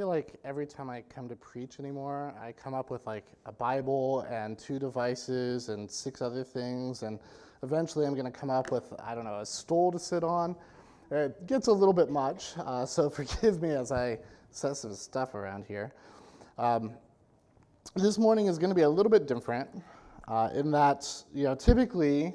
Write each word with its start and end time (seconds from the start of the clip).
feel 0.00 0.08
like 0.08 0.40
every 0.46 0.66
time 0.66 0.88
I 0.88 1.02
come 1.14 1.28
to 1.28 1.36
preach 1.36 1.78
anymore, 1.78 2.32
I 2.42 2.52
come 2.52 2.72
up 2.72 2.90
with 2.90 3.06
like 3.06 3.26
a 3.44 3.52
Bible 3.52 4.20
and 4.30 4.58
two 4.58 4.78
devices 4.78 5.68
and 5.68 5.90
six 5.90 6.22
other 6.22 6.42
things, 6.42 7.02
and 7.02 7.18
eventually 7.62 8.06
I'm 8.06 8.14
going 8.14 8.24
to 8.24 8.32
come 8.32 8.48
up 8.48 8.72
with, 8.72 8.94
I 9.04 9.14
don't 9.14 9.24
know, 9.24 9.40
a 9.40 9.44
stool 9.44 9.92
to 9.92 9.98
sit 9.98 10.24
on. 10.24 10.56
It 11.10 11.46
gets 11.46 11.66
a 11.66 11.72
little 11.72 11.92
bit 11.92 12.08
much, 12.08 12.54
uh, 12.56 12.86
so 12.86 13.10
forgive 13.20 13.60
me 13.60 13.72
as 13.72 13.92
I 13.92 14.18
set 14.52 14.78
some 14.78 14.94
stuff 14.94 15.34
around 15.34 15.66
here. 15.66 15.92
Um, 16.56 16.92
this 17.94 18.16
morning 18.16 18.46
is 18.46 18.56
going 18.56 18.70
to 18.70 18.74
be 18.74 18.84
a 18.84 18.88
little 18.88 19.12
bit 19.12 19.28
different 19.28 19.68
uh, 20.28 20.48
in 20.54 20.70
that, 20.70 21.06
you 21.34 21.44
know, 21.44 21.54
typically 21.54 22.34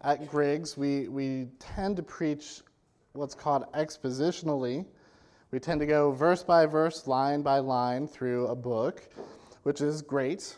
at 0.00 0.28
Griggs, 0.28 0.76
we, 0.76 1.06
we 1.06 1.46
tend 1.60 1.96
to 1.96 2.02
preach 2.02 2.62
what's 3.12 3.36
called 3.36 3.72
expositionally 3.72 4.84
we 5.54 5.60
tend 5.60 5.78
to 5.78 5.86
go 5.86 6.10
verse 6.10 6.42
by 6.42 6.66
verse, 6.66 7.06
line 7.06 7.40
by 7.40 7.60
line 7.60 8.08
through 8.08 8.48
a 8.48 8.56
book, 8.56 9.08
which 9.62 9.80
is 9.80 10.02
great. 10.02 10.56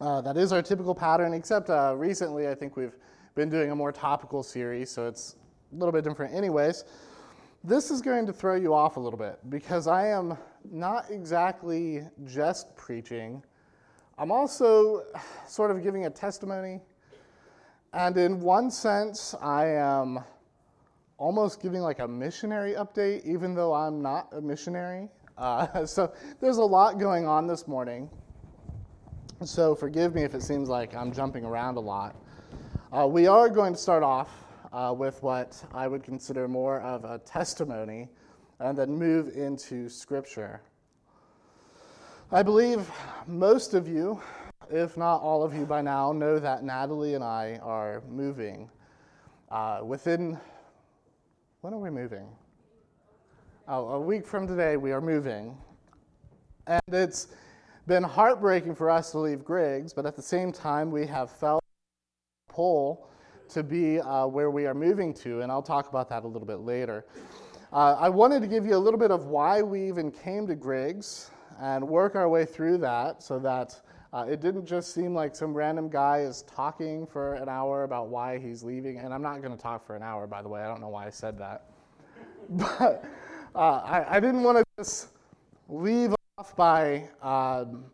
Uh, 0.00 0.20
that 0.20 0.36
is 0.36 0.52
our 0.52 0.62
typical 0.62 0.94
pattern, 0.94 1.34
except 1.34 1.68
uh, 1.68 1.92
recently 1.96 2.46
I 2.46 2.54
think 2.54 2.76
we've 2.76 2.94
been 3.34 3.50
doing 3.50 3.72
a 3.72 3.74
more 3.74 3.90
topical 3.90 4.44
series, 4.44 4.92
so 4.92 5.08
it's 5.08 5.34
a 5.72 5.74
little 5.74 5.90
bit 5.90 6.04
different, 6.04 6.36
anyways. 6.36 6.84
This 7.64 7.90
is 7.90 8.00
going 8.00 8.26
to 8.26 8.32
throw 8.32 8.54
you 8.54 8.72
off 8.72 8.96
a 8.96 9.00
little 9.00 9.18
bit 9.18 9.40
because 9.50 9.88
I 9.88 10.06
am 10.06 10.38
not 10.70 11.10
exactly 11.10 12.06
just 12.26 12.76
preaching. 12.76 13.42
I'm 14.18 14.30
also 14.30 15.02
sort 15.48 15.72
of 15.72 15.82
giving 15.82 16.06
a 16.06 16.10
testimony. 16.10 16.80
And 17.92 18.16
in 18.18 18.38
one 18.38 18.70
sense, 18.70 19.34
I 19.42 19.66
am 19.66 20.20
almost 21.18 21.62
giving 21.62 21.80
like 21.80 21.98
a 22.00 22.08
missionary 22.08 22.74
update, 22.74 23.24
even 23.24 23.54
though 23.54 23.72
I'm 23.72 24.02
not 24.02 24.28
a 24.32 24.40
missionary. 24.40 25.08
Uh, 25.38 25.86
so 25.86 26.12
there's 26.40 26.58
a 26.58 26.64
lot 26.64 26.98
going 26.98 27.26
on 27.26 27.46
this 27.46 27.66
morning. 27.66 28.10
So 29.44 29.74
forgive 29.74 30.14
me 30.14 30.22
if 30.22 30.34
it 30.34 30.42
seems 30.42 30.68
like 30.68 30.94
I'm 30.94 31.12
jumping 31.12 31.44
around 31.44 31.76
a 31.76 31.80
lot. 31.80 32.16
Uh, 32.92 33.06
we 33.06 33.26
are 33.26 33.48
going 33.48 33.74
to 33.74 33.78
start 33.78 34.02
off 34.02 34.30
uh, 34.72 34.94
with 34.96 35.22
what 35.22 35.62
I 35.74 35.88
would 35.88 36.02
consider 36.02 36.48
more 36.48 36.80
of 36.80 37.04
a 37.04 37.18
testimony 37.18 38.08
and 38.60 38.76
then 38.76 38.90
move 38.90 39.36
into 39.36 39.88
scripture. 39.88 40.62
I 42.32 42.42
believe 42.42 42.90
most 43.26 43.74
of 43.74 43.86
you, 43.86 44.20
if 44.70 44.96
not 44.96 45.20
all 45.20 45.42
of 45.42 45.54
you 45.54 45.66
by 45.66 45.82
now, 45.82 46.12
know 46.12 46.38
that 46.38 46.64
Natalie 46.64 47.14
and 47.14 47.22
I 47.22 47.60
are 47.62 48.02
moving. 48.08 48.70
Uh, 49.50 49.80
within 49.84 50.38
when 51.66 51.74
are 51.74 51.78
we 51.78 51.90
moving? 51.90 52.28
Oh, 53.66 53.88
a 53.88 54.00
week 54.00 54.24
from 54.24 54.46
today, 54.46 54.76
we 54.76 54.92
are 54.92 55.00
moving. 55.00 55.58
And 56.68 56.80
it's 56.92 57.26
been 57.88 58.04
heartbreaking 58.04 58.76
for 58.76 58.88
us 58.88 59.10
to 59.10 59.18
leave 59.18 59.44
Griggs, 59.44 59.92
but 59.92 60.06
at 60.06 60.14
the 60.14 60.22
same 60.22 60.52
time, 60.52 60.92
we 60.92 61.08
have 61.08 61.28
felt 61.28 61.60
pull 62.48 63.08
to 63.48 63.64
be 63.64 63.98
uh, 63.98 64.28
where 64.28 64.52
we 64.52 64.64
are 64.66 64.74
moving 64.74 65.12
to, 65.14 65.40
and 65.40 65.50
I'll 65.50 65.60
talk 65.60 65.88
about 65.88 66.08
that 66.10 66.22
a 66.22 66.28
little 66.28 66.46
bit 66.46 66.60
later. 66.60 67.04
Uh, 67.72 67.96
I 67.98 68.10
wanted 68.10 68.42
to 68.42 68.46
give 68.46 68.64
you 68.64 68.76
a 68.76 68.78
little 68.78 69.00
bit 69.00 69.10
of 69.10 69.24
why 69.24 69.60
we 69.60 69.88
even 69.88 70.12
came 70.12 70.46
to 70.46 70.54
Griggs 70.54 71.32
and 71.60 71.88
work 71.88 72.14
our 72.14 72.28
way 72.28 72.44
through 72.44 72.78
that 72.78 73.24
so 73.24 73.40
that 73.40 73.80
uh, 74.12 74.26
it 74.28 74.40
didn't 74.40 74.66
just 74.66 74.94
seem 74.94 75.14
like 75.14 75.34
some 75.34 75.52
random 75.52 75.88
guy 75.88 76.20
is 76.20 76.42
talking 76.42 77.06
for 77.06 77.34
an 77.34 77.48
hour 77.48 77.84
about 77.84 78.08
why 78.08 78.38
he's 78.38 78.62
leaving. 78.62 78.98
And 78.98 79.12
I'm 79.12 79.22
not 79.22 79.42
going 79.42 79.54
to 79.56 79.62
talk 79.62 79.86
for 79.86 79.96
an 79.96 80.02
hour, 80.02 80.26
by 80.26 80.42
the 80.42 80.48
way. 80.48 80.62
I 80.62 80.68
don't 80.68 80.80
know 80.80 80.88
why 80.88 81.06
I 81.06 81.10
said 81.10 81.38
that. 81.38 81.66
But 82.48 83.04
uh, 83.56 83.80
I, 83.84 84.16
I, 84.16 84.20
didn't 84.20 84.44
want 84.44 84.58
to 84.58 84.64
just 84.78 85.08
leave 85.68 86.14
off 86.38 86.54
by 86.54 87.08
um, 87.20 87.86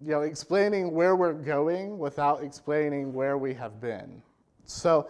you 0.00 0.12
know, 0.12 0.22
explaining 0.22 0.92
where 0.92 1.14
we're 1.14 1.34
going 1.34 1.98
without 1.98 2.42
explaining 2.42 3.12
where 3.12 3.36
we 3.36 3.52
have 3.54 3.80
been. 3.80 4.22
So, 4.64 5.08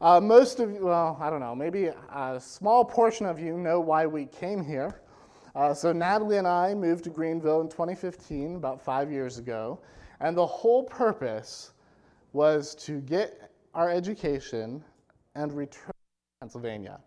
uh, 0.00 0.20
most 0.20 0.58
of 0.58 0.72
you, 0.72 0.86
well, 0.86 1.16
I 1.20 1.30
don't 1.30 1.38
know, 1.38 1.54
maybe 1.54 1.90
a 2.12 2.40
small 2.40 2.84
portion 2.84 3.24
of 3.26 3.38
you 3.38 3.56
know 3.56 3.78
why 3.78 4.06
we 4.06 4.26
came 4.26 4.64
here. 4.64 5.00
Uh, 5.54 5.72
so, 5.72 5.92
Natalie 5.92 6.38
and 6.38 6.48
I 6.48 6.74
moved 6.74 7.04
to 7.04 7.10
Greenville 7.10 7.60
in 7.60 7.68
2015, 7.68 8.56
about 8.56 8.82
five 8.82 9.12
years 9.12 9.38
ago. 9.38 9.78
And 10.22 10.36
the 10.36 10.46
whole 10.46 10.84
purpose 10.84 11.72
was 12.32 12.76
to 12.76 13.00
get 13.00 13.50
our 13.74 13.90
education 13.90 14.82
and 15.34 15.52
return 15.52 15.88
to 15.88 15.92
Pennsylvania. 16.40 17.00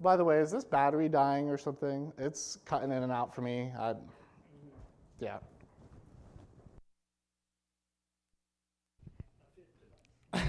By 0.00 0.16
the 0.16 0.24
way, 0.24 0.40
is 0.40 0.50
this 0.50 0.62
battery 0.62 1.08
dying 1.08 1.48
or 1.48 1.56
something? 1.56 2.12
It's 2.18 2.58
cutting 2.66 2.92
in 2.92 3.02
and 3.02 3.10
out 3.10 3.34
for 3.34 3.40
me. 3.40 3.72
I, 3.78 3.94
yeah. 5.20 5.38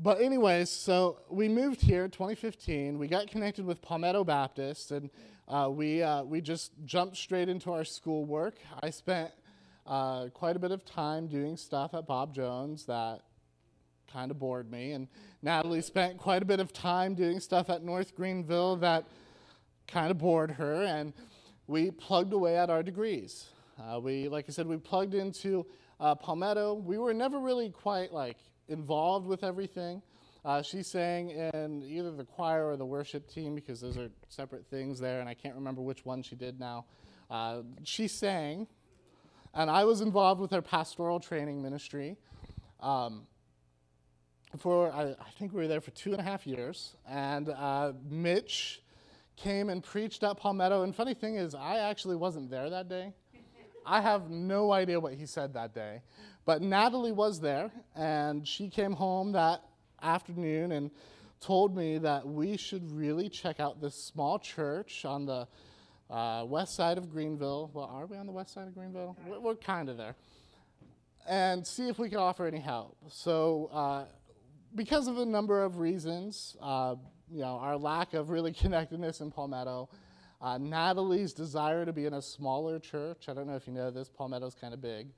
but 0.00 0.20
anyways, 0.20 0.70
so 0.70 1.20
we 1.30 1.48
moved 1.48 1.80
here 1.80 2.08
2015. 2.08 2.98
We 2.98 3.06
got 3.06 3.28
connected 3.28 3.64
with 3.64 3.80
Palmetto 3.80 4.24
Baptist, 4.24 4.90
and 4.90 5.08
uh, 5.48 5.68
we, 5.70 6.02
uh, 6.02 6.22
we 6.22 6.40
just 6.40 6.72
jumped 6.84 7.16
straight 7.16 7.48
into 7.48 7.72
our 7.72 7.84
schoolwork. 7.84 8.56
I 8.82 8.90
spent 8.90 9.30
uh, 9.86 10.28
quite 10.28 10.56
a 10.56 10.58
bit 10.58 10.70
of 10.70 10.84
time 10.84 11.26
doing 11.26 11.56
stuff 11.56 11.92
at 11.94 12.06
Bob 12.06 12.34
Jones 12.34 12.86
that 12.86 13.20
kind 14.10 14.30
of 14.30 14.38
bored 14.38 14.70
me. 14.70 14.92
And 14.92 15.08
Natalie 15.42 15.82
spent 15.82 16.16
quite 16.18 16.42
a 16.42 16.46
bit 16.46 16.60
of 16.60 16.72
time 16.72 17.14
doing 17.14 17.40
stuff 17.40 17.68
at 17.68 17.82
North 17.82 18.14
Greenville 18.14 18.76
that 18.76 19.04
kind 19.86 20.10
of 20.10 20.18
bored 20.18 20.52
her. 20.52 20.82
And 20.82 21.12
we 21.66 21.90
plugged 21.90 22.32
away 22.32 22.56
at 22.56 22.70
our 22.70 22.82
degrees. 22.82 23.46
Uh, 23.78 24.00
we, 24.00 24.28
like 24.28 24.46
I 24.48 24.52
said, 24.52 24.66
we 24.66 24.76
plugged 24.76 25.14
into 25.14 25.66
uh, 26.00 26.14
Palmetto. 26.14 26.74
We 26.74 26.96
were 26.96 27.12
never 27.12 27.38
really 27.38 27.70
quite 27.70 28.12
like 28.12 28.38
involved 28.68 29.26
with 29.26 29.44
everything. 29.44 30.00
Uh, 30.44 30.60
she 30.60 30.82
sang 30.82 31.30
in 31.30 31.82
either 31.82 32.10
the 32.10 32.24
choir 32.24 32.66
or 32.66 32.76
the 32.76 32.84
worship 32.84 33.26
team 33.28 33.54
because 33.54 33.80
those 33.80 33.96
are 33.96 34.10
separate 34.28 34.66
things 34.66 35.00
there, 35.00 35.20
and 35.20 35.28
I 35.28 35.32
can't 35.32 35.54
remember 35.54 35.80
which 35.80 36.04
one 36.04 36.22
she 36.22 36.36
did 36.36 36.60
now. 36.60 36.84
Uh, 37.30 37.62
she 37.82 38.08
sang, 38.08 38.66
and 39.54 39.70
I 39.70 39.84
was 39.84 40.02
involved 40.02 40.42
with 40.42 40.50
her 40.50 40.60
pastoral 40.60 41.18
training 41.18 41.62
ministry. 41.62 42.18
Um, 42.80 43.26
for 44.58 44.92
I, 44.92 45.12
I, 45.12 45.30
think 45.38 45.52
we 45.52 45.62
were 45.62 45.68
there 45.68 45.80
for 45.80 45.90
two 45.92 46.12
and 46.12 46.20
a 46.20 46.22
half 46.22 46.46
years, 46.46 46.94
and 47.08 47.48
uh, 47.48 47.92
Mitch 48.08 48.82
came 49.36 49.70
and 49.70 49.82
preached 49.82 50.22
at 50.22 50.36
Palmetto. 50.36 50.82
And 50.82 50.94
funny 50.94 51.14
thing 51.14 51.36
is, 51.36 51.54
I 51.54 51.78
actually 51.78 52.16
wasn't 52.16 52.50
there 52.50 52.68
that 52.68 52.88
day. 52.88 53.14
I 53.86 54.00
have 54.00 54.30
no 54.30 54.72
idea 54.72 55.00
what 55.00 55.14
he 55.14 55.26
said 55.26 55.54
that 55.54 55.74
day, 55.74 56.02
but 56.44 56.60
Natalie 56.60 57.12
was 57.12 57.40
there, 57.40 57.72
and 57.96 58.46
she 58.46 58.68
came 58.68 58.92
home 58.92 59.32
that 59.32 59.62
afternoon 60.04 60.72
and 60.72 60.90
told 61.40 61.76
me 61.76 61.98
that 61.98 62.26
we 62.26 62.56
should 62.56 62.90
really 62.92 63.28
check 63.28 63.60
out 63.60 63.80
this 63.80 63.94
small 63.94 64.38
church 64.38 65.04
on 65.04 65.26
the 65.26 65.46
uh, 66.10 66.44
west 66.46 66.74
side 66.74 66.98
of 66.98 67.10
Greenville. 67.10 67.70
Well, 67.72 67.86
are 67.86 68.06
we 68.06 68.16
on 68.16 68.26
the 68.26 68.32
west 68.32 68.54
side 68.54 68.68
of 68.68 68.74
Greenville? 68.74 69.16
We're, 69.26 69.40
we're 69.40 69.54
kind 69.56 69.88
of 69.88 69.96
there. 69.96 70.14
And 71.28 71.66
see 71.66 71.88
if 71.88 71.98
we 71.98 72.08
can 72.08 72.18
offer 72.18 72.46
any 72.46 72.60
help. 72.60 72.96
So, 73.08 73.70
uh, 73.72 74.04
because 74.74 75.06
of 75.06 75.18
a 75.18 75.24
number 75.24 75.62
of 75.62 75.78
reasons, 75.78 76.56
uh, 76.60 76.96
you 77.30 77.40
know, 77.40 77.58
our 77.58 77.76
lack 77.76 78.14
of 78.14 78.30
really 78.30 78.52
connectedness 78.60 79.20
in 79.20 79.30
Palmetto, 79.30 79.88
uh, 80.40 80.58
Natalie's 80.58 81.32
desire 81.32 81.84
to 81.84 81.92
be 81.92 82.06
in 82.06 82.14
a 82.14 82.22
smaller 82.22 82.78
church. 82.78 83.28
I 83.28 83.34
don't 83.34 83.46
know 83.46 83.56
if 83.56 83.66
you 83.66 83.72
know 83.72 83.90
this, 83.90 84.08
Palmetto's 84.08 84.54
kind 84.54 84.74
of 84.74 84.80
big. 84.82 85.08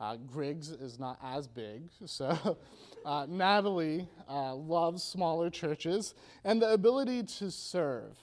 Uh, 0.00 0.16
Griggs 0.16 0.70
is 0.70 1.00
not 1.00 1.18
as 1.24 1.48
big, 1.48 1.82
so 2.06 2.56
uh, 3.04 3.26
Natalie 3.28 4.08
uh, 4.28 4.54
loves 4.54 5.02
smaller 5.02 5.50
churches, 5.50 6.14
and 6.44 6.62
the 6.62 6.72
ability 6.72 7.24
to 7.24 7.50
serve 7.50 8.16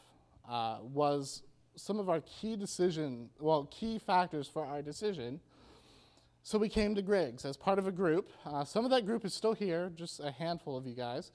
uh, 0.49 0.77
was 0.81 1.43
some 1.75 1.99
of 1.99 2.09
our 2.09 2.21
key 2.21 2.55
decision, 2.55 3.29
well, 3.39 3.67
key 3.71 3.99
factors 3.99 4.47
for 4.47 4.65
our 4.65 4.81
decision. 4.81 5.41
So 6.43 6.57
we 6.57 6.69
came 6.69 6.95
to 6.95 7.01
Griggs 7.01 7.43
as 7.43 7.57
part 7.57 7.77
of 7.77 7.87
a 7.87 7.91
group. 7.91 8.29
Uh, 8.45 8.63
some 8.63 8.85
of 8.85 8.91
that 8.91 9.05
group 9.05 9.25
is 9.25 9.33
still 9.33 9.53
here, 9.53 9.91
just 9.95 10.21
a 10.21 10.31
handful 10.31 10.77
of 10.77 10.87
you 10.87 10.95
guys. 10.95 11.31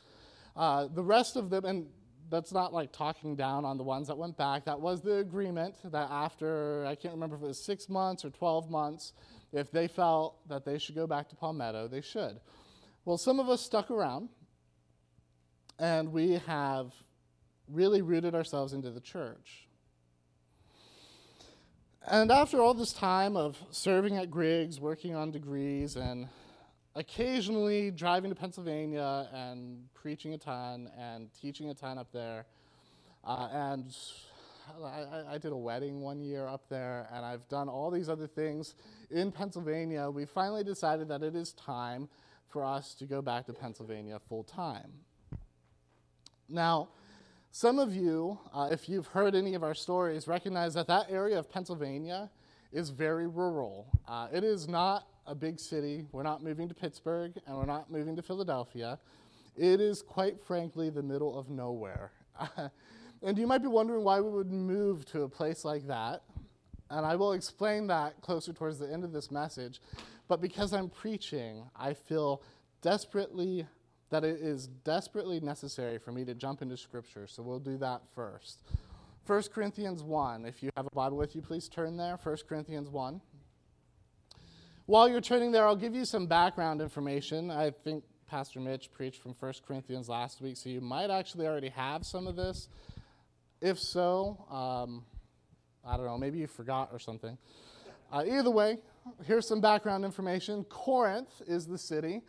The 0.56 1.03
rest 1.03 1.37
of 1.37 1.50
them, 1.50 1.67
and 1.67 1.87
that's 2.31 2.53
not 2.53 2.73
like 2.73 2.93
talking 2.93 3.37
down 3.37 3.64
on 3.64 3.76
the 3.76 3.82
ones 3.82 4.06
that 4.09 4.17
went 4.17 4.37
back. 4.38 4.64
That 4.64 4.81
was 4.81 5.03
the 5.03 5.17
agreement 5.17 5.75
that 5.85 6.09
after, 6.11 6.87
I 6.87 6.94
can't 6.94 7.12
remember 7.12 7.37
if 7.37 7.43
it 7.43 7.47
was 7.47 7.62
six 7.62 7.88
months 7.88 8.25
or 8.25 8.31
12 8.31 8.70
months, 8.70 9.12
if 9.52 9.70
they 9.70 9.88
felt 9.88 10.47
that 10.49 10.64
they 10.64 10.79
should 10.79 10.94
go 10.94 11.06
back 11.06 11.29
to 11.31 11.37
Palmetto, 11.37 11.88
they 11.88 12.00
should. 12.00 12.41
Well, 13.05 13.19
some 13.19 13.41
of 13.41 13.49
us 13.49 13.61
stuck 13.61 13.91
around, 13.91 14.29
and 15.79 16.12
we 16.12 16.35
have 16.47 16.93
really 17.69 18.02
rooted 18.02 18.35
ourselves 18.35 18.73
into 18.73 18.91
the 18.91 19.00
church. 19.00 19.67
And 22.06 22.31
after 22.31 22.61
all 22.61 22.75
this 22.75 22.93
time 22.93 23.37
of 23.37 23.58
serving 23.70 24.17
at 24.17 24.31
Griggs, 24.31 24.81
working 24.81 25.14
on 25.14 25.31
degrees, 25.31 25.97
and 25.97 26.29
occasionally 26.94 27.91
driving 27.91 28.31
to 28.31 28.35
Pennsylvania 28.35 29.29
and 29.32 29.85
preaching 29.94 30.35
a 30.35 30.38
ton 30.38 30.91
and 30.99 31.29
teaching 31.41 31.70
a 31.70 31.75
ton 31.75 31.99
up 31.99 32.11
there, 32.12 32.47
uh, 33.25 33.49
and 33.52 33.94
I, 34.82 35.34
I, 35.34 35.38
did 35.38 35.52
a 35.52 35.56
wedding 35.56 36.00
one 36.00 36.20
year 36.20 36.46
up 36.46 36.69
there, 36.69 37.08
and 37.12 37.25
I've 37.25 37.49
done 37.49 37.69
all 37.69 37.90
these 37.90 38.08
other 38.08 38.26
things 38.26 38.75
in 39.11 39.32
Pennsylvania. 39.32 40.11
We 40.11 40.25
finally 40.25 40.64
decided 40.64 41.08
that 41.08 41.22
it 41.22 41.34
is 41.34 41.52
time 41.52 42.08
for 42.49 42.64
us 42.64 42.94
to 42.94 43.06
go 43.06 43.22
back 43.22 43.46
to 43.46 43.52
Pennsylvania 43.52 44.19
full 44.28 44.44
time. 44.44 44.90
Now, 46.49 46.88
some 47.52 47.78
of 47.78 47.94
you, 47.94 48.38
uh, 48.52 48.69
if 48.70 48.88
you've 48.88 49.08
heard 49.08 49.34
any 49.34 49.55
of 49.55 49.62
our 49.62 49.75
stories, 49.75 50.28
recognize 50.28 50.75
that 50.75 50.87
that 50.88 51.06
area 51.11 51.38
of 51.38 51.50
Pennsylvania 51.50 52.31
is 52.73 52.90
very 52.90 53.26
rural. 53.26 53.88
Uh, 54.06 54.28
it 54.32 54.44
is 54.44 54.69
not 54.69 55.06
a 55.26 55.34
big 55.34 55.58
city. 55.58 56.06
We're 56.12 56.23
not 56.23 56.43
moving 56.43 56.69
to 56.69 56.75
Pittsburgh 56.75 57.32
and 57.46 57.56
we're 57.56 57.66
not 57.66 57.90
moving 57.90 58.16
to 58.16 58.23
Philadelphia. 58.23 58.99
It 59.56 59.81
is, 59.81 60.02
quite 60.02 60.40
frankly, 60.40 60.90
the 60.90 61.02
middle 61.02 61.38
of 61.38 61.50
nowhere. 61.50 62.12
and 63.22 63.38
you 63.38 63.46
might 63.46 63.62
be 63.62 63.69
wondering 63.69 64.05
why 64.05 64.20
we 64.20 64.31
would 64.31 64.50
move 64.50 65.05
to 65.06 65.22
a 65.22 65.28
place 65.28 65.64
like 65.64 65.87
that. 65.87 66.22
And 66.90 67.06
I 67.06 67.17
will 67.17 67.32
explain 67.32 67.87
that 67.87 68.20
closer 68.20 68.52
towards 68.52 68.78
the 68.78 68.93
end 68.93 69.05
of 69.05 69.12
this 69.12 69.31
message. 69.31 69.81
But 70.26 70.40
because 70.40 70.72
I'm 70.72 70.88
preaching, 70.88 71.64
I 71.76 71.94
feel 71.94 72.43
desperately 72.82 73.67
that 74.11 74.25
it 74.25 74.40
is 74.40 74.67
desperately 74.67 75.38
necessary 75.40 75.99
for 75.99 76.11
me 76.12 76.25
to 76.25 76.34
jump 76.34 76.62
into 76.62 76.76
Scripture. 76.76 77.26
So 77.26 77.43
we'll 77.43 77.61
do 77.61 77.76
that 77.78 78.02
first. 78.14 78.62
1 79.26 79.43
Corinthians 79.55 80.02
1. 80.02 80.44
If 80.44 80.62
you 80.62 80.70
have 80.76 80.87
a 80.87 80.94
Bible 80.94 81.16
with 81.16 81.37
you, 81.37 81.43
please 81.43 81.69
turn 81.69 81.96
there. 81.96 82.19
1 82.20 82.37
Corinthians 82.49 82.88
1. 82.88 83.20
While 84.87 85.08
you're 85.08 85.20
turning 85.20 85.52
there, 85.52 85.66
I'll 85.66 85.76
give 85.76 85.94
you 85.94 86.05
some 86.05 86.26
background 86.26 86.81
information. 86.81 87.52
I 87.52 87.70
think 87.70 88.02
Pastor 88.26 88.58
Mitch 88.58 88.90
preached 88.90 89.23
from 89.23 89.37
1 89.38 89.52
Corinthians 89.64 90.08
last 90.08 90.40
week, 90.40 90.56
so 90.56 90.69
you 90.69 90.81
might 90.81 91.11
actually 91.11 91.46
already 91.46 91.69
have 91.69 92.05
some 92.05 92.26
of 92.26 92.34
this. 92.34 92.69
If 93.61 93.79
so, 93.79 94.39
um, 94.51 95.05
I 95.85 95.97
don't 95.97 96.07
know, 96.07 96.17
maybe 96.17 96.39
you 96.39 96.47
forgot 96.47 96.89
or 96.93 96.99
something. 96.99 97.37
Uh, 98.11 98.25
either 98.27 98.51
way, 98.51 98.79
here's 99.27 99.47
some 99.47 99.61
background 99.61 100.05
information. 100.05 100.65
Corinth 100.65 101.43
is 101.47 101.67
the 101.67 101.77
city. 101.77 102.23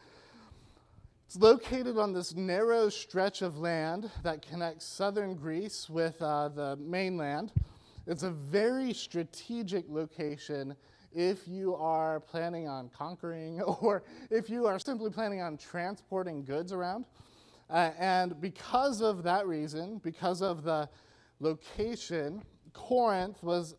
It's 1.26 1.38
located 1.38 1.98
on 1.98 2.12
this 2.12 2.36
narrow 2.36 2.90
stretch 2.90 3.42
of 3.42 3.58
land 3.58 4.12
that 4.24 4.46
connects 4.46 4.86
southern 4.86 5.36
Greece 5.36 5.90
with 5.90 6.22
uh, 6.22 6.50
the 6.50 6.76
mainland. 6.76 7.54
It's 8.06 8.24
a 8.24 8.32
very 8.32 8.94
strategic 8.94 9.86
location 9.88 10.76
if 11.14 11.48
you 11.48 11.76
are 11.76 12.20
planning 12.20 12.68
on 12.68 12.90
conquering 12.90 13.62
or 13.82 14.04
if 14.30 14.50
you 14.50 14.68
are 14.68 14.80
simply 14.80 15.10
planning 15.10 15.42
on 15.42 15.58
transporting 15.58 16.44
goods 16.44 16.74
around. 16.74 17.06
Uh, 17.70 17.92
and 17.98 18.40
because 18.42 19.02
of 19.02 19.24
that 19.24 19.48
reason, 19.48 20.00
because 20.04 20.42
of 20.42 20.64
the 20.64 20.90
location, 21.42 22.44
Corinth 22.74 23.44
was 23.44 23.76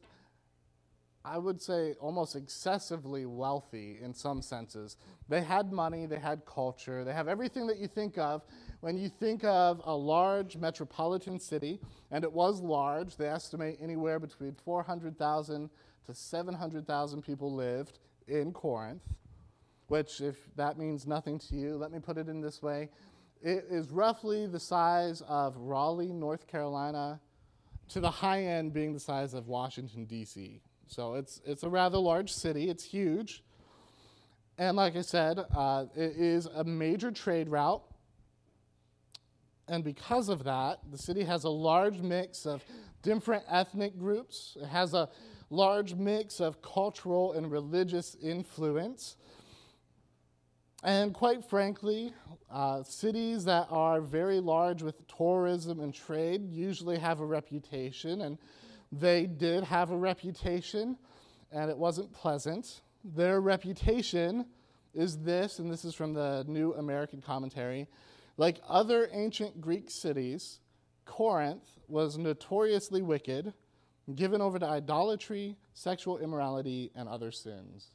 I 1.24 1.38
would 1.38 1.62
say, 1.62 1.94
almost 2.00 2.34
excessively 2.34 3.26
wealthy 3.26 3.98
in 4.02 4.12
some 4.12 4.42
senses. 4.42 4.96
They 5.28 5.40
had 5.40 5.72
money, 5.72 6.06
they 6.06 6.18
had 6.18 6.44
culture, 6.46 7.04
they 7.04 7.12
have 7.12 7.28
everything 7.28 7.66
that 7.68 7.78
you 7.78 7.86
think 7.86 8.18
of 8.18 8.42
when 8.80 8.98
you 8.98 9.08
think 9.08 9.44
of 9.44 9.80
a 9.84 9.94
large 9.94 10.56
metropolitan 10.56 11.38
city, 11.38 11.78
and 12.10 12.24
it 12.24 12.32
was 12.32 12.60
large. 12.60 13.16
They 13.16 13.28
estimate 13.28 13.78
anywhere 13.80 14.18
between 14.18 14.56
400,000 14.64 15.70
to 16.06 16.14
700,000 16.14 17.22
people 17.22 17.54
lived 17.54 18.00
in 18.26 18.52
Corinth, 18.52 19.02
which, 19.86 20.20
if 20.20 20.36
that 20.56 20.76
means 20.76 21.06
nothing 21.06 21.38
to 21.38 21.54
you, 21.54 21.76
let 21.76 21.92
me 21.92 22.00
put 22.00 22.18
it 22.18 22.28
in 22.28 22.40
this 22.40 22.60
way. 22.62 22.90
It 23.40 23.66
is 23.70 23.90
roughly 23.90 24.46
the 24.46 24.58
size 24.58 25.22
of 25.28 25.56
Raleigh, 25.56 26.12
North 26.12 26.48
Carolina, 26.48 27.20
to 27.92 28.00
the 28.00 28.10
high 28.10 28.42
end 28.42 28.72
being 28.72 28.92
the 28.92 29.00
size 29.00 29.34
of 29.34 29.48
Washington, 29.48 30.06
D.C. 30.06 30.60
So 30.86 31.14
it's, 31.14 31.40
it's 31.44 31.62
a 31.62 31.68
rather 31.68 31.98
large 31.98 32.32
city, 32.32 32.70
it's 32.70 32.84
huge. 32.84 33.42
And 34.58 34.76
like 34.76 34.96
I 34.96 35.02
said, 35.02 35.38
uh, 35.54 35.86
it 35.94 36.16
is 36.16 36.46
a 36.46 36.64
major 36.64 37.10
trade 37.10 37.48
route. 37.48 37.82
And 39.68 39.84
because 39.84 40.28
of 40.28 40.44
that, 40.44 40.80
the 40.90 40.98
city 40.98 41.24
has 41.24 41.44
a 41.44 41.50
large 41.50 41.98
mix 41.98 42.46
of 42.46 42.64
different 43.02 43.44
ethnic 43.48 43.98
groups. 43.98 44.56
It 44.60 44.66
has 44.66 44.94
a 44.94 45.08
large 45.50 45.94
mix 45.94 46.40
of 46.40 46.62
cultural 46.62 47.32
and 47.32 47.50
religious 47.50 48.16
influence. 48.22 49.16
And 50.82 51.14
quite 51.14 51.48
frankly, 51.48 52.12
uh, 52.50 52.82
cities 52.82 53.44
that 53.44 53.68
are 53.70 54.00
very 54.00 54.40
large 54.40 54.82
with 54.82 55.06
tourism 55.06 55.80
and 55.80 55.94
trade 55.94 56.50
usually 56.50 56.98
have 56.98 57.20
a 57.20 57.24
reputation. 57.24 58.22
And 58.22 58.36
they 58.90 59.26
did 59.26 59.64
have 59.64 59.90
a 59.90 59.96
reputation, 59.96 60.98
and 61.52 61.70
it 61.70 61.78
wasn't 61.78 62.12
pleasant. 62.12 62.82
Their 63.04 63.40
reputation 63.40 64.46
is 64.92 65.18
this, 65.18 65.60
and 65.60 65.70
this 65.70 65.84
is 65.84 65.94
from 65.94 66.12
the 66.12 66.44
New 66.46 66.74
American 66.74 67.22
Commentary. 67.22 67.86
Like 68.36 68.60
other 68.68 69.08
ancient 69.12 69.60
Greek 69.60 69.88
cities, 69.88 70.58
Corinth 71.04 71.78
was 71.88 72.18
notoriously 72.18 73.02
wicked, 73.02 73.54
given 74.14 74.40
over 74.40 74.58
to 74.58 74.66
idolatry, 74.66 75.56
sexual 75.74 76.18
immorality, 76.18 76.90
and 76.94 77.08
other 77.08 77.30
sins. 77.30 77.88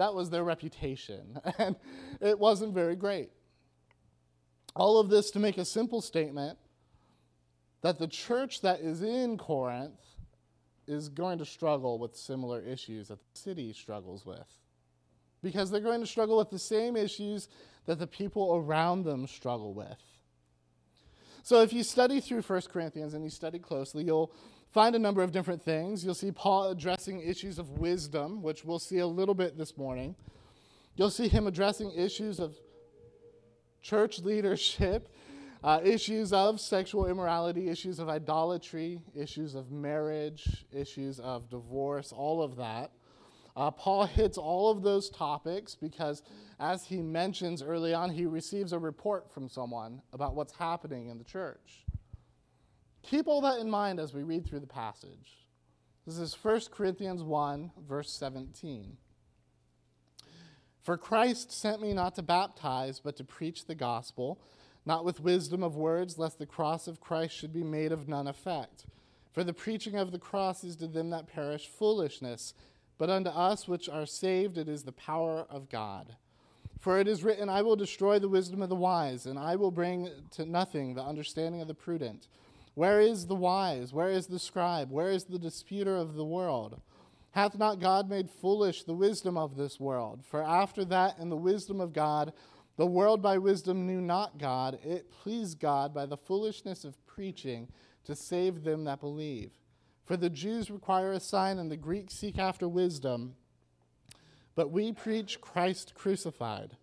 That 0.00 0.14
was 0.14 0.30
their 0.30 0.44
reputation, 0.44 1.38
and 1.58 1.76
it 2.22 2.38
wasn't 2.38 2.72
very 2.72 2.96
great. 2.96 3.28
All 4.74 4.98
of 4.98 5.10
this 5.10 5.30
to 5.32 5.38
make 5.38 5.58
a 5.58 5.64
simple 5.66 6.00
statement 6.00 6.56
that 7.82 7.98
the 7.98 8.08
church 8.08 8.62
that 8.62 8.80
is 8.80 9.02
in 9.02 9.36
Corinth 9.36 10.00
is 10.86 11.10
going 11.10 11.36
to 11.36 11.44
struggle 11.44 11.98
with 11.98 12.16
similar 12.16 12.62
issues 12.62 13.08
that 13.08 13.18
the 13.18 13.38
city 13.38 13.74
struggles 13.74 14.24
with. 14.24 14.46
Because 15.42 15.70
they're 15.70 15.82
going 15.82 16.00
to 16.00 16.06
struggle 16.06 16.38
with 16.38 16.48
the 16.48 16.58
same 16.58 16.96
issues 16.96 17.48
that 17.84 17.98
the 17.98 18.06
people 18.06 18.56
around 18.56 19.04
them 19.04 19.26
struggle 19.26 19.74
with. 19.74 20.02
So 21.42 21.60
if 21.60 21.74
you 21.74 21.82
study 21.82 22.20
through 22.20 22.40
1 22.40 22.62
Corinthians 22.72 23.12
and 23.12 23.22
you 23.22 23.30
study 23.30 23.58
closely, 23.58 24.04
you'll 24.04 24.32
find 24.72 24.94
a 24.94 24.98
number 24.98 25.22
of 25.22 25.32
different 25.32 25.62
things. 25.62 26.04
You'll 26.04 26.14
see 26.14 26.32
Paul 26.32 26.70
addressing 26.70 27.20
issues 27.20 27.58
of 27.58 27.70
wisdom, 27.70 28.42
which 28.42 28.64
we'll 28.64 28.78
see 28.78 28.98
a 28.98 29.06
little 29.06 29.34
bit 29.34 29.58
this 29.58 29.76
morning. 29.76 30.14
You'll 30.96 31.10
see 31.10 31.28
him 31.28 31.46
addressing 31.46 31.92
issues 31.92 32.40
of 32.40 32.56
church 33.82 34.20
leadership 34.20 35.08
uh, 35.62 35.80
issues 35.84 36.32
of 36.32 36.60
sexual 36.60 37.06
immorality, 37.06 37.68
issues 37.68 37.98
of 37.98 38.08
idolatry, 38.08 39.00
issues 39.14 39.54
of 39.54 39.70
marriage, 39.70 40.64
issues 40.72 41.20
of 41.20 41.50
divorce, 41.50 42.12
all 42.12 42.42
of 42.42 42.56
that. 42.56 42.92
Uh, 43.56 43.70
Paul 43.70 44.06
hits 44.06 44.38
all 44.38 44.70
of 44.70 44.82
those 44.82 45.10
topics 45.10 45.74
because, 45.74 46.22
as 46.58 46.84
he 46.84 47.02
mentions 47.02 47.62
early 47.62 47.92
on, 47.92 48.10
he 48.10 48.24
receives 48.24 48.72
a 48.72 48.78
report 48.78 49.30
from 49.32 49.48
someone 49.48 50.00
about 50.12 50.34
what's 50.34 50.54
happening 50.54 51.08
in 51.08 51.18
the 51.18 51.24
church. 51.24 51.84
Keep 53.02 53.28
all 53.28 53.40
that 53.40 53.60
in 53.60 53.70
mind 53.70 53.98
as 53.98 54.14
we 54.14 54.22
read 54.22 54.46
through 54.46 54.60
the 54.60 54.66
passage. 54.66 55.46
This 56.06 56.18
is 56.18 56.36
1 56.40 56.60
Corinthians 56.70 57.22
1, 57.22 57.72
verse 57.86 58.10
17. 58.12 58.96
For 60.82 60.96
Christ 60.96 61.52
sent 61.52 61.82
me 61.82 61.92
not 61.92 62.14
to 62.16 62.22
baptize, 62.22 63.00
but 63.00 63.16
to 63.16 63.24
preach 63.24 63.66
the 63.66 63.74
gospel 63.74 64.40
not 64.86 65.04
with 65.04 65.20
wisdom 65.20 65.62
of 65.62 65.76
words, 65.76 66.18
lest 66.18 66.38
the 66.38 66.46
cross 66.46 66.86
of 66.88 67.00
Christ 67.00 67.34
should 67.34 67.52
be 67.52 67.62
made 67.62 67.92
of 67.92 68.08
none 68.08 68.26
effect. 68.26 68.86
For 69.32 69.44
the 69.44 69.52
preaching 69.52 69.96
of 69.96 70.10
the 70.10 70.18
cross 70.18 70.64
is 70.64 70.76
to 70.76 70.86
them 70.86 71.10
that 71.10 71.28
perish 71.28 71.68
foolishness, 71.68 72.54
but 72.98 73.10
unto 73.10 73.30
us 73.30 73.68
which 73.68 73.88
are 73.88 74.06
saved 74.06 74.58
it 74.58 74.68
is 74.68 74.82
the 74.82 74.92
power 74.92 75.46
of 75.48 75.68
God. 75.68 76.16
For 76.80 76.98
it 76.98 77.06
is 77.06 77.22
written, 77.22 77.48
I 77.48 77.62
will 77.62 77.76
destroy 77.76 78.18
the 78.18 78.28
wisdom 78.28 78.62
of 78.62 78.70
the 78.70 78.74
wise, 78.74 79.26
and 79.26 79.38
I 79.38 79.56
will 79.56 79.70
bring 79.70 80.08
to 80.32 80.46
nothing 80.46 80.94
the 80.94 81.04
understanding 81.04 81.60
of 81.60 81.68
the 81.68 81.74
prudent. 81.74 82.26
Where 82.74 83.00
is 83.00 83.26
the 83.26 83.34
wise? 83.34 83.92
Where 83.92 84.10
is 84.10 84.26
the 84.26 84.38
scribe? 84.38 84.90
Where 84.90 85.10
is 85.10 85.24
the 85.24 85.38
disputer 85.38 85.96
of 85.96 86.14
the 86.14 86.24
world? 86.24 86.80
Hath 87.32 87.58
not 87.58 87.80
God 87.80 88.08
made 88.08 88.30
foolish 88.30 88.82
the 88.82 88.94
wisdom 88.94 89.36
of 89.36 89.56
this 89.56 89.78
world? 89.78 90.24
For 90.24 90.42
after 90.42 90.84
that, 90.86 91.18
in 91.18 91.28
the 91.28 91.36
wisdom 91.36 91.80
of 91.80 91.92
God, 91.92 92.32
the 92.76 92.86
world 92.86 93.22
by 93.22 93.38
wisdom 93.38 93.86
knew 93.86 94.00
not 94.00 94.38
God. 94.38 94.78
It 94.82 95.10
pleased 95.10 95.60
God 95.60 95.92
by 95.92 96.06
the 96.06 96.16
foolishness 96.16 96.84
of 96.84 97.04
preaching 97.06 97.68
to 98.04 98.16
save 98.16 98.64
them 98.64 98.84
that 98.84 99.00
believe. 99.00 99.52
For 100.04 100.16
the 100.16 100.30
Jews 100.30 100.70
require 100.70 101.12
a 101.12 101.20
sign, 101.20 101.58
and 101.58 101.70
the 101.70 101.76
Greeks 101.76 102.14
seek 102.14 102.38
after 102.38 102.66
wisdom. 102.66 103.34
But 104.54 104.72
we 104.72 104.92
preach 104.92 105.40
Christ 105.40 105.94
crucified. 105.94 106.76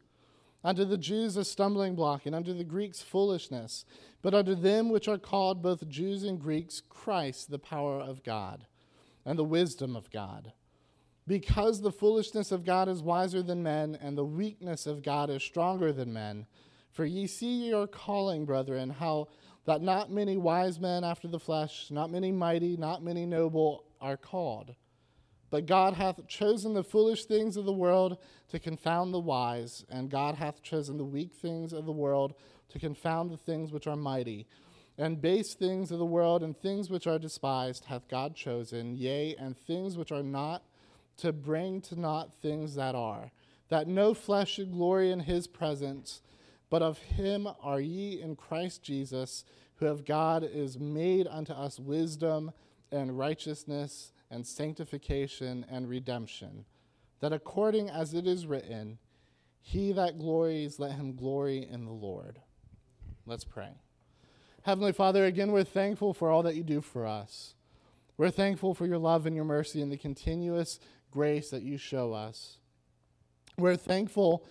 Unto 0.63 0.85
the 0.85 0.97
Jews 0.97 1.37
a 1.37 1.45
stumbling 1.45 1.95
block, 1.95 2.25
and 2.25 2.35
unto 2.35 2.53
the 2.53 2.63
Greeks 2.63 3.01
foolishness. 3.01 3.85
But 4.21 4.33
unto 4.33 4.55
them 4.55 4.89
which 4.89 5.07
are 5.07 5.17
called 5.17 5.61
both 5.61 5.87
Jews 5.87 6.23
and 6.23 6.39
Greeks, 6.39 6.81
Christ 6.81 7.51
the 7.51 7.59
power 7.59 7.99
of 7.99 8.23
God, 8.23 8.65
and 9.25 9.37
the 9.37 9.43
wisdom 9.43 9.95
of 9.95 10.09
God 10.11 10.53
because 11.27 11.81
the 11.81 11.91
foolishness 11.91 12.51
of 12.51 12.65
God 12.65 12.87
is 12.87 13.03
wiser 13.03 13.43
than 13.43 13.61
men, 13.61 13.97
and 14.01 14.17
the 14.17 14.25
weakness 14.25 14.87
of 14.87 15.03
God 15.03 15.29
is 15.29 15.43
stronger 15.43 15.91
than 15.91 16.13
men. 16.13 16.47
For 16.91 17.05
ye 17.05 17.27
see 17.27 17.67
your 17.67 17.85
calling, 17.85 18.45
brethren, 18.45 18.89
how 18.89 19.27
that 19.65 19.81
not 19.81 20.09
many 20.09 20.37
wise 20.37 20.79
men 20.79 21.03
after 21.03 21.27
the 21.27 21.39
flesh, 21.39 21.91
not 21.91 22.09
many 22.09 22.31
mighty, 22.31 22.77
not 22.77 23.03
many 23.03 23.25
noble 23.25 23.83
are 23.99 24.15
called. 24.15 24.73
But 25.49 25.65
God 25.65 25.93
hath 25.93 26.27
chosen 26.27 26.73
the 26.73 26.83
foolish 26.83 27.25
things 27.25 27.55
of 27.55 27.65
the 27.65 27.71
world 27.71 28.17
to 28.49 28.59
confound 28.59 29.13
the 29.13 29.19
wise, 29.19 29.85
and 29.89 30.09
God 30.09 30.35
hath 30.35 30.61
chosen 30.61 30.97
the 30.97 31.05
weak 31.05 31.33
things 31.33 31.71
of 31.73 31.85
the 31.85 31.91
world 31.91 32.33
to 32.69 32.79
confound 32.79 33.31
the 33.31 33.37
things 33.37 33.71
which 33.71 33.87
are 33.87 33.95
mighty. 33.95 34.45
And 34.97 35.21
base 35.21 35.53
things 35.53 35.91
of 35.91 35.99
the 35.99 36.05
world 36.05 36.43
and 36.43 36.57
things 36.57 36.89
which 36.89 37.07
are 37.07 37.19
despised 37.19 37.85
hath 37.85 38.09
God 38.09 38.35
chosen, 38.35 38.95
yea, 38.95 39.35
and 39.35 39.57
things 39.57 39.97
which 39.97 40.11
are 40.11 40.23
not, 40.23 40.63
to 41.17 41.31
bring 41.31 41.81
to 41.81 41.99
naught 41.99 42.33
things 42.41 42.75
that 42.75 42.93
are, 42.93 43.31
that 43.69 43.87
no 43.87 44.13
flesh 44.13 44.53
should 44.53 44.71
glory 44.71 45.11
in 45.11 45.21
his 45.21 45.47
presence. 45.47 46.21
But 46.69 46.81
of 46.81 46.97
him 46.99 47.47
are 47.61 47.79
ye 47.79 48.21
in 48.21 48.35
Christ 48.35 48.83
Jesus, 48.83 49.45
who 49.77 49.87
of 49.87 50.05
God 50.05 50.43
is 50.43 50.77
made 50.77 51.27
unto 51.27 51.53
us 51.53 51.79
wisdom 51.79 52.51
and 52.91 53.17
righteousness 53.17 54.11
and 54.29 54.45
sanctification 54.45 55.65
and 55.69 55.89
redemption, 55.89 56.65
that 57.19 57.33
according 57.33 57.89
as 57.89 58.13
it 58.13 58.27
is 58.27 58.45
written, 58.45 58.97
He 59.61 59.91
that 59.93 60.19
glories, 60.19 60.79
let 60.79 60.91
him 60.93 61.15
glory 61.15 61.67
in 61.69 61.85
the 61.85 61.91
Lord. 61.91 62.39
Let's 63.25 63.43
pray. 63.43 63.71
Heavenly 64.63 64.93
Father, 64.93 65.25
again, 65.25 65.51
we're 65.51 65.63
thankful 65.63 66.13
for 66.13 66.29
all 66.29 66.43
that 66.43 66.55
you 66.55 66.63
do 66.63 66.81
for 66.81 67.05
us. 67.05 67.55
We're 68.17 68.31
thankful 68.31 68.73
for 68.73 68.85
your 68.85 68.97
love 68.97 69.25
and 69.25 69.35
your 69.35 69.45
mercy 69.45 69.81
and 69.81 69.91
the 69.91 69.97
continuous 69.97 70.79
grace 71.11 71.49
that 71.51 71.61
you 71.61 71.77
show 71.77 72.13
us. 72.13 72.57
We're 73.57 73.75
thankful 73.75 74.45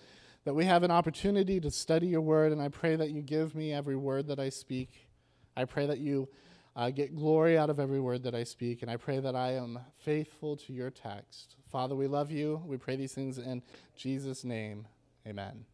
that 0.45 0.53
we 0.53 0.65
have 0.65 0.83
an 0.83 0.91
opportunity 0.91 1.59
to 1.59 1.69
study 1.69 2.07
your 2.07 2.21
word, 2.21 2.51
and 2.51 2.61
I 2.61 2.69
pray 2.69 2.95
that 2.95 3.11
you 3.11 3.21
give 3.21 3.53
me 3.53 3.73
every 3.73 3.95
word 3.95 4.27
that 4.27 4.39
I 4.39 4.49
speak. 4.49 5.07
I 5.55 5.65
pray 5.65 5.85
that 5.87 5.99
you 5.99 6.29
uh, 6.77 6.91
get 6.91 7.15
glory 7.15 7.57
out 7.57 7.71
of 7.71 7.79
every 7.79 7.99
word 7.99 8.21
that 8.23 8.35
I 8.35 8.43
speak, 8.43 8.83
and 8.83 8.91
I 8.91 8.97
pray 8.97 9.19
that 9.19 9.35
I 9.35 9.53
am 9.53 9.79
faithful 9.97 10.55
to 10.57 10.73
your 10.73 10.91
text. 10.91 11.55
Father, 11.71 11.95
we 11.95 12.05
love 12.05 12.29
you. 12.29 12.61
We 12.65 12.77
pray 12.77 12.95
these 12.95 13.13
things 13.13 13.39
in 13.39 13.63
Jesus' 13.95 14.43
name. 14.43 14.87
Amen. 15.25 15.65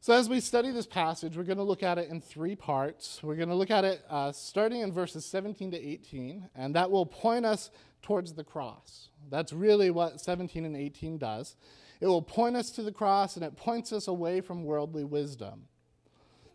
So, 0.00 0.12
as 0.12 0.28
we 0.28 0.38
study 0.38 0.70
this 0.70 0.86
passage, 0.86 1.36
we're 1.36 1.42
going 1.42 1.58
to 1.58 1.64
look 1.64 1.82
at 1.82 1.98
it 1.98 2.10
in 2.10 2.20
three 2.20 2.54
parts. 2.54 3.22
We're 3.24 3.34
going 3.34 3.48
to 3.48 3.56
look 3.56 3.72
at 3.72 3.84
it 3.84 4.04
uh, 4.08 4.30
starting 4.30 4.82
in 4.82 4.92
verses 4.92 5.24
17 5.26 5.72
to 5.72 5.78
18, 5.78 6.50
and 6.54 6.74
that 6.76 6.90
will 6.90 7.06
point 7.06 7.44
us 7.44 7.70
towards 8.02 8.34
the 8.34 8.44
cross. 8.44 9.08
That's 9.30 9.52
really 9.52 9.90
what 9.90 10.20
17 10.20 10.64
and 10.64 10.76
18 10.76 11.18
does. 11.18 11.56
It 12.00 12.06
will 12.06 12.22
point 12.22 12.54
us 12.54 12.70
to 12.72 12.82
the 12.82 12.92
cross 12.92 13.34
and 13.34 13.44
it 13.44 13.56
points 13.56 13.92
us 13.92 14.06
away 14.06 14.42
from 14.42 14.64
worldly 14.64 15.04
wisdom. 15.04 15.64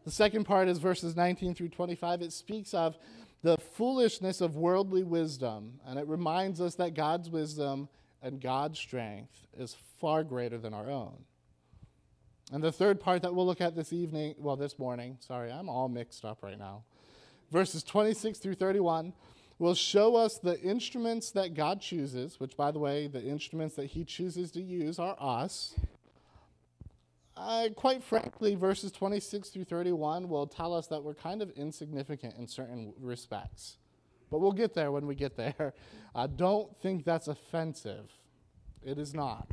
The 0.06 0.12
second 0.12 0.46
part 0.46 0.68
is 0.68 0.80
verses 0.80 1.16
19 1.16 1.56
through 1.56 1.70
25. 1.70 2.22
It 2.22 2.34
speaks 2.34 2.74
of 2.74 2.98
the 3.42 3.58
foolishness 3.58 4.42
of 4.42 4.56
worldly 4.56 5.04
wisdom, 5.04 5.80
and 5.86 6.00
it 6.00 6.08
reminds 6.08 6.60
us 6.62 6.76
that 6.76 6.94
God's 6.94 7.30
wisdom 7.30 7.90
and 8.22 8.42
God's 8.42 8.80
strength 8.80 9.48
is 9.58 9.76
far 10.00 10.24
greater 10.24 10.58
than 10.58 10.74
our 10.74 10.90
own. 10.90 11.24
And 12.52 12.64
the 12.64 12.72
third 12.72 13.00
part 13.00 13.22
that 13.22 13.34
we'll 13.34 13.46
look 13.46 13.62
at 13.62 13.76
this 13.76 13.94
evening, 13.94 14.36
well, 14.40 14.56
this 14.56 14.80
morning, 14.80 15.18
sorry, 15.20 15.52
I'm 15.52 15.70
all 15.70 15.88
mixed 15.88 16.26
up 16.26 16.40
right 16.42 16.58
now. 16.58 16.84
Verses 17.52 17.84
26 17.84 18.40
through 18.40 18.56
31 18.56 19.14
will 19.60 19.76
show 19.76 20.16
us 20.16 20.38
the 20.38 20.60
instruments 20.62 21.32
that 21.32 21.54
God 21.54 21.82
chooses, 21.82 22.40
which, 22.40 22.56
by 22.58 22.72
the 22.72 22.80
way, 22.80 23.08
the 23.08 23.24
instruments 23.24 23.76
that 23.76 23.88
He 23.88 24.04
chooses 24.04 24.52
to 24.52 24.62
use 24.62 24.98
are 24.98 25.16
us. 25.20 25.76
Uh, 27.40 27.70
quite 27.74 28.04
frankly, 28.04 28.56
verses 28.56 28.92
26 28.92 29.50
through 29.50 29.64
31 29.64 30.28
will 30.28 30.46
tell 30.46 30.74
us 30.74 30.88
that 30.88 31.02
we're 31.02 31.14
kind 31.14 31.42
of 31.42 31.50
insignificant 31.52 32.36
in 32.38 32.46
certain 32.46 32.94
respects. 33.00 33.78
But 34.30 34.40
we'll 34.40 34.52
get 34.52 34.74
there 34.74 34.92
when 34.92 35.08
we 35.08 35.16
get 35.16 35.36
there. 35.36 35.74
Uh, 36.16 36.26
don't 36.26 36.76
think 36.82 37.06
that's 37.06 37.28
offensive. 37.28 38.10
It 38.84 38.98
is 38.98 39.14
not. 39.14 39.48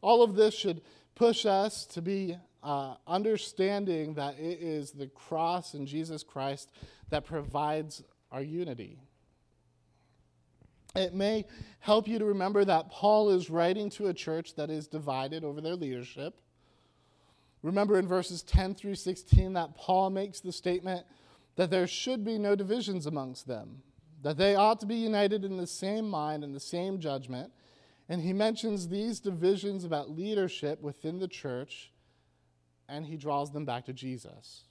All 0.00 0.24
of 0.24 0.34
this 0.34 0.52
should 0.52 0.82
push 1.14 1.46
us 1.46 1.86
to 1.86 2.02
be 2.02 2.36
uh, 2.60 2.96
understanding 3.06 4.14
that 4.14 4.36
it 4.36 4.58
is 4.60 4.90
the 4.90 5.06
cross 5.06 5.74
in 5.74 5.86
Jesus 5.86 6.24
Christ 6.24 6.72
that 7.10 7.24
provides 7.24 8.02
our 8.32 8.42
unity. 8.42 8.98
It 10.96 11.14
may 11.14 11.46
help 11.78 12.08
you 12.08 12.18
to 12.18 12.24
remember 12.24 12.64
that 12.64 12.90
Paul 12.90 13.30
is 13.30 13.48
writing 13.48 13.88
to 13.90 14.08
a 14.08 14.12
church 14.12 14.56
that 14.56 14.70
is 14.70 14.88
divided 14.88 15.44
over 15.44 15.60
their 15.60 15.76
leadership. 15.76 16.34
Remember 17.62 17.98
in 17.98 18.08
verses 18.08 18.42
10 18.42 18.74
through 18.74 18.96
16 18.96 19.52
that 19.52 19.76
Paul 19.76 20.10
makes 20.10 20.40
the 20.40 20.52
statement 20.52 21.06
that 21.56 21.70
there 21.70 21.86
should 21.86 22.24
be 22.24 22.38
no 22.38 22.56
divisions 22.56 23.06
amongst 23.06 23.46
them, 23.46 23.82
that 24.22 24.36
they 24.36 24.54
ought 24.54 24.80
to 24.80 24.86
be 24.86 24.96
united 24.96 25.44
in 25.44 25.56
the 25.56 25.66
same 25.66 26.08
mind 26.08 26.42
and 26.42 26.54
the 26.54 26.60
same 26.60 26.98
judgment. 26.98 27.52
And 28.08 28.20
he 28.20 28.32
mentions 28.32 28.88
these 28.88 29.20
divisions 29.20 29.84
about 29.84 30.10
leadership 30.10 30.82
within 30.82 31.18
the 31.18 31.28
church, 31.28 31.92
and 32.88 33.06
he 33.06 33.16
draws 33.16 33.52
them 33.52 33.64
back 33.64 33.86
to 33.86 33.92
Jesus. 33.92 34.64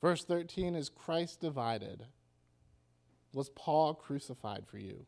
Verse 0.00 0.24
13 0.24 0.74
is 0.74 0.88
Christ 0.88 1.40
divided 1.40 2.06
was 3.34 3.50
Paul 3.50 3.94
crucified 3.94 4.66
for 4.66 4.78
you? 4.78 5.06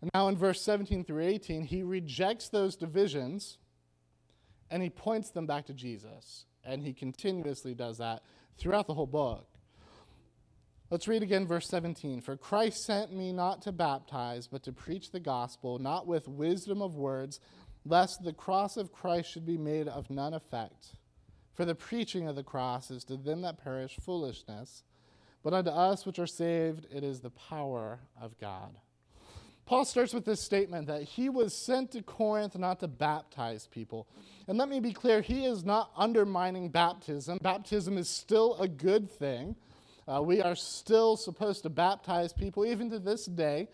And 0.00 0.10
now 0.14 0.28
in 0.28 0.36
verse 0.36 0.60
17 0.60 1.04
through 1.04 1.22
18, 1.22 1.64
he 1.64 1.82
rejects 1.82 2.48
those 2.48 2.76
divisions 2.76 3.58
and 4.72 4.82
he 4.82 4.90
points 4.90 5.30
them 5.30 5.46
back 5.46 5.66
to 5.66 5.74
Jesus. 5.74 6.46
And 6.64 6.82
he 6.82 6.92
continuously 6.92 7.74
does 7.74 7.98
that 7.98 8.22
throughout 8.58 8.88
the 8.88 8.94
whole 8.94 9.06
book. 9.06 9.46
Let's 10.90 11.06
read 11.06 11.22
again 11.22 11.46
verse 11.46 11.68
17. 11.68 12.20
For 12.20 12.36
Christ 12.36 12.84
sent 12.84 13.12
me 13.12 13.32
not 13.32 13.62
to 13.62 13.72
baptize, 13.72 14.48
but 14.48 14.64
to 14.64 14.72
preach 14.72 15.10
the 15.10 15.20
gospel, 15.20 15.78
not 15.78 16.06
with 16.06 16.26
wisdom 16.26 16.82
of 16.82 16.96
words, 16.96 17.38
lest 17.84 18.24
the 18.24 18.32
cross 18.32 18.76
of 18.76 18.92
Christ 18.92 19.30
should 19.30 19.46
be 19.46 19.56
made 19.56 19.86
of 19.86 20.10
none 20.10 20.34
effect. 20.34 20.96
For 21.54 21.64
the 21.64 21.74
preaching 21.74 22.26
of 22.26 22.36
the 22.36 22.42
cross 22.42 22.90
is 22.90 23.04
to 23.04 23.16
them 23.16 23.42
that 23.42 23.62
perish 23.62 23.96
foolishness 24.04 24.82
but 25.42 25.52
unto 25.52 25.70
us 25.70 26.06
which 26.06 26.18
are 26.18 26.26
saved, 26.26 26.86
it 26.90 27.02
is 27.02 27.20
the 27.20 27.30
power 27.30 28.00
of 28.20 28.38
God. 28.38 28.76
Paul 29.64 29.84
starts 29.84 30.12
with 30.12 30.24
this 30.24 30.40
statement 30.40 30.88
that 30.88 31.02
he 31.02 31.28
was 31.28 31.54
sent 31.54 31.92
to 31.92 32.02
Corinth 32.02 32.58
not 32.58 32.80
to 32.80 32.88
baptize 32.88 33.68
people. 33.68 34.08
And 34.48 34.58
let 34.58 34.68
me 34.68 34.80
be 34.80 34.92
clear, 34.92 35.20
he 35.20 35.44
is 35.44 35.64
not 35.64 35.90
undermining 35.96 36.68
baptism. 36.68 37.38
Baptism 37.40 37.96
is 37.96 38.08
still 38.08 38.56
a 38.60 38.66
good 38.68 39.10
thing. 39.10 39.54
Uh, 40.06 40.20
we 40.20 40.42
are 40.42 40.56
still 40.56 41.16
supposed 41.16 41.62
to 41.62 41.70
baptize 41.70 42.32
people, 42.32 42.66
even 42.66 42.90
to 42.90 42.98
this 42.98 43.26
day, 43.26 43.68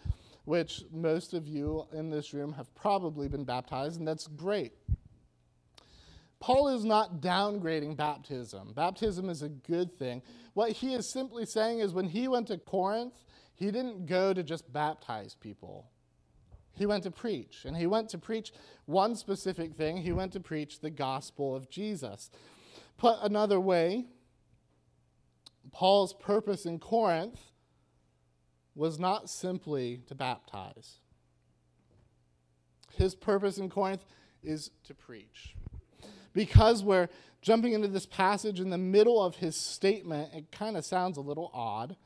which 0.44 0.82
most 0.92 1.32
of 1.32 1.46
you 1.48 1.86
in 1.92 2.10
this 2.10 2.34
room 2.34 2.52
have 2.52 2.72
probably 2.74 3.28
been 3.28 3.44
baptized, 3.44 3.98
and 3.98 4.06
that's 4.06 4.26
great. 4.26 4.72
Paul 6.40 6.68
is 6.68 6.84
not 6.84 7.20
downgrading 7.20 7.96
baptism. 7.96 8.72
Baptism 8.74 9.28
is 9.28 9.42
a 9.42 9.48
good 9.48 9.98
thing. 9.98 10.22
What 10.54 10.72
he 10.72 10.94
is 10.94 11.10
simply 11.10 11.46
saying 11.46 11.80
is 11.80 11.92
when 11.92 12.08
he 12.08 12.28
went 12.28 12.46
to 12.48 12.58
Corinth, 12.58 13.14
he 13.58 13.66
didn't 13.66 14.06
go 14.06 14.32
to 14.32 14.42
just 14.42 14.72
baptize 14.72 15.34
people. 15.34 15.90
He 16.74 16.86
went 16.86 17.02
to 17.02 17.10
preach. 17.10 17.64
And 17.64 17.76
he 17.76 17.88
went 17.88 18.08
to 18.10 18.18
preach 18.18 18.52
one 18.86 19.16
specific 19.16 19.74
thing. 19.74 19.96
He 19.96 20.12
went 20.12 20.32
to 20.34 20.40
preach 20.40 20.80
the 20.80 20.90
gospel 20.90 21.56
of 21.56 21.68
Jesus. 21.68 22.30
Put 22.96 23.16
another 23.20 23.58
way, 23.58 24.06
Paul's 25.72 26.14
purpose 26.14 26.64
in 26.64 26.78
Corinth 26.78 27.40
was 28.76 28.98
not 28.98 29.28
simply 29.28 30.02
to 30.06 30.14
baptize. 30.14 31.00
His 32.94 33.16
purpose 33.16 33.58
in 33.58 33.68
Corinth 33.68 34.04
is 34.42 34.70
to 34.84 34.94
preach 34.94 35.56
because 36.32 36.84
we're 36.84 37.08
jumping 37.42 37.72
into 37.72 37.88
this 37.88 38.06
passage 38.06 38.60
in 38.60 38.70
the 38.70 38.78
middle 38.78 39.20
of 39.20 39.36
his 39.36 39.56
statement, 39.56 40.32
it 40.32 40.52
kind 40.52 40.76
of 40.76 40.84
sounds 40.84 41.16
a 41.16 41.20
little 41.20 41.50
odd. 41.52 41.96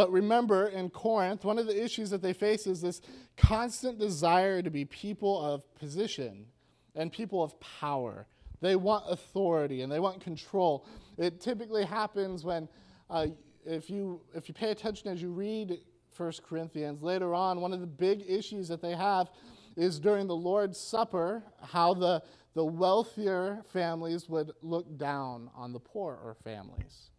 But 0.00 0.10
remember, 0.12 0.68
in 0.68 0.88
Corinth, 0.88 1.44
one 1.44 1.58
of 1.58 1.66
the 1.66 1.84
issues 1.84 2.08
that 2.08 2.22
they 2.22 2.32
face 2.32 2.66
is 2.66 2.80
this 2.80 3.02
constant 3.36 3.98
desire 3.98 4.62
to 4.62 4.70
be 4.70 4.86
people 4.86 5.44
of 5.44 5.62
position 5.74 6.46
and 6.94 7.12
people 7.12 7.42
of 7.42 7.60
power. 7.60 8.26
They 8.62 8.76
want 8.76 9.04
authority 9.10 9.82
and 9.82 9.92
they 9.92 10.00
want 10.00 10.22
control. 10.22 10.86
It 11.18 11.38
typically 11.42 11.84
happens 11.84 12.44
when, 12.44 12.66
uh, 13.10 13.26
if, 13.66 13.90
you, 13.90 14.22
if 14.34 14.48
you 14.48 14.54
pay 14.54 14.70
attention 14.70 15.10
as 15.10 15.20
you 15.20 15.32
read 15.32 15.76
1 16.16 16.32
Corinthians 16.48 17.02
later 17.02 17.34
on, 17.34 17.60
one 17.60 17.74
of 17.74 17.82
the 17.82 17.86
big 17.86 18.24
issues 18.26 18.68
that 18.68 18.80
they 18.80 18.94
have 18.94 19.28
is 19.76 20.00
during 20.00 20.26
the 20.26 20.34
Lord's 20.34 20.80
Supper, 20.80 21.42
how 21.60 21.92
the 21.92 22.22
the 22.54 22.64
wealthier 22.64 23.62
families 23.72 24.28
would 24.28 24.50
look 24.60 24.98
down 24.98 25.50
on 25.54 25.72
the 25.72 25.78
poorer 25.78 26.36
families. 26.42 27.10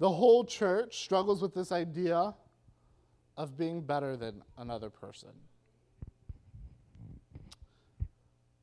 The 0.00 0.10
whole 0.10 0.44
church 0.44 0.98
struggles 0.98 1.42
with 1.42 1.54
this 1.54 1.70
idea 1.70 2.34
of 3.36 3.56
being 3.56 3.82
better 3.82 4.16
than 4.16 4.42
another 4.56 4.88
person. 4.88 5.28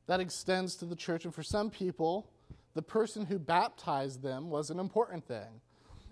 That 0.08 0.18
extends 0.18 0.74
to 0.76 0.84
the 0.84 0.96
church, 0.96 1.24
and 1.24 1.34
for 1.34 1.44
some 1.44 1.70
people, 1.70 2.28
the 2.74 2.82
person 2.82 3.24
who 3.24 3.38
baptized 3.38 4.20
them 4.20 4.50
was 4.50 4.70
an 4.70 4.80
important 4.80 5.26
thing. 5.28 5.60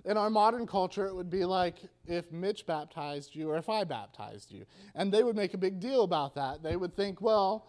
In 0.04 0.16
our 0.16 0.30
modern 0.30 0.64
culture, 0.64 1.06
it 1.06 1.14
would 1.14 1.30
be 1.30 1.44
like 1.44 1.78
if 2.06 2.30
Mitch 2.30 2.64
baptized 2.64 3.34
you 3.34 3.50
or 3.50 3.56
if 3.56 3.68
I 3.68 3.82
baptized 3.82 4.52
you. 4.52 4.64
And 4.94 5.10
they 5.10 5.24
would 5.24 5.34
make 5.34 5.54
a 5.54 5.58
big 5.58 5.80
deal 5.80 6.04
about 6.04 6.36
that. 6.36 6.62
They 6.62 6.76
would 6.76 6.94
think, 6.94 7.20
well, 7.20 7.66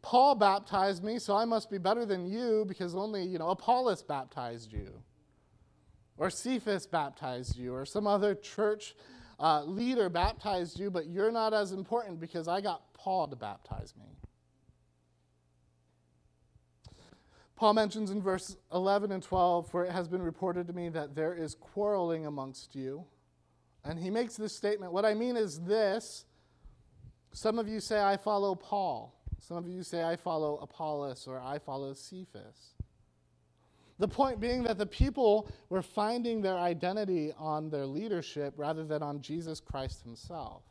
Paul 0.00 0.36
baptized 0.36 1.02
me, 1.02 1.18
so 1.18 1.34
I 1.34 1.44
must 1.44 1.70
be 1.70 1.78
better 1.78 2.06
than 2.06 2.24
you 2.24 2.64
because 2.68 2.94
only, 2.94 3.24
you 3.24 3.40
know, 3.40 3.48
Apollos 3.48 4.02
baptized 4.04 4.72
you. 4.72 5.02
Or 6.16 6.30
Cephas 6.30 6.86
baptized 6.86 7.56
you, 7.56 7.74
or 7.74 7.84
some 7.84 8.06
other 8.06 8.34
church 8.34 8.94
uh, 9.40 9.64
leader 9.64 10.08
baptized 10.08 10.78
you, 10.78 10.90
but 10.90 11.06
you're 11.06 11.32
not 11.32 11.52
as 11.52 11.72
important 11.72 12.20
because 12.20 12.46
I 12.46 12.60
got 12.60 12.94
Paul 12.94 13.26
to 13.28 13.36
baptize 13.36 13.94
me. 13.98 14.06
Paul 17.56 17.74
mentions 17.74 18.10
in 18.10 18.20
verse 18.20 18.56
11 18.72 19.12
and 19.12 19.22
12, 19.22 19.70
For 19.70 19.84
it 19.84 19.92
has 19.92 20.08
been 20.08 20.22
reported 20.22 20.66
to 20.66 20.72
me 20.72 20.88
that 20.90 21.14
there 21.14 21.34
is 21.34 21.54
quarreling 21.54 22.26
amongst 22.26 22.74
you. 22.74 23.04
And 23.84 23.98
he 23.98 24.10
makes 24.10 24.36
this 24.36 24.54
statement. 24.54 24.92
What 24.92 25.04
I 25.04 25.14
mean 25.14 25.36
is 25.36 25.60
this 25.60 26.24
some 27.32 27.58
of 27.58 27.68
you 27.68 27.80
say, 27.80 28.00
I 28.00 28.16
follow 28.16 28.54
Paul. 28.54 29.12
Some 29.40 29.56
of 29.56 29.66
you 29.66 29.82
say, 29.82 30.04
I 30.04 30.14
follow 30.14 30.56
Apollos 30.58 31.26
or 31.26 31.40
I 31.40 31.58
follow 31.58 31.92
Cephas. 31.92 32.73
The 33.98 34.08
point 34.08 34.40
being 34.40 34.64
that 34.64 34.78
the 34.78 34.86
people 34.86 35.48
were 35.68 35.82
finding 35.82 36.42
their 36.42 36.56
identity 36.56 37.32
on 37.38 37.70
their 37.70 37.86
leadership 37.86 38.54
rather 38.56 38.84
than 38.84 39.02
on 39.02 39.20
Jesus 39.20 39.60
Christ 39.60 40.02
himself. 40.02 40.62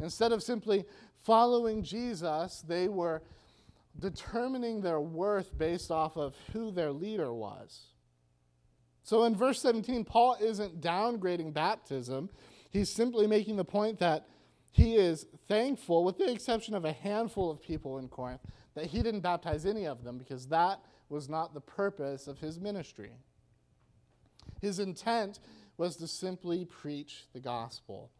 Instead 0.00 0.32
of 0.32 0.42
simply 0.42 0.84
following 1.22 1.82
Jesus, 1.82 2.64
they 2.66 2.88
were 2.88 3.22
determining 3.98 4.80
their 4.80 5.00
worth 5.00 5.56
based 5.56 5.90
off 5.90 6.16
of 6.16 6.34
who 6.52 6.72
their 6.72 6.90
leader 6.90 7.32
was. 7.32 7.86
So 9.04 9.24
in 9.24 9.36
verse 9.36 9.60
17, 9.60 10.04
Paul 10.04 10.36
isn't 10.40 10.80
downgrading 10.80 11.52
baptism. 11.52 12.30
He's 12.70 12.90
simply 12.90 13.26
making 13.26 13.56
the 13.56 13.64
point 13.64 13.98
that 14.00 14.26
he 14.72 14.96
is 14.96 15.26
thankful, 15.46 16.02
with 16.02 16.18
the 16.18 16.32
exception 16.32 16.74
of 16.74 16.84
a 16.84 16.92
handful 16.92 17.48
of 17.48 17.62
people 17.62 17.98
in 17.98 18.08
Corinth, 18.08 18.40
that 18.74 18.86
he 18.86 19.02
didn't 19.02 19.20
baptize 19.20 19.66
any 19.66 19.86
of 19.86 20.02
them 20.02 20.18
because 20.18 20.48
that 20.48 20.80
was 21.14 21.28
not 21.28 21.54
the 21.54 21.60
purpose 21.60 22.26
of 22.26 22.38
his 22.38 22.58
ministry. 22.58 23.12
His 24.60 24.80
intent 24.80 25.38
was 25.76 25.96
to 25.96 26.08
simply 26.08 26.64
preach 26.64 27.24
the 27.32 27.40
gospel. 27.40 28.10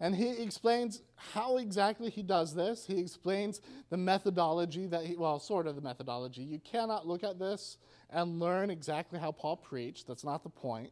And 0.00 0.14
he 0.14 0.28
explains 0.42 1.00
how 1.14 1.56
exactly 1.56 2.10
he 2.10 2.22
does 2.22 2.54
this. 2.54 2.84
He 2.86 2.98
explains 2.98 3.60
the 3.88 3.96
methodology 3.96 4.86
that 4.88 5.06
he, 5.06 5.16
well, 5.16 5.38
sort 5.38 5.66
of 5.66 5.76
the 5.76 5.80
methodology. 5.80 6.42
You 6.42 6.58
cannot 6.58 7.06
look 7.06 7.24
at 7.24 7.38
this 7.38 7.78
and 8.10 8.40
learn 8.40 8.70
exactly 8.70 9.18
how 9.18 9.32
Paul 9.32 9.56
preached. 9.56 10.06
That's 10.06 10.24
not 10.24 10.42
the 10.42 10.50
point. 10.50 10.90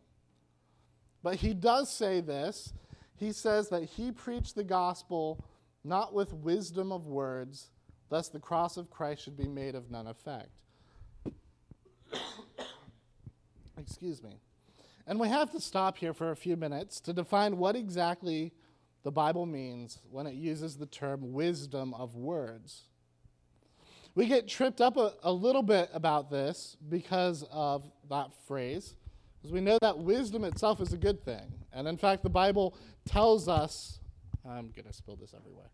But 1.22 1.36
he 1.36 1.52
does 1.52 1.90
say 1.90 2.20
this. 2.20 2.72
He 3.16 3.32
says 3.32 3.68
that 3.70 3.84
he 3.84 4.10
preached 4.12 4.54
the 4.54 4.64
gospel 4.64 5.44
not 5.82 6.14
with 6.14 6.32
wisdom 6.32 6.92
of 6.92 7.06
words, 7.06 7.70
lest 8.08 8.32
the 8.32 8.40
cross 8.40 8.76
of 8.76 8.90
Christ 8.90 9.24
should 9.24 9.36
be 9.36 9.48
made 9.48 9.74
of 9.74 9.90
none 9.90 10.06
effect. 10.06 10.63
Excuse 13.86 14.22
me. 14.22 14.40
And 15.06 15.20
we 15.20 15.28
have 15.28 15.50
to 15.52 15.60
stop 15.60 15.98
here 15.98 16.14
for 16.14 16.30
a 16.30 16.36
few 16.36 16.56
minutes 16.56 17.00
to 17.00 17.12
define 17.12 17.58
what 17.58 17.76
exactly 17.76 18.52
the 19.02 19.10
Bible 19.10 19.44
means 19.44 19.98
when 20.10 20.26
it 20.26 20.34
uses 20.34 20.76
the 20.76 20.86
term 20.86 21.32
wisdom 21.32 21.92
of 21.92 22.14
words. 22.14 22.84
We 24.14 24.26
get 24.26 24.48
tripped 24.48 24.80
up 24.80 24.96
a, 24.96 25.12
a 25.22 25.32
little 25.32 25.62
bit 25.62 25.90
about 25.92 26.30
this 26.30 26.76
because 26.88 27.44
of 27.50 27.84
that 28.08 28.30
phrase, 28.46 28.94
because 29.36 29.52
we 29.52 29.60
know 29.60 29.78
that 29.82 29.98
wisdom 29.98 30.44
itself 30.44 30.80
is 30.80 30.94
a 30.94 30.96
good 30.98 31.22
thing. 31.22 31.52
And 31.72 31.86
in 31.86 31.98
fact, 31.98 32.22
the 32.22 32.30
Bible 32.30 32.78
tells 33.04 33.48
us, 33.48 33.98
I'm 34.48 34.70
going 34.70 34.86
to 34.86 34.92
spill 34.92 35.16
this 35.16 35.34
everywhere, 35.36 35.68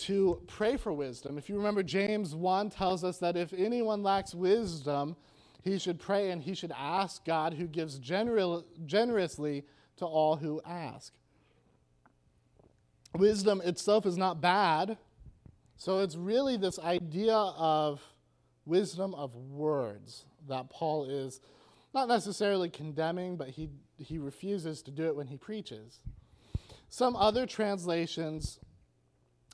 to 0.00 0.42
pray 0.48 0.76
for 0.76 0.92
wisdom. 0.92 1.38
If 1.38 1.48
you 1.48 1.56
remember, 1.56 1.82
James 1.82 2.34
1 2.34 2.68
tells 2.68 3.04
us 3.04 3.16
that 3.18 3.36
if 3.38 3.54
anyone 3.54 4.02
lacks 4.02 4.34
wisdom, 4.34 5.16
he 5.66 5.78
should 5.78 5.98
pray 5.98 6.30
and 6.30 6.42
he 6.42 6.54
should 6.54 6.72
ask 6.76 7.24
God, 7.24 7.54
who 7.54 7.66
gives 7.66 7.98
gener- 7.98 8.64
generously 8.84 9.64
to 9.96 10.04
all 10.04 10.36
who 10.36 10.60
ask. 10.64 11.12
Wisdom 13.14 13.60
itself 13.64 14.06
is 14.06 14.16
not 14.16 14.40
bad. 14.40 14.96
So 15.76 16.00
it's 16.00 16.16
really 16.16 16.56
this 16.56 16.78
idea 16.78 17.34
of 17.34 18.00
wisdom 18.64 19.14
of 19.14 19.34
words 19.34 20.24
that 20.48 20.70
Paul 20.70 21.04
is 21.04 21.40
not 21.92 22.08
necessarily 22.08 22.68
condemning, 22.68 23.36
but 23.36 23.48
he, 23.48 23.68
he 23.98 24.18
refuses 24.18 24.82
to 24.82 24.90
do 24.90 25.06
it 25.06 25.16
when 25.16 25.26
he 25.26 25.36
preaches. 25.36 26.00
Some 26.88 27.16
other 27.16 27.46
translations 27.46 28.60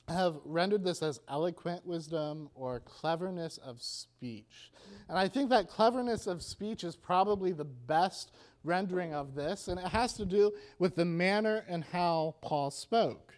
have 0.07 0.35
rendered 0.43 0.83
this 0.83 1.01
as 1.01 1.21
eloquent 1.29 1.85
wisdom 1.85 2.49
or 2.55 2.81
cleverness 2.81 3.57
of 3.57 3.81
speech. 3.81 4.71
And 5.07 5.17
I 5.17 5.27
think 5.27 5.49
that 5.49 5.69
cleverness 5.69 6.27
of 6.27 6.41
speech 6.41 6.83
is 6.83 6.95
probably 6.95 7.51
the 7.53 7.63
best 7.63 8.31
rendering 8.63 9.13
of 9.13 9.35
this, 9.35 9.67
and 9.67 9.79
it 9.79 9.87
has 9.87 10.13
to 10.13 10.25
do 10.25 10.51
with 10.79 10.95
the 10.95 11.05
manner 11.05 11.65
and 11.67 11.83
how 11.83 12.35
Paul 12.41 12.71
spoke. 12.71 13.33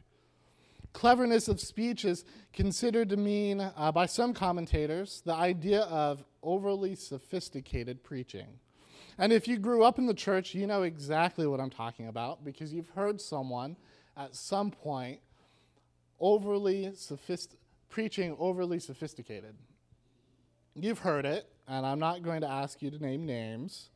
Cleverness 0.94 1.48
of 1.48 1.60
speech 1.60 2.06
is 2.06 2.24
considered 2.54 3.10
to 3.10 3.18
mean, 3.18 3.60
uh, 3.60 3.92
by 3.92 4.06
some 4.06 4.34
commentators, 4.34 5.22
the 5.26 5.34
idea 5.34 5.82
of 5.82 6.24
overly 6.42 6.96
sophisticated 6.96 8.04
preaching. 8.04 8.48
And 9.18 9.34
if 9.34 9.48
you 9.48 9.58
grew 9.58 9.84
up 9.84 9.98
in 9.98 10.08
the 10.08 10.14
church, 10.14 10.54
you 10.54 10.68
know 10.68 10.84
exactly 10.84 11.48
what 11.48 11.60
I'm 11.60 11.70
talking 11.70 12.08
about 12.08 12.44
because 12.44 12.74
you've 12.74 12.90
heard 12.90 13.20
someone 13.20 13.76
at 14.18 14.36
some 14.36 14.72
point 14.72 15.20
overly 16.20 16.92
sophist- 16.96 17.56
preaching 17.90 18.36
overly 18.40 18.80
sophisticated. 18.80 19.56
You've 20.76 21.00
heard 21.00 21.26
it, 21.26 21.48
and 21.68 21.86
I'm 21.86 22.00
not 22.00 22.24
going 22.24 22.42
to 22.42 22.50
ask 22.50 22.82
you 22.82 22.92
to 22.92 23.00
name 23.00 23.26
names, 23.26 23.90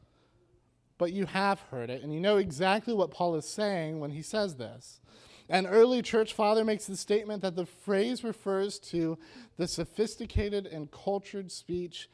but 0.97 1.12
you 1.12 1.25
have 1.25 1.60
heard 1.71 1.89
it, 1.89 2.03
and 2.03 2.13
you 2.13 2.19
know 2.19 2.38
exactly 2.38 2.93
what 2.93 3.12
Paul 3.12 3.36
is 3.36 3.45
saying 3.45 3.99
when 3.99 4.12
he 4.12 4.21
says 4.21 4.55
this. 4.55 4.99
An 5.49 5.65
early 5.65 6.01
church 6.01 6.34
father 6.34 6.63
makes 6.63 6.86
the 6.86 6.95
statement 6.95 7.41
that 7.41 7.55
the 7.55 7.65
phrase 7.65 8.23
refers 8.23 8.77
to 8.79 9.17
the 9.58 9.67
sophisticated 9.67 10.67
and 10.67 10.91
cultured 10.91 11.51
speech 11.51 12.08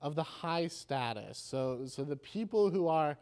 of 0.00 0.14
the 0.14 0.22
high 0.22 0.66
status. 0.66 1.38
So, 1.38 1.82
so 1.86 2.04
the 2.04 2.16
people 2.16 2.70
who 2.70 2.88
are 2.88 3.18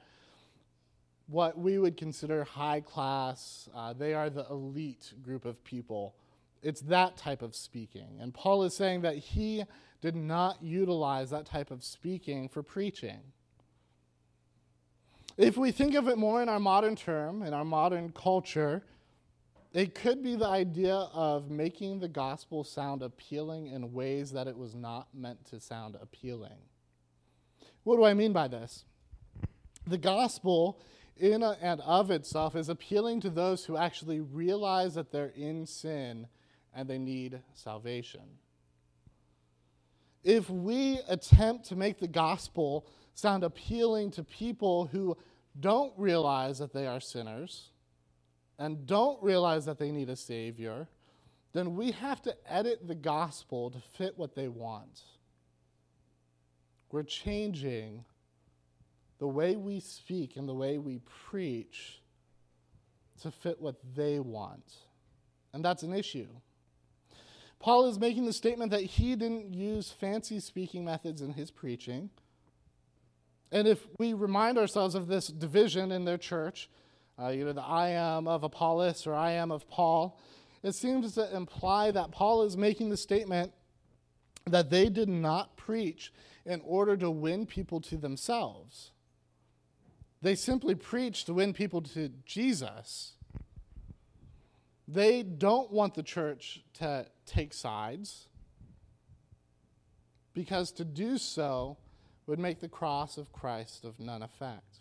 what 1.29 1.59
we 1.59 1.79
would 1.79 1.97
consider 1.97 2.43
high 2.43 2.81
class, 2.81 3.69
uh, 3.75 3.93
they 3.93 4.15
are 4.15 4.31
the 4.31 4.47
elite 4.51 5.13
group 5.23 5.45
of 5.45 5.63
people. 5.63 6.15
It's 6.63 6.81
that 6.83 7.17
type 7.17 7.43
of 7.43 7.55
speaking. 7.55 8.19
And 8.21 8.33
Paul 8.33 8.65
is 8.65 8.75
saying 8.75 9.03
that 9.03 9.17
he 9.17 9.65
did 10.01 10.17
not 10.17 10.63
utilize 10.63 11.31
that 11.31 11.47
type 11.47 11.71
of 11.71 11.85
speaking 11.85 12.49
for 12.49 12.63
preaching. 12.63 13.21
If 15.37 15.57
we 15.57 15.71
think 15.71 15.95
of 15.95 16.09
it 16.09 16.19
more 16.19 16.43
in 16.43 16.49
our 16.49 16.59
modern 16.59 16.97
term, 16.97 17.43
in 17.43 17.53
our 17.53 17.65
modern 17.65 18.11
culture, 18.11 18.83
it 19.73 19.95
could 19.95 20.23
be 20.23 20.35
the 20.35 20.47
idea 20.47 20.95
of 20.95 21.51
making 21.51 22.01
the 22.01 22.09
gospel 22.09 22.65
sound 22.65 23.03
appealing 23.03 23.67
in 23.67 23.93
ways 23.93 24.33
that 24.33 24.49
it 24.49 24.57
was 24.57 24.75
not 24.75 25.09
meant 25.15 25.45
to 25.51 25.61
sound 25.61 25.97
appealing. 26.01 26.59
What 27.85 27.97
do 27.97 28.05
I 28.05 28.15
mean 28.15 28.33
by 28.33 28.49
this? 28.49 28.85
The 29.87 29.99
gospel, 29.99 30.81
in 31.19 31.43
and 31.43 31.81
of 31.81 32.11
itself, 32.11 32.57
is 32.57 32.69
appealing 32.69 33.21
to 33.21 33.31
those 33.31 33.65
who 33.65 33.77
actually 33.77 34.21
realize 34.21 34.95
that 34.95 35.11
they're 35.13 35.33
in 35.37 35.67
sin 35.67 36.27
and 36.75 36.89
they 36.89 36.99
need 36.99 37.41
salvation. 37.55 38.23
If 40.25 40.51
we 40.51 41.01
attempt 41.09 41.67
to 41.67 41.77
make 41.77 41.99
the 41.99 42.09
gospel 42.09 42.87
sound 43.15 43.45
appealing 43.45 44.11
to 44.13 44.25
people 44.25 44.87
who 44.87 45.17
don't 45.59 45.93
realize 45.97 46.59
that 46.59 46.73
they 46.73 46.87
are 46.87 47.01
sinners, 47.01 47.71
and 48.59 48.87
don't 48.87 49.23
realize 49.23 49.65
that 49.67 49.79
they 49.79 49.93
need 49.93 50.09
a 50.09 50.17
Savior, 50.17 50.89
then 51.53 51.77
we 51.77 51.93
have 51.93 52.21
to 52.23 52.35
edit 52.47 52.87
the 52.87 52.95
gospel 52.95 53.71
to 53.71 53.81
fit 53.97 54.19
what 54.19 54.35
they 54.35 54.49
want. 54.49 55.03
We're 56.91 57.05
changing 57.05 58.05
the 59.19 59.27
way 59.27 59.57
we 59.57 59.81
speak 59.81 60.37
and 60.37 60.49
the 60.49 60.55
way 60.55 60.79
we 60.79 61.01
preach 61.29 62.01
to 63.23 63.31
fit 63.31 63.61
what 63.61 63.77
they 63.95 64.21
want. 64.21 64.75
And 65.53 65.65
that's 65.65 65.83
an 65.83 65.93
issue. 65.93 66.29
Paul 67.59 67.87
is 67.87 67.99
making 67.99 68.27
the 68.27 68.33
statement 68.33 68.71
that 68.71 68.83
he 68.83 69.17
didn't 69.17 69.53
use 69.53 69.91
fancy 69.91 70.39
speaking 70.39 70.85
methods 70.85 71.21
in 71.21 71.33
his 71.33 71.51
preaching. 71.51 72.11
And 73.51 73.67
if 73.67 73.81
we 73.99 74.13
remind 74.13 74.59
ourselves 74.59 74.95
of 74.95 75.09
this 75.09 75.29
division 75.29 75.91
in 75.91 76.05
their 76.05 76.19
church, 76.19 76.71
uh, 77.21 77.29
you 77.29 77.45
know, 77.45 77.53
the 77.53 77.63
I 77.63 77.89
am 77.89 78.29
of 78.29 78.45
Apollos 78.45 79.07
or 79.07 79.15
I 79.15 79.33
am 79.33 79.51
of 79.51 79.69
Paul, 79.69 80.21
it 80.63 80.75
seems 80.75 81.15
to 81.15 81.35
imply 81.35 81.91
that 81.91 82.13
Paul 82.13 82.43
is 82.43 82.57
making 82.57 82.91
the 82.91 82.97
statement 82.97 83.53
that 84.47 84.71
they 84.71 84.89
did 84.89 85.09
not 85.09 85.57
preach 85.57 86.13
in 86.45 86.61
order 86.65 86.97
to 86.97 87.11
win 87.11 87.47
people 87.47 87.81
to 87.83 87.97
themselves. 87.97 88.93
They 90.21 90.35
simply 90.35 90.75
preach 90.75 91.25
to 91.25 91.35
win 91.35 91.53
people 91.53 91.83
to 91.83 92.11
Jesus. 92.25 93.13
They 94.87 95.23
don't 95.23 95.71
want 95.71 95.95
the 95.95 96.03
church 96.03 96.63
to 96.75 97.07
take 97.27 97.53
sides 97.53 98.29
because 100.33 100.73
to 100.73 100.85
do 100.85 101.19
so 101.19 101.77
would 102.27 102.39
make 102.39 102.61
the 102.61 102.69
cross 102.69 103.17
of 103.19 103.33
Christ 103.33 103.85
of 103.85 104.01
none 104.01 104.23
effect. 104.23 104.81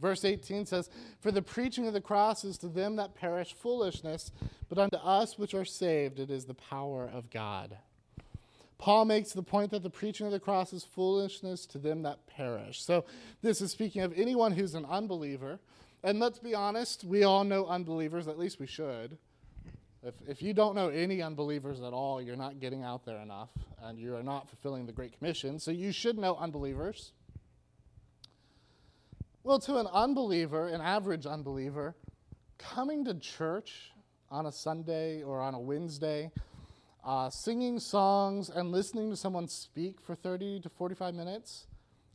Verse 0.00 0.24
18 0.24 0.66
says, 0.66 0.90
For 1.20 1.30
the 1.30 1.42
preaching 1.42 1.86
of 1.86 1.92
the 1.92 2.00
cross 2.00 2.44
is 2.44 2.58
to 2.58 2.68
them 2.68 2.96
that 2.96 3.14
perish 3.14 3.54
foolishness, 3.54 4.32
but 4.68 4.78
unto 4.78 4.96
us 4.96 5.38
which 5.38 5.54
are 5.54 5.64
saved 5.64 6.18
it 6.18 6.30
is 6.30 6.44
the 6.44 6.54
power 6.54 7.08
of 7.12 7.30
God. 7.30 7.78
Paul 8.82 9.04
makes 9.04 9.30
the 9.30 9.44
point 9.44 9.70
that 9.70 9.84
the 9.84 9.90
preaching 9.90 10.26
of 10.26 10.32
the 10.32 10.40
cross 10.40 10.72
is 10.72 10.82
foolishness 10.82 11.66
to 11.66 11.78
them 11.78 12.02
that 12.02 12.26
perish. 12.26 12.82
So 12.82 13.04
this 13.40 13.60
is 13.60 13.70
speaking 13.70 14.02
of 14.02 14.12
anyone 14.16 14.50
who's 14.50 14.74
an 14.74 14.84
unbeliever. 14.86 15.60
And 16.02 16.18
let's 16.18 16.40
be 16.40 16.52
honest, 16.52 17.04
we 17.04 17.22
all 17.22 17.44
know 17.44 17.64
unbelievers, 17.66 18.26
at 18.26 18.40
least 18.40 18.58
we 18.58 18.66
should. 18.66 19.18
If, 20.02 20.14
if 20.26 20.42
you 20.42 20.52
don't 20.52 20.74
know 20.74 20.88
any 20.88 21.22
unbelievers 21.22 21.80
at 21.80 21.92
all, 21.92 22.20
you're 22.20 22.34
not 22.34 22.58
getting 22.58 22.82
out 22.82 23.04
there 23.04 23.18
enough, 23.18 23.50
and 23.84 24.00
you 24.00 24.16
are 24.16 24.22
not 24.24 24.48
fulfilling 24.48 24.84
the 24.84 24.92
Great 24.92 25.16
Commission. 25.16 25.60
So 25.60 25.70
you 25.70 25.92
should 25.92 26.18
know 26.18 26.34
unbelievers. 26.34 27.12
Well, 29.44 29.60
to 29.60 29.76
an 29.76 29.86
unbeliever, 29.92 30.66
an 30.66 30.80
average 30.80 31.24
unbeliever, 31.24 31.94
coming 32.58 33.04
to 33.04 33.14
church 33.14 33.92
on 34.28 34.46
a 34.46 34.50
Sunday 34.50 35.22
or 35.22 35.40
on 35.40 35.54
a 35.54 35.60
Wednesday, 35.60 36.32
uh, 37.04 37.28
singing 37.30 37.78
songs 37.78 38.48
and 38.48 38.70
listening 38.70 39.10
to 39.10 39.16
someone 39.16 39.48
speak 39.48 40.00
for 40.00 40.14
30 40.14 40.60
to 40.60 40.68
45 40.68 41.14
minutes 41.14 41.66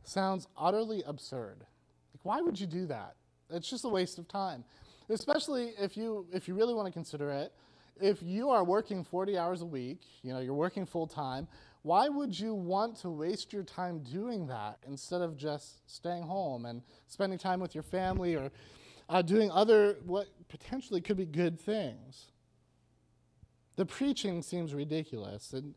sounds 0.04 0.48
utterly 0.56 1.02
absurd. 1.06 1.58
Like, 1.60 2.24
why 2.24 2.40
would 2.40 2.58
you 2.58 2.66
do 2.66 2.86
that? 2.86 3.14
It's 3.50 3.68
just 3.68 3.84
a 3.84 3.88
waste 3.88 4.18
of 4.18 4.28
time. 4.28 4.64
Especially 5.10 5.72
if 5.78 5.96
you, 5.96 6.26
if 6.32 6.48
you 6.48 6.54
really 6.54 6.74
want 6.74 6.86
to 6.86 6.92
consider 6.92 7.30
it, 7.30 7.52
if 8.00 8.22
you 8.22 8.50
are 8.50 8.64
working 8.64 9.04
40 9.04 9.36
hours 9.36 9.62
a 9.62 9.66
week, 9.66 10.00
you 10.22 10.32
know, 10.32 10.38
you're 10.38 10.54
working 10.54 10.86
full 10.86 11.06
time, 11.06 11.48
why 11.82 12.08
would 12.08 12.38
you 12.38 12.54
want 12.54 12.96
to 12.98 13.10
waste 13.10 13.52
your 13.52 13.62
time 13.62 14.00
doing 14.00 14.46
that 14.48 14.78
instead 14.86 15.22
of 15.22 15.36
just 15.36 15.90
staying 15.90 16.22
home 16.22 16.66
and 16.66 16.82
spending 17.06 17.38
time 17.38 17.60
with 17.60 17.74
your 17.74 17.82
family 17.82 18.36
or 18.36 18.50
uh, 19.08 19.22
doing 19.22 19.50
other 19.50 19.96
what 20.04 20.28
potentially 20.48 21.00
could 21.00 21.16
be 21.16 21.26
good 21.26 21.58
things? 21.58 22.32
The 23.78 23.86
preaching 23.86 24.42
seems 24.42 24.74
ridiculous. 24.74 25.52
And 25.52 25.72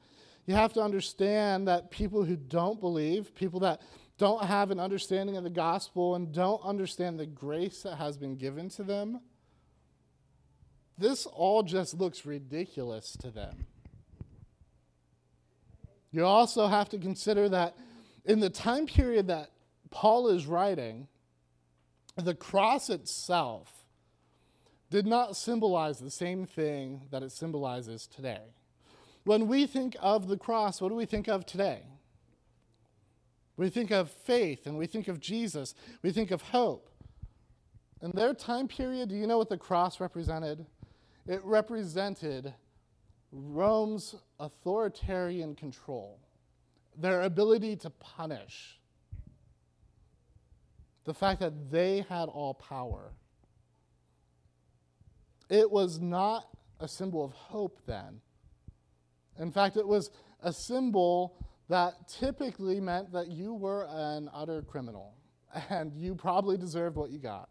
you 0.48 0.56
have 0.56 0.74
to 0.74 0.82
understand 0.82 1.68
that 1.68 1.92
people 1.92 2.26
who 2.26 2.36
don't 2.36 2.80
believe, 2.80 3.36
people 3.36 3.60
that 3.60 3.80
don't 4.18 4.44
have 4.44 4.72
an 4.72 4.80
understanding 4.80 5.38
of 5.38 5.44
the 5.44 5.52
gospel 5.52 6.16
and 6.16 6.32
don't 6.32 6.66
understand 6.66 7.20
the 7.20 7.28
grace 7.28 7.84
that 7.84 7.98
has 7.98 8.18
been 8.18 8.38
given 8.38 8.70
to 8.70 8.82
them, 8.82 9.22
this 10.98 11.28
all 11.28 11.62
just 11.62 11.94
looks 11.94 12.26
ridiculous 12.26 13.16
to 13.22 13.30
them. 13.30 13.68
You 16.12 16.26
also 16.26 16.66
have 16.66 16.90
to 16.90 16.98
consider 16.98 17.50
that 17.50 17.78
in 18.26 18.40
the 18.40 18.50
time 18.50 18.88
period 18.88 19.28
that 19.28 19.52
Paul 19.92 20.30
is 20.30 20.48
writing, 20.48 21.08
the 22.16 22.34
cross 22.34 22.90
itself 22.90 23.81
did 24.92 25.08
not 25.08 25.38
symbolize 25.38 26.00
the 26.00 26.12
same 26.12 26.46
thing 26.46 27.02
that 27.12 27.24
it 27.24 27.32
symbolizes 27.32 28.06
today. 28.06 28.42
When 29.24 29.48
we 29.48 29.66
think 29.66 29.96
of 30.02 30.28
the 30.28 30.38
cross, 30.38 30.82
what 30.82 30.90
do 30.90 30.96
we 30.96 31.06
think 31.06 31.30
of 31.30 31.46
today? 31.46 31.84
We 33.56 33.70
think 33.70 33.90
of 33.92 34.12
faith 34.12 34.68
and 34.68 34.78
we 34.78 34.88
think 34.88 35.08
of 35.08 35.22
Jesus. 35.22 35.74
We 36.04 36.12
think 36.12 36.30
of 36.30 36.42
hope. 36.42 36.90
In 38.02 38.12
their 38.12 38.34
time 38.34 38.68
period, 38.68 39.10
do 39.10 39.16
you 39.16 39.28
know 39.28 39.38
what 39.38 39.48
the 39.48 39.58
cross 39.58 40.02
represented? 40.02 40.66
It 41.26 41.42
represented 41.46 42.54
Rome's 43.32 44.16
authoritarian 44.40 45.56
control, 45.56 46.20
their 46.98 47.22
ability 47.22 47.78
to 47.78 47.90
punish, 47.92 48.78
the 51.06 51.14
fact 51.14 51.40
that 51.40 51.72
they 51.72 52.04
had 52.10 52.26
all 52.26 52.56
power. 52.56 53.14
It 55.52 55.70
was 55.70 56.00
not 56.00 56.46
a 56.80 56.88
symbol 56.88 57.26
of 57.26 57.34
hope 57.34 57.82
then. 57.86 58.22
In 59.38 59.52
fact, 59.52 59.76
it 59.76 59.86
was 59.86 60.10
a 60.42 60.54
symbol 60.54 61.36
that 61.68 62.08
typically 62.08 62.80
meant 62.80 63.12
that 63.12 63.28
you 63.28 63.54
were 63.54 63.86
an 63.90 64.30
utter 64.34 64.62
criminal 64.62 65.14
and 65.70 65.94
you 65.94 66.16
probably 66.16 66.58
deserved 66.58 66.96
what 66.96 67.12
you 67.12 67.20
got. 67.20 67.50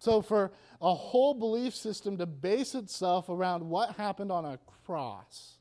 So, 0.00 0.22
for 0.22 0.52
a 0.82 0.92
whole 0.92 1.34
belief 1.34 1.72
system 1.72 2.18
to 2.18 2.26
base 2.26 2.74
itself 2.74 3.28
around 3.28 3.62
what 3.62 3.94
happened 3.96 4.32
on 4.32 4.44
a 4.44 4.58
cross 4.84 5.54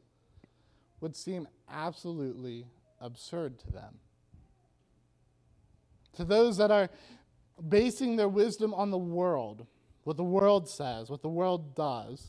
would 1.02 1.16
seem 1.16 1.48
absolutely 1.70 2.66
absurd 3.00 3.60
to 3.60 3.72
them. 3.72 4.00
To 6.14 6.26
those 6.26 6.58
that 6.58 6.72
are 6.72 6.90
basing 7.70 8.16
their 8.16 8.28
wisdom 8.28 8.74
on 8.74 8.90
the 8.90 8.98
world, 8.98 9.68
what 10.06 10.18
the 10.18 10.24
world 10.24 10.70
says, 10.70 11.10
what 11.10 11.22
the 11.24 11.28
world 11.28 11.76
does, 11.76 12.28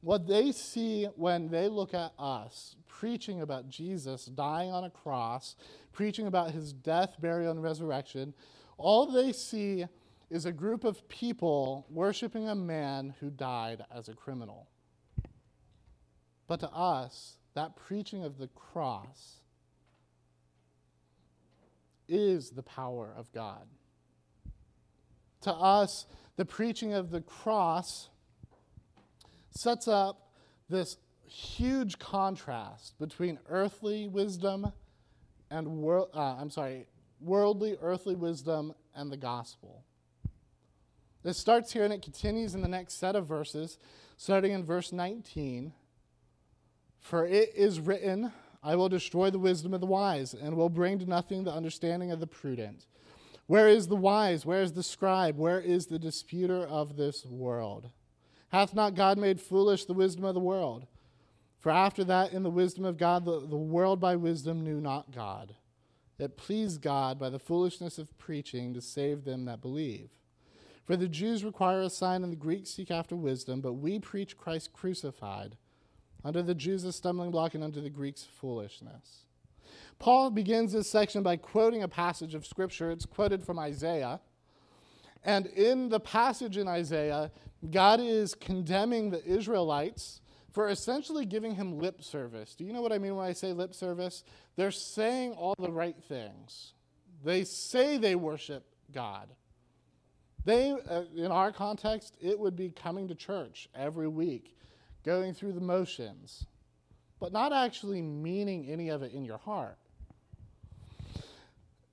what 0.00 0.26
they 0.26 0.52
see 0.52 1.04
when 1.16 1.48
they 1.48 1.68
look 1.68 1.92
at 1.92 2.12
us 2.18 2.76
preaching 2.86 3.42
about 3.42 3.68
Jesus 3.68 4.26
dying 4.26 4.70
on 4.70 4.84
a 4.84 4.90
cross, 4.90 5.56
preaching 5.92 6.26
about 6.26 6.52
his 6.52 6.72
death, 6.72 7.16
burial, 7.20 7.50
and 7.50 7.62
resurrection, 7.62 8.32
all 8.78 9.06
they 9.06 9.32
see 9.32 9.84
is 10.30 10.46
a 10.46 10.52
group 10.52 10.84
of 10.84 11.08
people 11.08 11.86
worshiping 11.90 12.48
a 12.48 12.54
man 12.54 13.14
who 13.18 13.30
died 13.30 13.84
as 13.94 14.08
a 14.08 14.14
criminal. 14.14 14.68
But 16.46 16.60
to 16.60 16.70
us, 16.70 17.38
that 17.54 17.74
preaching 17.74 18.22
of 18.22 18.38
the 18.38 18.48
cross 18.48 19.40
is 22.08 22.50
the 22.50 22.62
power 22.62 23.12
of 23.16 23.32
God. 23.32 23.66
To 25.42 25.52
us, 25.52 26.06
the 26.36 26.44
preaching 26.44 26.94
of 26.94 27.10
the 27.10 27.20
cross 27.20 28.08
sets 29.50 29.86
up 29.86 30.30
this 30.68 30.96
huge 31.26 31.98
contrast 31.98 32.98
between 32.98 33.38
earthly 33.48 34.08
wisdom 34.08 34.72
and 35.50 35.84
uh, 35.86 36.06
I'm 36.16 36.50
sorry, 36.50 36.86
worldly 37.20 37.76
earthly 37.80 38.16
wisdom 38.16 38.74
and 38.94 39.10
the 39.12 39.16
gospel. 39.16 39.84
This 41.22 41.38
starts 41.38 41.72
here 41.72 41.84
and 41.84 41.92
it 41.92 42.02
continues 42.02 42.54
in 42.54 42.60
the 42.60 42.68
next 42.68 42.94
set 42.94 43.14
of 43.14 43.26
verses, 43.26 43.78
starting 44.16 44.52
in 44.52 44.64
verse 44.64 44.92
19. 44.92 45.72
For 47.00 47.26
it 47.26 47.52
is 47.54 47.80
written, 47.80 48.32
I 48.62 48.76
will 48.76 48.88
destroy 48.88 49.30
the 49.30 49.38
wisdom 49.38 49.74
of 49.74 49.80
the 49.80 49.86
wise, 49.86 50.34
and 50.34 50.56
will 50.56 50.70
bring 50.70 50.98
to 50.98 51.06
nothing 51.06 51.44
the 51.44 51.52
understanding 51.52 52.10
of 52.10 52.20
the 52.20 52.26
prudent. 52.26 52.86
Where 53.46 53.68
is 53.68 53.88
the 53.88 53.96
wise? 53.96 54.46
Where 54.46 54.62
is 54.62 54.72
the 54.72 54.82
scribe? 54.82 55.36
Where 55.36 55.60
is 55.60 55.86
the 55.86 55.98
disputer 55.98 56.64
of 56.64 56.96
this 56.96 57.26
world? 57.26 57.90
Hath 58.48 58.74
not 58.74 58.94
God 58.94 59.18
made 59.18 59.40
foolish 59.40 59.84
the 59.84 59.92
wisdom 59.92 60.24
of 60.24 60.34
the 60.34 60.40
world? 60.40 60.86
For 61.58 61.70
after 61.70 62.04
that, 62.04 62.32
in 62.32 62.42
the 62.42 62.50
wisdom 62.50 62.84
of 62.84 62.98
God, 62.98 63.24
the, 63.24 63.40
the 63.40 63.56
world 63.56 64.00
by 64.00 64.16
wisdom 64.16 64.64
knew 64.64 64.80
not 64.80 65.10
God. 65.10 65.54
It 66.18 66.36
pleased 66.36 66.80
God 66.80 67.18
by 67.18 67.30
the 67.30 67.38
foolishness 67.38 67.98
of 67.98 68.16
preaching 68.18 68.72
to 68.74 68.80
save 68.80 69.24
them 69.24 69.46
that 69.46 69.60
believe. 69.60 70.10
For 70.84 70.96
the 70.96 71.08
Jews 71.08 71.42
require 71.42 71.80
a 71.80 71.90
sign, 71.90 72.22
and 72.22 72.32
the 72.32 72.36
Greeks 72.36 72.70
seek 72.70 72.90
after 72.90 73.16
wisdom, 73.16 73.60
but 73.60 73.72
we 73.72 73.98
preach 73.98 74.36
Christ 74.36 74.72
crucified, 74.72 75.56
unto 76.22 76.42
the 76.42 76.54
Jews 76.54 76.84
a 76.84 76.92
stumbling 76.92 77.30
block, 77.30 77.54
and 77.54 77.64
unto 77.64 77.80
the 77.80 77.90
Greeks 77.90 78.22
foolishness. 78.22 79.24
Paul 79.98 80.30
begins 80.30 80.72
this 80.72 80.90
section 80.90 81.22
by 81.22 81.36
quoting 81.36 81.82
a 81.82 81.88
passage 81.88 82.34
of 82.34 82.46
Scripture. 82.46 82.90
It's 82.90 83.06
quoted 83.06 83.42
from 83.42 83.58
Isaiah. 83.58 84.20
And 85.24 85.46
in 85.46 85.88
the 85.88 86.00
passage 86.00 86.56
in 86.56 86.68
Isaiah, 86.68 87.30
God 87.70 88.00
is 88.00 88.34
condemning 88.34 89.10
the 89.10 89.24
Israelites 89.24 90.20
for 90.52 90.68
essentially 90.68 91.24
giving 91.24 91.54
him 91.54 91.78
lip 91.78 92.02
service. 92.02 92.54
Do 92.54 92.64
you 92.64 92.72
know 92.72 92.82
what 92.82 92.92
I 92.92 92.98
mean 92.98 93.16
when 93.16 93.26
I 93.26 93.32
say 93.32 93.52
lip 93.52 93.74
service? 93.74 94.22
They're 94.56 94.70
saying 94.70 95.32
all 95.32 95.54
the 95.58 95.72
right 95.72 95.96
things. 96.08 96.74
They 97.24 97.44
say 97.44 97.96
they 97.96 98.14
worship 98.14 98.66
God, 98.92 99.30
they, 100.44 100.72
uh, 100.72 101.04
in 101.16 101.32
our 101.32 101.52
context, 101.52 102.16
it 102.20 102.38
would 102.38 102.54
be 102.54 102.70
coming 102.70 103.08
to 103.08 103.14
church 103.14 103.68
every 103.74 104.08
week, 104.08 104.56
going 105.02 105.32
through 105.32 105.52
the 105.52 105.60
motions, 105.60 106.46
but 107.18 107.32
not 107.32 107.52
actually 107.52 108.02
meaning 108.02 108.66
any 108.68 108.90
of 108.90 109.02
it 109.02 109.12
in 109.12 109.24
your 109.24 109.38
heart. 109.38 109.78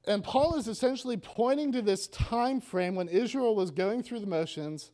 And 0.07 0.23
Paul 0.23 0.55
is 0.55 0.67
essentially 0.67 1.17
pointing 1.17 1.71
to 1.73 1.81
this 1.81 2.07
time 2.07 2.59
frame 2.59 2.95
when 2.95 3.07
Israel 3.07 3.55
was 3.55 3.71
going 3.71 4.01
through 4.03 4.21
the 4.21 4.27
motions 4.27 4.91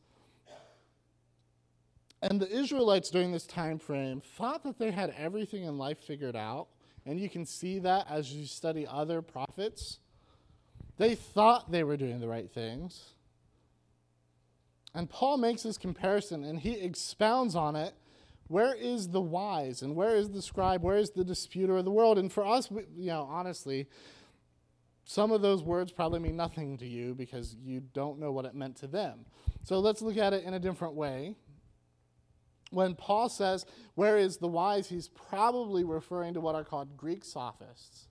And 2.22 2.40
the 2.40 2.50
Israelites 2.50 3.10
during 3.10 3.32
this 3.32 3.46
time 3.46 3.78
frame 3.78 4.22
thought 4.22 4.64
that 4.64 4.80
they 4.80 4.92
had 4.92 5.14
everything 5.18 5.64
in 5.64 5.78
life 5.78 6.00
figured 6.00 6.36
out. 6.36 6.68
And 7.06 7.20
you 7.20 7.30
can 7.30 7.46
see 7.46 7.80
that 7.80 8.08
as 8.10 8.34
you 8.34 8.46
study 8.46 8.86
other 8.88 9.22
prophets. 9.22 10.00
They 10.98 11.14
thought 11.14 11.72
they 11.72 11.84
were 11.84 11.96
doing 11.96 12.20
the 12.20 12.28
right 12.28 12.52
things. 12.52 13.12
And 14.96 15.10
Paul 15.10 15.38
makes 15.38 15.62
this 15.62 15.78
comparison 15.78 16.44
and 16.44 16.60
he 16.60 16.74
expounds 16.74 17.56
on 17.56 17.76
it. 17.76 17.94
Where 18.48 18.74
is 18.74 19.10
the 19.10 19.22
wise 19.22 19.82
and 19.82 19.96
where 19.96 20.16
is 20.16 20.32
the 20.32 20.42
scribe? 20.42 20.82
Where 20.82 20.98
is 20.98 21.12
the 21.12 21.24
disputer 21.24 21.78
of 21.78 21.86
the 21.86 21.92
world? 21.92 22.18
And 22.18 22.32
for 22.32 22.46
us, 22.46 22.72
we, 22.72 22.84
you 22.98 23.08
know, 23.08 23.28
honestly, 23.30 23.88
some 25.10 25.32
of 25.32 25.42
those 25.42 25.64
words 25.64 25.90
probably 25.94 26.20
mean 26.20 26.36
nothing 26.36 26.78
to 26.78 26.86
you 26.86 27.16
because 27.16 27.56
you 27.64 27.82
don't 27.94 28.20
know 28.20 28.34
what 28.34 28.44
it 28.44 28.54
meant 28.54 28.76
to 28.76 28.88
them. 28.88 29.26
So 29.64 29.80
let's 29.80 30.02
look 30.02 30.18
at 30.18 30.34
it 30.34 30.44
in 30.44 30.54
a 30.54 30.60
different 30.60 30.96
way 30.96 31.34
when 32.72 32.94
Paul 32.94 33.30
says, 33.30 33.66
Where 33.96 34.18
is 34.18 34.36
the 34.36 34.50
wise? 34.50 34.90
he's 34.90 35.08
probably 35.08 35.86
referring 35.86 36.34
to 36.34 36.42
what 36.42 36.56
are 36.56 36.64
called 36.66 36.98
Greek 36.98 37.24
sophists. 37.24 38.10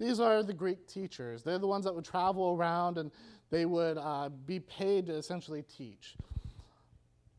These 0.00 0.18
are 0.18 0.42
the 0.42 0.54
Greek 0.54 0.88
teachers. 0.88 1.42
They're 1.42 1.58
the 1.58 1.66
ones 1.66 1.84
that 1.84 1.94
would 1.94 2.06
travel 2.06 2.56
around 2.58 2.96
and 2.96 3.10
they 3.50 3.66
would 3.66 3.98
uh, 3.98 4.30
be 4.46 4.60
paid 4.60 5.06
to 5.06 5.12
essentially 5.12 5.62
teach. 5.62 6.16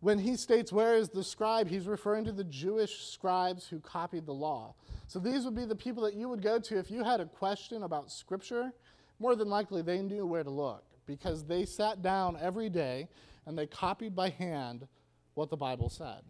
When 0.01 0.19
he 0.19 0.35
states, 0.35 0.71
Where 0.71 0.95
is 0.95 1.09
the 1.09 1.23
scribe? 1.23 1.67
he's 1.67 1.87
referring 1.87 2.25
to 2.25 2.31
the 2.31 2.43
Jewish 2.43 3.05
scribes 3.07 3.67
who 3.67 3.79
copied 3.79 4.25
the 4.25 4.33
law. 4.33 4.75
So 5.07 5.19
these 5.19 5.43
would 5.45 5.55
be 5.55 5.65
the 5.65 5.75
people 5.75 6.03
that 6.03 6.13
you 6.13 6.29
would 6.29 6.41
go 6.41 6.59
to 6.59 6.77
if 6.77 6.89
you 6.91 7.03
had 7.03 7.19
a 7.19 7.25
question 7.25 7.83
about 7.83 8.11
Scripture. 8.11 8.71
More 9.19 9.35
than 9.35 9.49
likely, 9.49 9.81
they 9.81 10.01
knew 10.01 10.25
where 10.25 10.43
to 10.43 10.49
look 10.49 10.83
because 11.05 11.43
they 11.43 11.65
sat 11.65 12.01
down 12.01 12.37
every 12.39 12.69
day 12.69 13.09
and 13.45 13.57
they 13.57 13.65
copied 13.65 14.15
by 14.15 14.29
hand 14.29 14.87
what 15.33 15.49
the 15.49 15.57
Bible 15.57 15.89
said. 15.89 16.21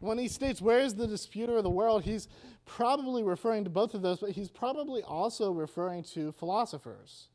When 0.00 0.18
he 0.18 0.28
states, 0.28 0.60
Where 0.60 0.80
is 0.80 0.94
the 0.94 1.06
disputer 1.06 1.56
of 1.56 1.62
the 1.62 1.70
world? 1.70 2.02
he's 2.02 2.28
probably 2.66 3.22
referring 3.22 3.64
to 3.64 3.70
both 3.70 3.94
of 3.94 4.02
those, 4.02 4.18
but 4.18 4.30
he's 4.30 4.50
probably 4.50 5.02
also 5.02 5.52
referring 5.52 6.02
to 6.14 6.32
philosophers. 6.32 7.28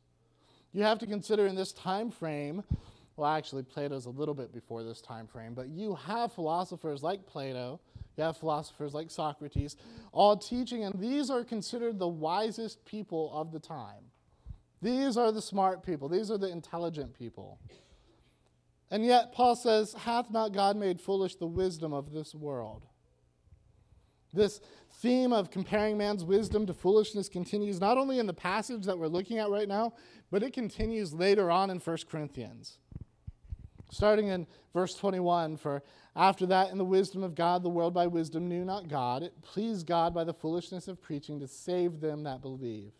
You 0.72 0.82
have 0.82 0.98
to 1.00 1.06
consider 1.06 1.46
in 1.46 1.56
this 1.56 1.72
time 1.72 2.10
frame, 2.10 2.62
well, 3.20 3.30
actually, 3.30 3.62
Plato's 3.64 4.06
a 4.06 4.10
little 4.10 4.32
bit 4.32 4.50
before 4.50 4.82
this 4.82 5.02
time 5.02 5.26
frame, 5.26 5.52
but 5.52 5.68
you 5.68 5.94
have 5.94 6.32
philosophers 6.32 7.02
like 7.02 7.26
Plato, 7.26 7.78
you 8.16 8.24
have 8.24 8.38
philosophers 8.38 8.94
like 8.94 9.10
Socrates, 9.10 9.76
all 10.10 10.38
teaching, 10.38 10.84
and 10.84 10.98
these 10.98 11.28
are 11.28 11.44
considered 11.44 11.98
the 11.98 12.08
wisest 12.08 12.82
people 12.86 13.30
of 13.34 13.52
the 13.52 13.60
time. 13.60 14.04
These 14.80 15.18
are 15.18 15.32
the 15.32 15.42
smart 15.42 15.82
people, 15.82 16.08
these 16.08 16.30
are 16.30 16.38
the 16.38 16.48
intelligent 16.48 17.12
people. 17.12 17.58
And 18.90 19.04
yet, 19.04 19.34
Paul 19.34 19.54
says, 19.54 19.92
Hath 19.92 20.30
not 20.30 20.54
God 20.54 20.78
made 20.78 20.98
foolish 20.98 21.34
the 21.34 21.46
wisdom 21.46 21.92
of 21.92 22.12
this 22.12 22.34
world? 22.34 22.86
This 24.32 24.62
theme 24.94 25.34
of 25.34 25.50
comparing 25.50 25.98
man's 25.98 26.24
wisdom 26.24 26.64
to 26.64 26.72
foolishness 26.72 27.28
continues 27.28 27.80
not 27.80 27.98
only 27.98 28.18
in 28.18 28.26
the 28.26 28.32
passage 28.32 28.86
that 28.86 28.98
we're 28.98 29.08
looking 29.08 29.36
at 29.36 29.50
right 29.50 29.68
now, 29.68 29.92
but 30.30 30.42
it 30.42 30.54
continues 30.54 31.12
later 31.12 31.50
on 31.50 31.68
in 31.68 31.80
1 31.80 31.98
Corinthians. 32.10 32.78
Starting 33.90 34.28
in 34.28 34.46
verse 34.72 34.94
21 34.94 35.56
For 35.56 35.82
after 36.16 36.46
that, 36.46 36.70
in 36.70 36.78
the 36.78 36.84
wisdom 36.84 37.22
of 37.22 37.34
God, 37.34 37.62
the 37.62 37.68
world 37.68 37.94
by 37.94 38.06
wisdom 38.06 38.48
knew 38.48 38.64
not 38.64 38.88
God. 38.88 39.22
It 39.22 39.42
pleased 39.42 39.86
God 39.86 40.14
by 40.14 40.24
the 40.24 40.34
foolishness 40.34 40.88
of 40.88 41.02
preaching 41.02 41.40
to 41.40 41.48
save 41.48 42.00
them 42.00 42.24
that 42.24 42.42
believe. 42.42 42.92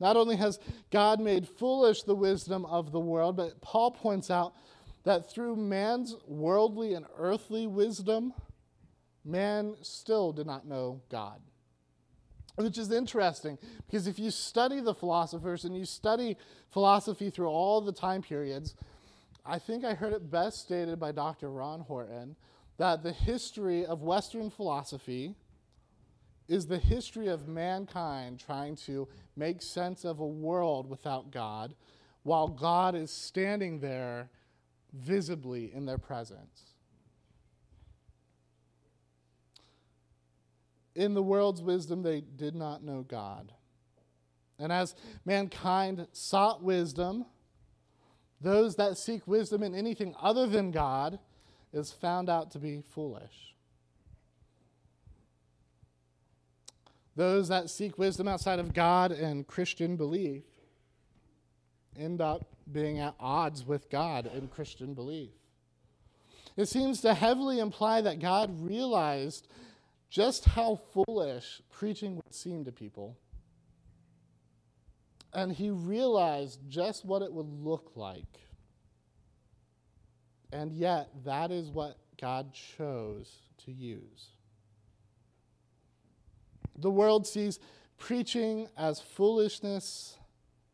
Not 0.00 0.16
only 0.16 0.36
has 0.36 0.58
God 0.90 1.20
made 1.20 1.48
foolish 1.48 2.02
the 2.02 2.14
wisdom 2.14 2.64
of 2.64 2.90
the 2.90 3.00
world, 3.00 3.36
but 3.36 3.60
Paul 3.60 3.92
points 3.92 4.30
out 4.30 4.54
that 5.04 5.30
through 5.30 5.56
man's 5.56 6.16
worldly 6.26 6.94
and 6.94 7.06
earthly 7.16 7.66
wisdom, 7.66 8.32
man 9.24 9.76
still 9.82 10.32
did 10.32 10.46
not 10.46 10.66
know 10.66 11.00
God. 11.08 11.40
Which 12.56 12.78
is 12.78 12.90
interesting 12.90 13.58
because 13.86 14.06
if 14.06 14.18
you 14.18 14.30
study 14.30 14.80
the 14.80 14.94
philosophers 14.94 15.64
and 15.64 15.76
you 15.76 15.84
study 15.84 16.36
philosophy 16.70 17.30
through 17.30 17.48
all 17.48 17.80
the 17.80 17.92
time 17.92 18.22
periods, 18.22 18.74
I 19.44 19.58
think 19.58 19.84
I 19.84 19.94
heard 19.94 20.12
it 20.12 20.30
best 20.30 20.60
stated 20.60 21.00
by 21.00 21.12
Dr. 21.12 21.50
Ron 21.50 21.80
Horton 21.80 22.36
that 22.78 23.02
the 23.02 23.12
history 23.12 23.84
of 23.84 24.02
Western 24.02 24.50
philosophy 24.50 25.34
is 26.48 26.66
the 26.66 26.78
history 26.78 27.28
of 27.28 27.48
mankind 27.48 28.38
trying 28.38 28.76
to 28.76 29.08
make 29.36 29.62
sense 29.62 30.04
of 30.04 30.20
a 30.20 30.26
world 30.26 30.88
without 30.88 31.30
God, 31.30 31.74
while 32.22 32.48
God 32.48 32.94
is 32.94 33.10
standing 33.10 33.80
there 33.80 34.30
visibly 34.92 35.72
in 35.72 35.86
their 35.86 35.98
presence. 35.98 36.74
In 40.94 41.14
the 41.14 41.22
world's 41.22 41.62
wisdom, 41.62 42.02
they 42.02 42.20
did 42.20 42.54
not 42.54 42.84
know 42.84 43.02
God. 43.02 43.52
And 44.58 44.70
as 44.70 44.94
mankind 45.24 46.06
sought 46.12 46.62
wisdom, 46.62 47.24
those 48.42 48.76
that 48.76 48.98
seek 48.98 49.26
wisdom 49.26 49.62
in 49.62 49.74
anything 49.74 50.14
other 50.20 50.46
than 50.46 50.70
God 50.70 51.18
is 51.72 51.92
found 51.92 52.28
out 52.28 52.50
to 52.52 52.58
be 52.58 52.82
foolish. 52.82 53.54
Those 57.14 57.48
that 57.48 57.70
seek 57.70 57.98
wisdom 57.98 58.26
outside 58.26 58.58
of 58.58 58.74
God 58.74 59.12
and 59.12 59.46
Christian 59.46 59.96
belief 59.96 60.42
end 61.98 62.20
up 62.20 62.46
being 62.70 62.98
at 62.98 63.14
odds 63.20 63.66
with 63.66 63.90
God 63.90 64.26
and 64.26 64.50
Christian 64.50 64.94
belief. 64.94 65.30
It 66.56 66.66
seems 66.66 67.00
to 67.02 67.14
heavily 67.14 67.58
imply 67.58 68.00
that 68.00 68.18
God 68.18 68.60
realized 68.60 69.48
just 70.10 70.44
how 70.44 70.80
foolish 70.92 71.62
preaching 71.70 72.16
would 72.16 72.34
seem 72.34 72.64
to 72.64 72.72
people. 72.72 73.16
And 75.32 75.52
he 75.52 75.70
realized 75.70 76.60
just 76.68 77.04
what 77.04 77.22
it 77.22 77.32
would 77.32 77.48
look 77.48 77.92
like. 77.94 78.40
And 80.52 80.72
yet, 80.72 81.08
that 81.24 81.50
is 81.50 81.70
what 81.70 81.96
God 82.20 82.52
chose 82.52 83.30
to 83.64 83.72
use. 83.72 84.28
The 86.76 86.90
world 86.90 87.26
sees 87.26 87.58
preaching 87.96 88.68
as 88.76 89.00
foolishness 89.00 90.18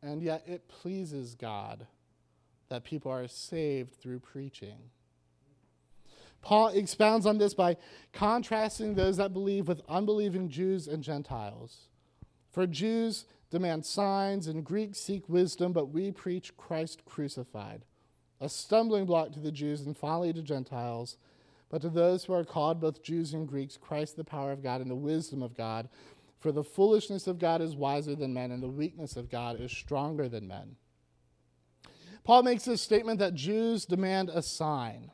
and 0.02 0.22
yet 0.22 0.44
it 0.46 0.68
pleases 0.68 1.34
God 1.34 1.86
that 2.68 2.84
people 2.84 3.10
are 3.10 3.26
saved 3.26 3.94
through 3.94 4.20
preaching. 4.20 4.90
Paul 6.40 6.68
expounds 6.68 7.26
on 7.26 7.38
this 7.38 7.54
by 7.54 7.76
contrasting 8.12 8.94
those 8.94 9.16
that 9.16 9.32
believe 9.32 9.66
with 9.66 9.82
unbelieving 9.88 10.48
Jews 10.48 10.86
and 10.86 11.02
Gentiles. 11.02 11.88
For 12.50 12.66
Jews 12.66 13.24
demand 13.50 13.86
signs, 13.86 14.46
and 14.46 14.64
Greeks 14.64 14.98
seek 14.98 15.28
wisdom, 15.28 15.72
but 15.72 15.86
we 15.86 16.10
preach 16.10 16.56
Christ 16.56 17.04
crucified, 17.04 17.84
a 18.40 18.48
stumbling 18.48 19.06
block 19.06 19.32
to 19.32 19.40
the 19.40 19.52
Jews 19.52 19.82
and 19.82 19.96
folly 19.96 20.32
to 20.32 20.42
Gentiles. 20.42 21.16
But 21.70 21.82
to 21.82 21.90
those 21.90 22.24
who 22.24 22.32
are 22.32 22.44
called, 22.44 22.80
both 22.80 23.02
Jews 23.02 23.34
and 23.34 23.46
Greeks, 23.46 23.76
Christ 23.76 24.16
the 24.16 24.24
power 24.24 24.52
of 24.52 24.62
God 24.62 24.80
and 24.80 24.90
the 24.90 24.94
wisdom 24.94 25.42
of 25.42 25.54
God. 25.54 25.88
For 26.40 26.52
the 26.52 26.64
foolishness 26.64 27.26
of 27.26 27.38
God 27.38 27.60
is 27.60 27.76
wiser 27.76 28.14
than 28.14 28.32
men, 28.32 28.50
and 28.52 28.62
the 28.62 28.68
weakness 28.68 29.16
of 29.16 29.28
God 29.28 29.60
is 29.60 29.72
stronger 29.72 30.28
than 30.28 30.48
men. 30.48 30.76
Paul 32.24 32.42
makes 32.42 32.64
this 32.64 32.80
statement 32.80 33.18
that 33.18 33.34
Jews 33.34 33.84
demand 33.84 34.30
a 34.30 34.42
sign. 34.42 35.10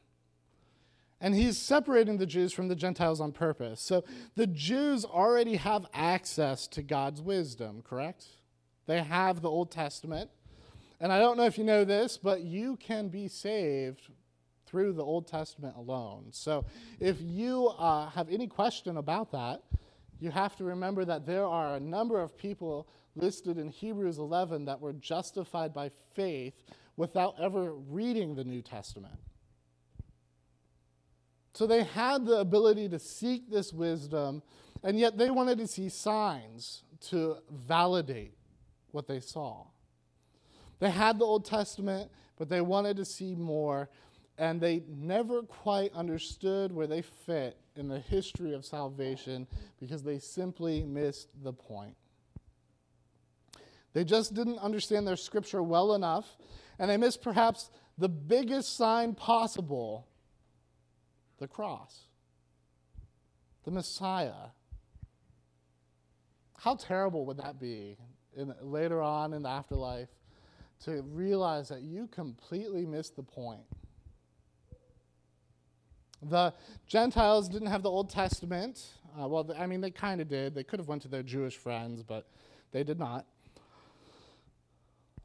And 1.24 1.34
he's 1.34 1.56
separating 1.56 2.18
the 2.18 2.26
Jews 2.26 2.52
from 2.52 2.68
the 2.68 2.74
Gentiles 2.74 3.18
on 3.18 3.32
purpose. 3.32 3.80
So 3.80 4.04
the 4.36 4.46
Jews 4.46 5.06
already 5.06 5.56
have 5.56 5.86
access 5.94 6.66
to 6.66 6.82
God's 6.82 7.22
wisdom, 7.22 7.80
correct? 7.82 8.26
They 8.84 9.02
have 9.02 9.40
the 9.40 9.48
Old 9.48 9.70
Testament. 9.70 10.28
And 11.00 11.10
I 11.10 11.18
don't 11.18 11.38
know 11.38 11.46
if 11.46 11.56
you 11.56 11.64
know 11.64 11.86
this, 11.86 12.18
but 12.18 12.42
you 12.42 12.76
can 12.76 13.08
be 13.08 13.28
saved 13.28 14.02
through 14.66 14.92
the 14.92 15.02
Old 15.02 15.26
Testament 15.26 15.76
alone. 15.78 16.26
So 16.30 16.66
if 17.00 17.16
you 17.22 17.68
uh, 17.68 18.10
have 18.10 18.28
any 18.28 18.46
question 18.46 18.98
about 18.98 19.32
that, 19.32 19.62
you 20.20 20.30
have 20.30 20.56
to 20.56 20.64
remember 20.64 21.06
that 21.06 21.24
there 21.24 21.46
are 21.46 21.76
a 21.76 21.80
number 21.80 22.20
of 22.20 22.36
people 22.36 22.86
listed 23.16 23.56
in 23.56 23.70
Hebrews 23.70 24.18
11 24.18 24.66
that 24.66 24.78
were 24.78 24.92
justified 24.92 25.72
by 25.72 25.90
faith 26.12 26.52
without 26.98 27.36
ever 27.40 27.72
reading 27.72 28.34
the 28.34 28.44
New 28.44 28.60
Testament. 28.60 29.14
So 31.54 31.68
they 31.68 31.84
had 31.84 32.26
the 32.26 32.40
ability 32.40 32.88
to 32.88 32.98
seek 32.98 33.48
this 33.48 33.72
wisdom, 33.72 34.42
and 34.82 34.98
yet 34.98 35.16
they 35.16 35.30
wanted 35.30 35.58
to 35.58 35.68
see 35.68 35.88
signs 35.88 36.82
to 37.08 37.36
validate 37.50 38.34
what 38.90 39.06
they 39.06 39.20
saw. 39.20 39.66
They 40.80 40.90
had 40.90 41.18
the 41.18 41.24
Old 41.24 41.44
Testament, 41.44 42.10
but 42.36 42.48
they 42.48 42.60
wanted 42.60 42.96
to 42.96 43.04
see 43.04 43.36
more, 43.36 43.88
and 44.36 44.60
they 44.60 44.82
never 44.88 45.42
quite 45.42 45.92
understood 45.94 46.72
where 46.72 46.88
they 46.88 47.02
fit 47.02 47.56
in 47.76 47.86
the 47.86 48.00
history 48.00 48.52
of 48.52 48.64
salvation 48.64 49.46
because 49.78 50.02
they 50.02 50.18
simply 50.18 50.82
missed 50.82 51.28
the 51.44 51.52
point. 51.52 51.96
They 53.92 54.02
just 54.02 54.34
didn't 54.34 54.58
understand 54.58 55.06
their 55.06 55.14
scripture 55.14 55.62
well 55.62 55.94
enough, 55.94 56.36
and 56.80 56.90
they 56.90 56.96
missed 56.96 57.22
perhaps 57.22 57.70
the 57.96 58.08
biggest 58.08 58.76
sign 58.76 59.14
possible 59.14 60.08
the 61.38 61.48
cross, 61.48 62.04
the 63.64 63.70
Messiah. 63.70 64.50
How 66.58 66.76
terrible 66.76 67.26
would 67.26 67.38
that 67.38 67.60
be 67.60 67.96
in, 68.36 68.54
later 68.60 69.02
on 69.02 69.32
in 69.32 69.42
the 69.42 69.48
afterlife 69.48 70.08
to 70.84 71.02
realize 71.02 71.68
that 71.68 71.82
you 71.82 72.06
completely 72.06 72.86
missed 72.86 73.16
the 73.16 73.22
point? 73.22 73.66
The 76.22 76.54
Gentiles 76.86 77.48
didn't 77.48 77.68
have 77.68 77.82
the 77.82 77.90
Old 77.90 78.08
Testament. 78.08 78.82
Uh, 79.20 79.28
well, 79.28 79.54
I 79.58 79.66
mean, 79.66 79.80
they 79.80 79.90
kind 79.90 80.20
of 80.20 80.28
did. 80.28 80.54
They 80.54 80.64
could 80.64 80.78
have 80.78 80.88
went 80.88 81.02
to 81.02 81.08
their 81.08 81.22
Jewish 81.22 81.56
friends, 81.56 82.02
but 82.02 82.26
they 82.72 82.82
did 82.82 82.98
not. 82.98 83.26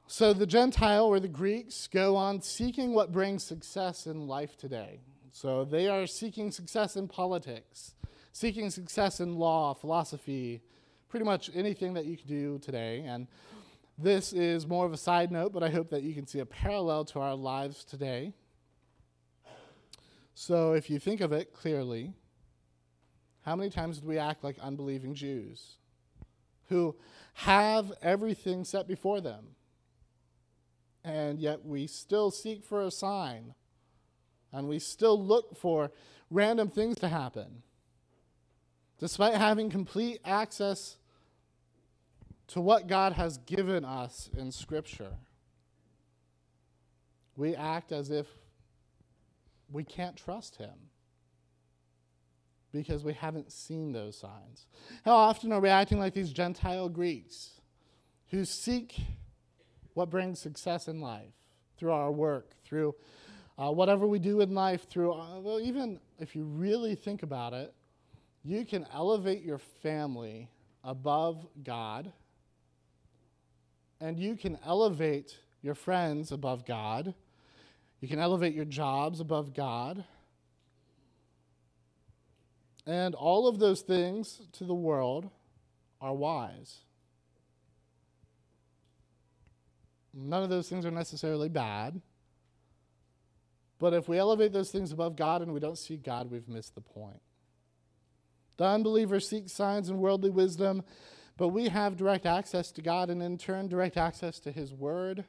So 0.07 0.33
the 0.33 0.47
Gentile 0.47 1.05
or 1.05 1.19
the 1.19 1.27
Greeks 1.27 1.87
go 1.87 2.15
on 2.15 2.41
seeking 2.41 2.93
what 2.93 3.11
brings 3.11 3.43
success 3.43 4.07
in 4.07 4.27
life 4.27 4.57
today. 4.57 5.01
So 5.41 5.63
they 5.63 5.87
are 5.87 6.05
seeking 6.05 6.51
success 6.51 6.97
in 6.97 7.07
politics, 7.07 7.95
seeking 8.33 8.69
success 8.69 9.21
in 9.21 9.35
law, 9.35 9.73
philosophy, 9.73 10.61
pretty 11.07 11.23
much 11.23 11.49
anything 11.55 11.93
that 11.93 12.03
you 12.03 12.17
can 12.17 12.27
do 12.27 12.59
today. 12.59 13.05
And 13.07 13.25
this 13.97 14.33
is 14.33 14.67
more 14.67 14.85
of 14.85 14.91
a 14.91 14.97
side 14.97 15.31
note, 15.31 15.53
but 15.53 15.63
I 15.63 15.69
hope 15.69 15.91
that 15.91 16.03
you 16.03 16.13
can 16.13 16.27
see 16.27 16.39
a 16.39 16.45
parallel 16.45 17.05
to 17.05 17.21
our 17.21 17.35
lives 17.35 17.85
today. 17.85 18.33
So 20.33 20.73
if 20.73 20.89
you 20.89 20.99
think 20.99 21.21
of 21.21 21.31
it 21.31 21.53
clearly, 21.53 22.11
how 23.45 23.55
many 23.55 23.69
times 23.69 23.99
do 23.99 24.09
we 24.09 24.17
act 24.17 24.43
like 24.43 24.59
unbelieving 24.59 25.13
Jews 25.13 25.77
who 26.67 26.97
have 27.35 27.93
everything 28.01 28.65
set 28.65 28.89
before 28.89 29.21
them? 29.21 29.55
and 31.01 31.39
yet 31.39 31.65
we 31.65 31.87
still 31.87 32.29
seek 32.29 32.61
for 32.61 32.81
a 32.81 32.91
sign 32.91 33.55
and 34.51 34.67
we 34.67 34.79
still 34.79 35.21
look 35.21 35.57
for 35.57 35.91
random 36.29 36.69
things 36.69 36.97
to 36.99 37.07
happen. 37.07 37.63
Despite 38.99 39.35
having 39.35 39.69
complete 39.69 40.19
access 40.25 40.97
to 42.47 42.61
what 42.61 42.87
God 42.87 43.13
has 43.13 43.37
given 43.37 43.85
us 43.85 44.29
in 44.37 44.51
Scripture, 44.51 45.13
we 47.35 47.55
act 47.55 47.91
as 47.91 48.11
if 48.11 48.27
we 49.71 49.83
can't 49.83 50.17
trust 50.17 50.57
Him 50.57 50.89
because 52.71 53.03
we 53.03 53.13
haven't 53.13 53.51
seen 53.51 53.93
those 53.93 54.17
signs. 54.17 54.67
How 55.05 55.15
often 55.15 55.51
are 55.51 55.59
we 55.59 55.69
acting 55.69 55.99
like 55.99 56.13
these 56.13 56.31
Gentile 56.31 56.89
Greeks 56.89 57.61
who 58.29 58.45
seek 58.45 58.95
what 59.93 60.09
brings 60.09 60.39
success 60.39 60.87
in 60.87 61.01
life 61.01 61.33
through 61.77 61.91
our 61.91 62.11
work, 62.11 62.51
through 62.63 62.95
uh, 63.59 63.69
whatever 63.69 64.07
we 64.07 64.19
do 64.19 64.39
in 64.39 64.53
life, 64.55 64.87
through, 64.89 65.13
uh, 65.13 65.39
well, 65.39 65.59
even 65.59 65.99
if 66.17 66.33
you 66.35 66.45
really 66.45 66.95
think 66.95 67.23
about 67.23 67.51
it, 67.51 67.73
you 68.45 68.65
can 68.65 68.85
elevate 68.93 69.43
your 69.43 69.57
family 69.57 70.47
above 70.81 71.45
God, 71.61 72.11
and 73.99 74.17
you 74.17 74.37
can 74.37 74.57
elevate 74.65 75.37
your 75.61 75.75
friends 75.75 76.31
above 76.31 76.65
God. 76.65 77.13
You 77.99 78.07
can 78.07 78.19
elevate 78.19 78.53
your 78.53 78.63
jobs 78.63 79.19
above 79.19 79.53
God. 79.53 80.05
And 82.87 83.13
all 83.13 83.49
of 83.49 83.59
those 83.59 83.81
things 83.81 84.41
to 84.53 84.63
the 84.63 84.73
world 84.73 85.29
are 85.99 86.13
wise. 86.13 86.77
None 90.13 90.43
of 90.43 90.49
those 90.49 90.69
things 90.69 90.85
are 90.85 90.91
necessarily 90.91 91.49
bad. 91.49 92.01
But 93.79 93.93
if 93.93 94.09
we 94.09 94.19
elevate 94.19 94.51
those 94.51 94.71
things 94.71 94.91
above 94.91 95.15
God 95.15 95.41
and 95.41 95.53
we 95.53 95.61
don't 95.61 95.77
see 95.77 95.95
God, 95.95 96.29
we've 96.29 96.47
missed 96.47 96.75
the 96.75 96.81
point. 96.81 97.21
The 98.57 98.65
unbeliever 98.65 99.21
seeks 99.21 99.53
signs 99.53 99.89
and 99.89 99.99
worldly 99.99 100.29
wisdom, 100.29 100.83
but 101.37 101.47
we 101.47 101.69
have 101.69 101.95
direct 101.95 102.25
access 102.25 102.71
to 102.73 102.81
God 102.81 103.09
and 103.09 103.23
in 103.23 103.37
turn 103.37 103.69
direct 103.69 103.95
access 103.95 104.37
to 104.41 104.51
His 104.51 104.73
Word, 104.73 105.23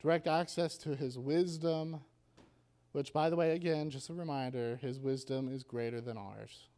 direct 0.00 0.28
access 0.28 0.78
to 0.78 0.94
His 0.94 1.18
wisdom, 1.18 2.00
which, 2.92 3.12
by 3.12 3.28
the 3.28 3.34
way, 3.34 3.56
again, 3.56 3.90
just 3.90 4.08
a 4.08 4.14
reminder, 4.14 4.78
His 4.80 5.00
wisdom 5.00 5.52
is 5.52 5.64
greater 5.64 6.00
than 6.00 6.16
ours. 6.16 6.68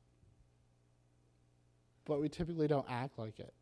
But 2.06 2.22
we 2.22 2.30
typically 2.30 2.68
don't 2.68 2.87
act 2.88 3.18
like 3.18 3.38
it. 3.38 3.52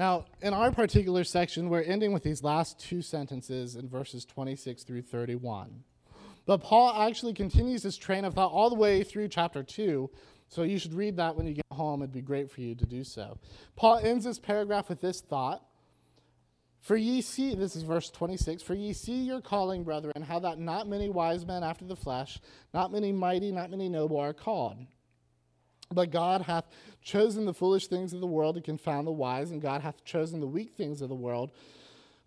Now, 0.00 0.24
in 0.40 0.54
our 0.54 0.72
particular 0.72 1.24
section, 1.24 1.68
we're 1.68 1.82
ending 1.82 2.14
with 2.14 2.22
these 2.22 2.42
last 2.42 2.80
two 2.80 3.02
sentences 3.02 3.76
in 3.76 3.86
verses 3.86 4.24
26 4.24 4.82
through 4.84 5.02
31. 5.02 5.84
But 6.46 6.62
Paul 6.62 7.02
actually 7.02 7.34
continues 7.34 7.82
this 7.82 7.98
train 7.98 8.24
of 8.24 8.32
thought 8.32 8.50
all 8.50 8.70
the 8.70 8.76
way 8.76 9.04
through 9.04 9.28
chapter 9.28 9.62
2. 9.62 10.08
So 10.48 10.62
you 10.62 10.78
should 10.78 10.94
read 10.94 11.18
that 11.18 11.36
when 11.36 11.46
you 11.46 11.52
get 11.52 11.66
home. 11.70 12.00
It'd 12.00 12.14
be 12.14 12.22
great 12.22 12.50
for 12.50 12.62
you 12.62 12.74
to 12.76 12.86
do 12.86 13.04
so. 13.04 13.36
Paul 13.76 13.98
ends 13.98 14.24
this 14.24 14.38
paragraph 14.38 14.88
with 14.88 15.02
this 15.02 15.20
thought 15.20 15.62
For 16.80 16.96
ye 16.96 17.20
see, 17.20 17.54
this 17.54 17.76
is 17.76 17.82
verse 17.82 18.08
26, 18.08 18.62
for 18.62 18.72
ye 18.74 18.94
see 18.94 19.24
your 19.24 19.42
calling, 19.42 19.84
brethren, 19.84 20.22
how 20.26 20.38
that 20.38 20.58
not 20.58 20.88
many 20.88 21.10
wise 21.10 21.44
men 21.44 21.62
after 21.62 21.84
the 21.84 21.94
flesh, 21.94 22.40
not 22.72 22.90
many 22.90 23.12
mighty, 23.12 23.52
not 23.52 23.70
many 23.70 23.90
noble 23.90 24.18
are 24.18 24.32
called. 24.32 24.78
But 25.92 26.12
God 26.12 26.42
hath 26.42 26.66
chosen 27.02 27.46
the 27.46 27.54
foolish 27.54 27.88
things 27.88 28.12
of 28.12 28.20
the 28.20 28.26
world 28.26 28.54
to 28.54 28.60
confound 28.60 29.08
the 29.08 29.12
wise, 29.12 29.50
and 29.50 29.60
God 29.60 29.80
hath 29.80 30.04
chosen 30.04 30.38
the 30.38 30.46
weak 30.46 30.74
things 30.76 31.02
of 31.02 31.08
the 31.08 31.16
world 31.16 31.50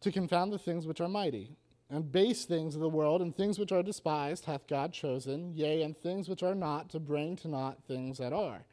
to 0.02 0.12
confound 0.12 0.52
the 0.52 0.60
things 0.60 0.86
which 0.86 1.00
are 1.00 1.08
mighty. 1.08 1.56
And 1.90 2.12
base 2.12 2.44
things 2.44 2.76
of 2.76 2.82
the 2.82 2.90
world 2.90 3.22
and 3.22 3.36
things 3.36 3.60
which 3.60 3.72
are 3.72 3.84
despised 3.84 4.46
hath 4.46 4.68
God 4.68 4.92
chosen, 4.92 5.54
yea, 5.54 5.84
and 5.84 5.96
things 5.96 6.28
which 6.28 6.44
are 6.44 6.56
not, 6.56 6.90
to 6.90 7.00
bring 7.00 7.38
to 7.38 7.48
naught 7.48 7.78
things 7.88 8.18
that 8.18 8.34
are, 8.34 8.66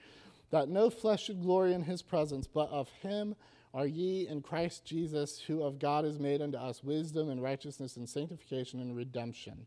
that 0.51 0.69
no 0.69 0.91
flesh 0.91 1.25
should 1.25 1.43
glory 1.43 1.73
in 1.73 1.83
his 1.83 2.03
presence, 2.03 2.49
but 2.49 2.69
of 2.71 2.89
him 3.03 3.37
are 3.73 3.87
ye 3.87 4.27
in 4.27 4.41
Christ 4.41 4.85
Jesus, 4.85 5.39
who 5.39 5.63
of 5.63 5.79
God 5.79 6.05
is 6.05 6.19
made 6.19 6.41
unto 6.41 6.59
us 6.59 6.83
wisdom 6.83 7.31
and 7.31 7.43
righteousness 7.43 7.97
and 7.97 8.09
sanctification 8.09 8.81
and 8.81 8.97
redemption 8.97 9.67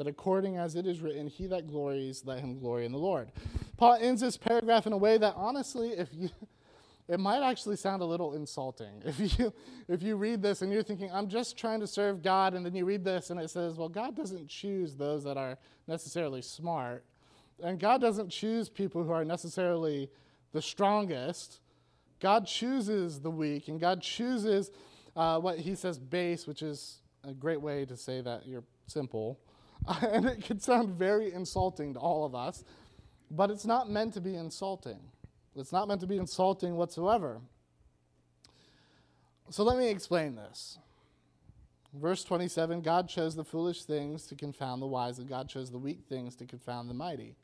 that 0.00 0.06
according 0.06 0.56
as 0.56 0.76
it 0.76 0.86
is 0.86 1.02
written, 1.02 1.26
he 1.26 1.46
that 1.46 1.66
glories, 1.66 2.22
let 2.24 2.40
him 2.40 2.58
glory 2.58 2.86
in 2.86 2.92
the 2.92 2.96
Lord. 2.96 3.30
Paul 3.76 3.98
ends 4.00 4.22
this 4.22 4.38
paragraph 4.38 4.86
in 4.86 4.94
a 4.94 4.96
way 4.96 5.18
that 5.18 5.34
honestly, 5.36 5.90
if 5.90 6.08
you 6.14 6.30
it 7.06 7.20
might 7.20 7.42
actually 7.42 7.76
sound 7.76 8.00
a 8.00 8.04
little 8.04 8.34
insulting. 8.34 9.02
If 9.04 9.38
you 9.38 9.52
if 9.88 10.02
you 10.02 10.16
read 10.16 10.40
this 10.40 10.62
and 10.62 10.72
you're 10.72 10.82
thinking, 10.82 11.10
I'm 11.12 11.28
just 11.28 11.58
trying 11.58 11.80
to 11.80 11.86
serve 11.86 12.22
God, 12.22 12.54
and 12.54 12.64
then 12.64 12.74
you 12.74 12.86
read 12.86 13.04
this 13.04 13.28
and 13.28 13.38
it 13.38 13.50
says, 13.50 13.76
well, 13.76 13.90
God 13.90 14.16
doesn't 14.16 14.48
choose 14.48 14.94
those 14.94 15.22
that 15.24 15.36
are 15.36 15.58
necessarily 15.86 16.40
smart, 16.40 17.04
and 17.62 17.78
God 17.78 18.00
doesn't 18.00 18.30
choose 18.30 18.70
people 18.70 19.04
who 19.04 19.10
are 19.10 19.24
necessarily 19.24 20.08
the 20.52 20.62
strongest. 20.62 21.60
God 22.20 22.46
chooses 22.46 23.20
the 23.20 23.30
weak, 23.30 23.68
and 23.68 23.78
God 23.78 24.00
chooses 24.00 24.70
uh, 25.14 25.38
what 25.40 25.58
he 25.58 25.74
says 25.74 25.98
base, 25.98 26.46
which 26.46 26.62
is 26.62 27.00
a 27.24 27.34
great 27.34 27.60
way 27.60 27.84
to 27.84 27.98
say 27.98 28.22
that 28.22 28.46
you're 28.46 28.64
simple. 28.86 29.38
and 30.02 30.26
it 30.26 30.44
could 30.44 30.62
sound 30.62 30.90
very 30.90 31.32
insulting 31.32 31.94
to 31.94 32.00
all 32.00 32.24
of 32.24 32.34
us, 32.34 32.64
but 33.30 33.50
it's 33.50 33.64
not 33.64 33.90
meant 33.90 34.14
to 34.14 34.20
be 34.20 34.36
insulting. 34.36 34.98
It's 35.56 35.72
not 35.72 35.88
meant 35.88 36.00
to 36.00 36.06
be 36.06 36.16
insulting 36.16 36.76
whatsoever. 36.76 37.40
So 39.50 39.64
let 39.64 39.78
me 39.78 39.88
explain 39.88 40.36
this. 40.36 40.78
Verse 41.92 42.22
27 42.22 42.82
God 42.82 43.08
chose 43.08 43.34
the 43.34 43.44
foolish 43.44 43.84
things 43.84 44.26
to 44.26 44.36
confound 44.36 44.80
the 44.80 44.86
wise, 44.86 45.18
and 45.18 45.28
God 45.28 45.48
chose 45.48 45.70
the 45.70 45.78
weak 45.78 46.00
things 46.08 46.36
to 46.36 46.46
confound 46.46 46.88
the 46.88 46.94
mighty. 46.94 47.34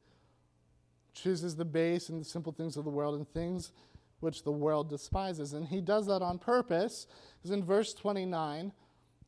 Chooses 1.14 1.56
the 1.56 1.64
base 1.64 2.08
and 2.08 2.20
the 2.20 2.24
simple 2.24 2.52
things 2.52 2.76
of 2.76 2.84
the 2.84 2.90
world 2.90 3.16
and 3.16 3.28
things 3.28 3.72
which 4.20 4.44
the 4.44 4.52
world 4.52 4.88
despises. 4.88 5.52
And 5.52 5.66
he 5.66 5.80
does 5.80 6.06
that 6.06 6.22
on 6.22 6.38
purpose, 6.38 7.06
because 7.38 7.50
in 7.50 7.64
verse 7.64 7.92
29, 7.92 8.72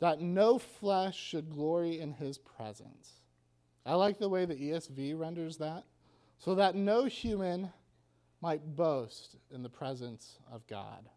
that 0.01 0.21
no 0.21 0.59
flesh 0.59 1.19
should 1.19 1.51
glory 1.51 2.01
in 2.01 2.13
his 2.13 2.39
presence. 2.39 3.21
I 3.85 3.95
like 3.95 4.19
the 4.19 4.29
way 4.29 4.45
the 4.45 4.55
ESV 4.55 5.19
renders 5.19 5.57
that. 5.59 5.85
So 6.39 6.55
that 6.55 6.77
no 6.77 7.07
human 7.07 7.73
might 8.41 8.77
boast 8.77 9.37
in 9.51 9.63
the 9.63 9.69
presence 9.69 10.39
of 10.53 10.67
God. 10.67 11.09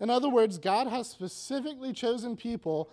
In 0.00 0.10
other 0.10 0.28
words, 0.28 0.58
God 0.58 0.88
has 0.88 1.08
specifically 1.08 1.92
chosen 1.92 2.36
people 2.36 2.90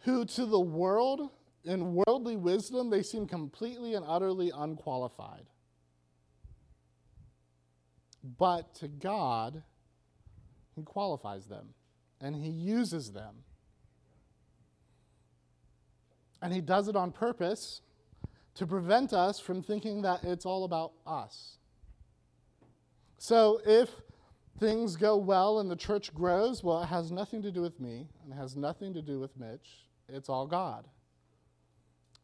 who, 0.00 0.24
to 0.24 0.46
the 0.46 0.60
world, 0.60 1.30
in 1.64 1.94
worldly 1.94 2.36
wisdom, 2.36 2.90
they 2.90 3.02
seem 3.02 3.26
completely 3.26 3.94
and 3.94 4.04
utterly 4.08 4.50
unqualified. 4.54 5.46
But 8.38 8.74
to 8.76 8.88
God, 8.88 9.62
He 10.74 10.82
qualifies 10.82 11.46
them 11.46 11.74
and 12.20 12.34
He 12.34 12.50
uses 12.50 13.12
them. 13.12 13.34
And 16.42 16.52
he 16.52 16.60
does 16.60 16.88
it 16.88 16.96
on 16.96 17.12
purpose 17.12 17.80
to 18.54 18.66
prevent 18.66 19.12
us 19.12 19.38
from 19.38 19.62
thinking 19.62 20.02
that 20.02 20.24
it's 20.24 20.46
all 20.46 20.64
about 20.64 20.92
us. 21.06 21.58
So 23.18 23.60
if 23.66 23.90
things 24.58 24.96
go 24.96 25.16
well 25.16 25.60
and 25.60 25.70
the 25.70 25.76
church 25.76 26.14
grows, 26.14 26.62
well, 26.62 26.82
it 26.82 26.86
has 26.86 27.10
nothing 27.10 27.42
to 27.42 27.50
do 27.50 27.60
with 27.60 27.78
me 27.80 28.08
and 28.24 28.32
it 28.32 28.36
has 28.36 28.56
nothing 28.56 28.94
to 28.94 29.02
do 29.02 29.20
with 29.20 29.36
Mitch. 29.38 29.88
It's 30.08 30.28
all 30.28 30.46
God. 30.46 30.86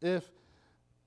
If 0.01 0.25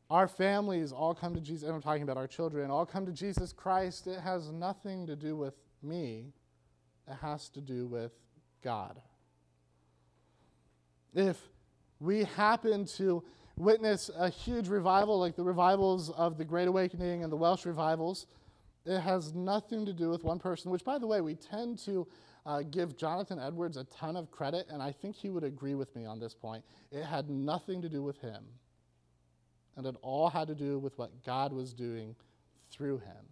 our 0.10 0.28
families 0.28 0.92
all 0.92 1.16
come 1.16 1.34
to 1.34 1.42
Jesus, 1.42 1.64
and 1.64 1.74
I'm 1.74 1.82
talking 1.82 2.04
about 2.04 2.18
our 2.18 2.28
children, 2.28 2.70
all 2.70 2.86
come 2.86 3.06
to 3.06 3.12
Jesus 3.12 3.52
Christ, 3.52 4.08
it 4.08 4.20
has 4.20 4.52
nothing 4.52 5.08
to 5.08 5.16
do 5.16 5.36
with 5.36 5.56
me, 5.82 6.34
it 7.08 7.16
has 7.22 7.50
to 7.50 7.62
do 7.62 7.88
with 7.88 8.12
God. 8.64 9.00
If 11.14 11.38
we 12.00 12.24
happen 12.24 12.86
to 12.98 13.24
witness 13.58 14.10
a 14.18 14.30
huge 14.30 14.68
revival 14.68 15.20
like 15.20 15.36
the 15.36 15.44
revivals 15.44 16.10
of 16.12 16.38
the 16.38 16.46
Great 16.46 16.68
Awakening 16.68 17.24
and 17.24 17.32
the 17.32 17.38
Welsh 17.38 17.66
revivals, 17.66 18.28
it 18.86 19.00
has 19.00 19.34
nothing 19.34 19.86
to 19.86 19.94
do 19.94 20.10
with 20.10 20.24
one 20.24 20.40
person, 20.40 20.72
which, 20.72 20.84
by 20.84 20.98
the 20.98 21.08
way, 21.08 21.22
we 21.22 21.36
tend 21.36 21.80
to 21.80 22.08
uh, 22.46 22.62
give 22.70 22.96
Jonathan 22.96 23.40
Edwards 23.40 23.78
a 23.78 23.86
ton 23.86 24.16
of 24.16 24.30
credit, 24.30 24.68
and 24.70 24.82
I 24.82 24.92
think 24.92 25.16
he 25.16 25.30
would 25.30 25.44
agree 25.44 25.74
with 25.74 25.96
me 25.96 26.06
on 26.06 26.20
this 26.20 26.34
point. 26.34 26.64
It 26.92 27.04
had 27.04 27.30
nothing 27.30 27.82
to 27.82 27.90
do 27.90 28.04
with 28.04 28.20
him 28.20 28.44
and 29.76 29.86
it 29.86 29.96
all 30.02 30.30
had 30.30 30.48
to 30.48 30.56
do 30.56 30.80
with 30.80 30.98
what 30.98 31.24
God 31.24 31.52
was 31.52 31.74
doing 31.74 32.16
through 32.72 33.00
him. 33.00 33.26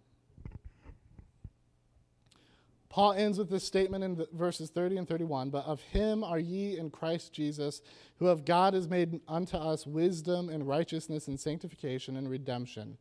Paul 2.94 3.14
ends 3.14 3.38
with 3.38 3.50
this 3.50 3.64
statement 3.64 4.04
in 4.04 4.24
verses 4.32 4.70
30 4.70 4.98
and 4.98 5.08
31 5.08 5.50
But 5.50 5.66
of 5.66 5.80
him 5.80 6.22
are 6.22 6.38
ye 6.38 6.78
in 6.78 6.90
Christ 6.90 7.32
Jesus, 7.32 7.82
who 8.20 8.28
of 8.28 8.44
God 8.44 8.72
is 8.72 8.86
made 8.86 9.20
unto 9.26 9.56
us 9.56 9.84
wisdom 9.84 10.48
and 10.48 10.68
righteousness 10.68 11.26
and 11.26 11.40
sanctification 11.40 12.16
and 12.16 12.30
redemption, 12.30 12.96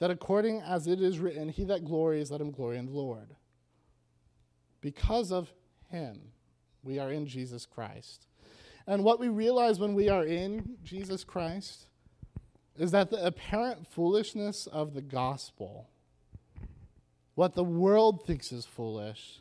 that 0.00 0.10
according 0.10 0.60
as 0.62 0.88
it 0.88 1.00
is 1.00 1.20
written, 1.20 1.50
He 1.50 1.62
that 1.66 1.84
glories, 1.84 2.32
let 2.32 2.40
him 2.40 2.50
glory 2.50 2.78
in 2.78 2.86
the 2.86 2.92
Lord. 2.92 3.36
Because 4.80 5.30
of 5.30 5.52
him, 5.88 6.18
we 6.82 6.98
are 6.98 7.12
in 7.12 7.24
Jesus 7.24 7.64
Christ. 7.64 8.26
And 8.88 9.04
what 9.04 9.20
we 9.20 9.28
realize 9.28 9.78
when 9.78 9.94
we 9.94 10.08
are 10.08 10.24
in 10.24 10.78
Jesus 10.82 11.22
Christ 11.22 11.86
is 12.76 12.90
that 12.90 13.10
the 13.10 13.24
apparent 13.24 13.86
foolishness 13.86 14.66
of 14.66 14.94
the 14.94 15.02
gospel, 15.02 15.90
what 17.38 17.54
the 17.54 17.62
world 17.62 18.26
thinks 18.26 18.50
is 18.50 18.66
foolish, 18.66 19.38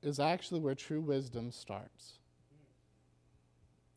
is 0.00 0.20
actually 0.20 0.60
where 0.60 0.76
true 0.76 1.00
wisdom 1.00 1.50
starts. 1.50 2.20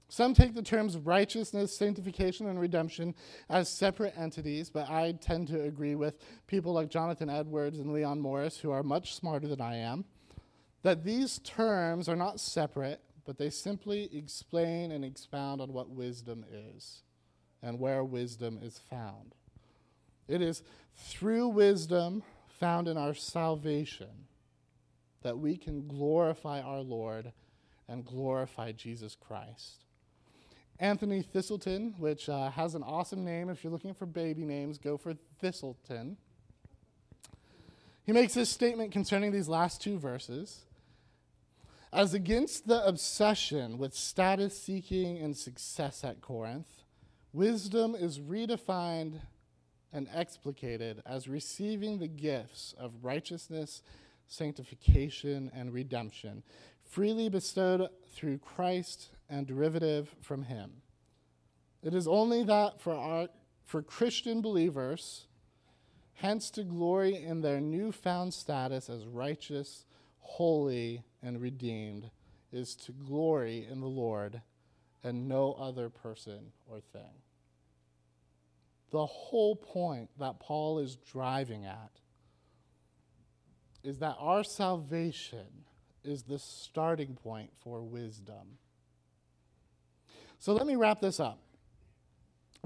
Some 0.09 0.33
take 0.33 0.55
the 0.55 0.63
terms 0.63 0.97
righteousness, 0.97 1.77
sanctification, 1.77 2.47
and 2.47 2.59
redemption 2.59 3.13
as 3.51 3.69
separate 3.69 4.15
entities, 4.17 4.71
but 4.71 4.89
I 4.89 5.11
tend 5.11 5.47
to 5.49 5.61
agree 5.61 5.93
with 5.93 6.17
people 6.47 6.73
like 6.73 6.89
Jonathan 6.89 7.29
Edwards 7.29 7.77
and 7.77 7.93
Leon 7.93 8.19
Morris, 8.19 8.57
who 8.57 8.71
are 8.71 8.81
much 8.81 9.13
smarter 9.13 9.47
than 9.47 9.61
I 9.61 9.75
am, 9.75 10.05
that 10.81 11.03
these 11.03 11.37
terms 11.37 12.09
are 12.09 12.15
not 12.15 12.39
separate, 12.39 12.99
but 13.25 13.37
they 13.37 13.51
simply 13.51 14.09
explain 14.11 14.91
and 14.91 15.05
expound 15.05 15.61
on 15.61 15.71
what 15.71 15.87
wisdom 15.87 16.45
is 16.51 17.03
and 17.61 17.79
where 17.79 18.03
wisdom 18.03 18.57
is 18.59 18.79
found. 18.89 19.35
It 20.27 20.41
is 20.41 20.63
through 20.95 21.49
wisdom 21.49 22.23
found 22.63 22.87
in 22.87 22.95
our 22.95 23.13
salvation 23.13 24.07
that 25.21 25.37
we 25.37 25.57
can 25.57 25.85
glorify 25.85 26.61
our 26.61 26.79
Lord 26.79 27.33
and 27.89 28.05
glorify 28.05 28.71
Jesus 28.71 29.17
Christ. 29.19 29.83
Anthony 30.79 31.23
Thiselton, 31.23 31.99
which 31.99 32.29
uh, 32.29 32.51
has 32.51 32.73
an 32.73 32.81
awesome 32.81 33.25
name. 33.25 33.49
If 33.49 33.65
you're 33.65 33.73
looking 33.73 33.93
for 33.93 34.05
baby 34.05 34.45
names, 34.45 34.77
go 34.77 34.95
for 34.95 35.13
Thistleton. 35.41 36.15
He 38.05 38.13
makes 38.13 38.33
this 38.33 38.49
statement 38.49 38.93
concerning 38.93 39.33
these 39.33 39.49
last 39.49 39.81
two 39.81 39.99
verses. 39.99 40.61
As 41.91 42.13
against 42.13 42.65
the 42.65 42.81
obsession 42.87 43.77
with 43.77 43.93
status 43.93 44.57
seeking 44.57 45.17
and 45.17 45.35
success 45.35 46.05
at 46.05 46.21
Corinth, 46.21 46.83
Wisdom 47.33 47.93
is 47.93 48.19
redefined 48.19 49.19
and 49.93 50.09
explicated 50.13 51.01
as 51.05 51.27
receiving 51.27 51.99
the 51.99 52.07
gifts 52.07 52.73
of 52.77 52.91
righteousness, 53.03 53.83
sanctification, 54.27 55.51
and 55.53 55.71
redemption, 55.71 56.43
freely 56.83 57.29
bestowed 57.29 57.87
through 58.13 58.39
Christ 58.39 59.09
and 59.29 59.45
derivative 59.45 60.15
from 60.21 60.43
Him. 60.43 60.71
It 61.83 61.93
is 61.93 62.07
only 62.07 62.43
that 62.43 62.81
for, 62.81 62.93
our, 62.93 63.27
for 63.65 63.81
Christian 63.81 64.41
believers, 64.41 65.27
hence 66.15 66.49
to 66.51 66.63
glory 66.63 67.15
in 67.15 67.41
their 67.41 67.59
newfound 67.59 68.33
status 68.33 68.89
as 68.89 69.05
righteous, 69.05 69.85
holy, 70.19 71.03
and 71.21 71.41
redeemed, 71.41 72.09
is 72.51 72.75
to 72.75 72.91
glory 72.91 73.67
in 73.69 73.81
the 73.81 73.87
Lord 73.87 74.41
and 75.03 75.27
no 75.27 75.53
other 75.53 75.89
person 75.89 76.51
or 76.67 76.79
thing. 76.79 77.22
The 78.93 79.07
whole 79.07 79.55
point 79.55 80.11
that 80.19 80.39
Paul 80.39 80.77
is 80.77 80.97
driving 80.97 81.65
at 81.65 81.89
is 83.83 83.97
that 83.99 84.15
our 84.19 84.43
salvation 84.43 85.65
is 86.03 86.21
the 86.21 86.37
starting 86.37 87.15
point 87.15 87.49
for 87.63 87.81
wisdom. 87.81 88.59
So 90.37 90.53
let 90.53 90.67
me 90.67 90.75
wrap 90.75 91.01
this 91.01 91.19
up. 91.19 91.39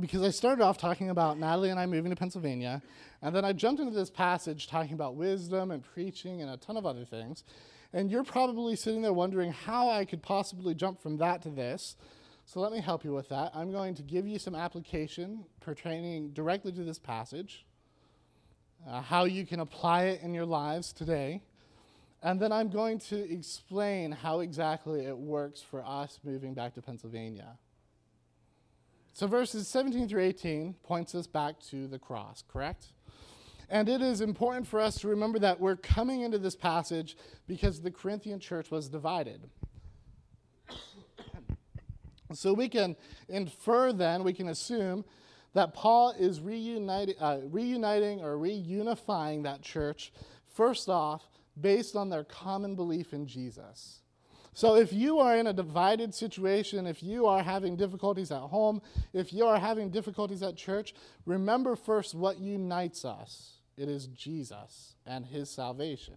Because 0.01 0.21
I 0.21 0.31
started 0.31 0.61
off 0.61 0.77
talking 0.77 1.09
about 1.09 1.39
Natalie 1.39 1.69
and 1.69 1.79
I 1.79 1.85
moving 1.85 2.11
to 2.11 2.17
Pennsylvania, 2.17 2.81
and 3.21 3.33
then 3.33 3.45
I 3.45 3.53
jumped 3.53 3.79
into 3.79 3.95
this 3.95 4.09
passage 4.09 4.67
talking 4.67 4.93
about 4.93 5.15
wisdom 5.15 5.71
and 5.71 5.81
preaching 5.81 6.41
and 6.41 6.51
a 6.51 6.57
ton 6.57 6.75
of 6.75 6.85
other 6.85 7.05
things. 7.05 7.45
And 7.93 8.11
you're 8.11 8.25
probably 8.25 8.75
sitting 8.75 9.01
there 9.01 9.13
wondering 9.13 9.53
how 9.53 9.89
I 9.89 10.03
could 10.03 10.21
possibly 10.21 10.75
jump 10.75 11.01
from 11.01 11.17
that 11.17 11.41
to 11.43 11.49
this. 11.49 11.95
So 12.47 12.61
let 12.61 12.71
me 12.71 12.79
help 12.79 13.03
you 13.03 13.11
with 13.11 13.27
that. 13.27 13.51
I'm 13.53 13.71
going 13.71 13.93
to 13.95 14.01
give 14.01 14.25
you 14.25 14.39
some 14.39 14.55
application 14.55 15.43
pertaining 15.59 16.29
directly 16.29 16.71
to 16.71 16.83
this 16.85 16.97
passage, 16.97 17.65
uh, 18.89 19.01
how 19.01 19.25
you 19.25 19.45
can 19.45 19.59
apply 19.59 20.03
it 20.03 20.21
in 20.21 20.33
your 20.33 20.45
lives 20.45 20.93
today. 20.93 21.41
And 22.23 22.39
then 22.39 22.53
I'm 22.53 22.69
going 22.69 22.99
to 22.99 23.29
explain 23.29 24.13
how 24.13 24.39
exactly 24.39 25.05
it 25.05 25.17
works 25.17 25.61
for 25.61 25.83
us 25.85 26.19
moving 26.23 26.53
back 26.53 26.73
to 26.75 26.81
Pennsylvania. 26.81 27.57
So 29.11 29.27
verses 29.27 29.67
17 29.67 30.07
through 30.07 30.23
18 30.23 30.75
points 30.83 31.15
us 31.15 31.27
back 31.27 31.59
to 31.71 31.85
the 31.85 31.99
cross, 31.99 32.45
correct? 32.47 32.93
And 33.69 33.89
it 33.89 34.01
is 34.01 34.21
important 34.21 34.67
for 34.67 34.79
us 34.79 34.97
to 35.01 35.09
remember 35.09 35.37
that 35.39 35.59
we're 35.59 35.75
coming 35.75 36.21
into 36.21 36.37
this 36.37 36.55
passage 36.55 37.17
because 37.45 37.81
the 37.81 37.91
Corinthian 37.91 38.39
church 38.39 38.71
was 38.71 38.87
divided. 38.87 39.49
So 42.37 42.53
we 42.53 42.69
can 42.69 42.95
infer 43.27 43.91
then, 43.91 44.23
we 44.23 44.33
can 44.33 44.49
assume 44.49 45.05
that 45.53 45.73
Paul 45.73 46.11
is 46.11 46.39
reuniting, 46.39 47.15
uh, 47.19 47.39
reuniting 47.43 48.21
or 48.21 48.37
reunifying 48.37 49.43
that 49.43 49.61
church, 49.61 50.11
first 50.53 50.89
off, 50.89 51.23
based 51.59 51.95
on 51.95 52.09
their 52.09 52.23
common 52.23 52.75
belief 52.75 53.13
in 53.13 53.25
Jesus. 53.25 54.01
So 54.53 54.75
if 54.75 54.91
you 54.91 55.19
are 55.19 55.37
in 55.37 55.47
a 55.47 55.53
divided 55.53 56.15
situation, 56.15 56.87
if 56.87 57.03
you 57.03 57.27
are 57.27 57.43
having 57.43 57.75
difficulties 57.75 58.31
at 58.31 58.39
home, 58.41 58.81
if 59.13 59.31
you 59.31 59.45
are 59.45 59.59
having 59.59 59.89
difficulties 59.89 60.41
at 60.41 60.55
church, 60.55 60.95
remember 61.25 61.75
first 61.75 62.15
what 62.15 62.39
unites 62.39 63.05
us 63.05 63.57
it 63.77 63.87
is 63.87 64.07
Jesus 64.07 64.95
and 65.05 65.25
his 65.25 65.49
salvation. 65.49 66.15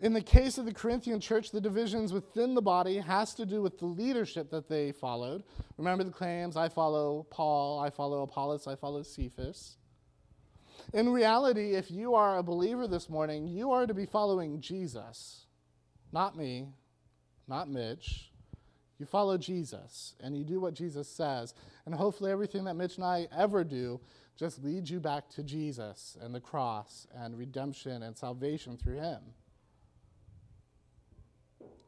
In 0.00 0.14
the 0.14 0.22
case 0.22 0.56
of 0.56 0.64
the 0.64 0.72
Corinthian 0.72 1.20
church, 1.20 1.50
the 1.50 1.60
divisions 1.60 2.10
within 2.10 2.54
the 2.54 2.62
body 2.62 2.96
has 2.96 3.34
to 3.34 3.44
do 3.44 3.60
with 3.60 3.78
the 3.78 3.84
leadership 3.84 4.50
that 4.50 4.66
they 4.66 4.92
followed. 4.92 5.42
Remember 5.76 6.04
the 6.04 6.10
claims 6.10 6.56
I 6.56 6.70
follow 6.70 7.26
Paul, 7.30 7.78
I 7.80 7.90
follow 7.90 8.22
Apollos, 8.22 8.66
I 8.66 8.76
follow 8.76 9.02
Cephas. 9.02 9.76
In 10.94 11.10
reality, 11.10 11.74
if 11.74 11.90
you 11.90 12.14
are 12.14 12.38
a 12.38 12.42
believer 12.42 12.86
this 12.86 13.10
morning, 13.10 13.46
you 13.46 13.72
are 13.72 13.86
to 13.86 13.92
be 13.92 14.06
following 14.06 14.62
Jesus, 14.62 15.44
not 16.12 16.34
me, 16.34 16.68
not 17.46 17.68
Mitch. 17.68 18.30
You 18.98 19.04
follow 19.04 19.36
Jesus 19.36 20.14
and 20.20 20.36
you 20.36 20.44
do 20.44 20.60
what 20.60 20.72
Jesus 20.72 21.08
says. 21.08 21.52
And 21.84 21.94
hopefully, 21.94 22.30
everything 22.30 22.64
that 22.64 22.74
Mitch 22.74 22.96
and 22.96 23.04
I 23.04 23.28
ever 23.36 23.64
do 23.64 24.00
just 24.38 24.64
leads 24.64 24.90
you 24.90 24.98
back 24.98 25.28
to 25.30 25.42
Jesus 25.42 26.16
and 26.22 26.34
the 26.34 26.40
cross 26.40 27.06
and 27.14 27.36
redemption 27.36 28.02
and 28.02 28.16
salvation 28.16 28.78
through 28.78 29.00
Him 29.00 29.20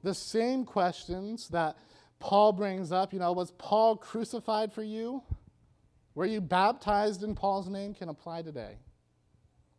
the 0.02 0.14
same 0.14 0.64
questions 0.64 1.48
that 1.48 1.76
Paul 2.18 2.52
brings 2.52 2.92
up. 2.92 3.12
You 3.12 3.18
know, 3.18 3.32
was 3.32 3.50
Paul 3.52 3.96
crucified 3.96 4.72
for 4.72 4.82
you? 4.82 5.22
Were 6.14 6.26
you 6.26 6.40
baptized 6.40 7.22
in 7.22 7.34
Paul's 7.34 7.68
name? 7.68 7.94
Can 7.94 8.08
apply 8.08 8.42
today. 8.42 8.76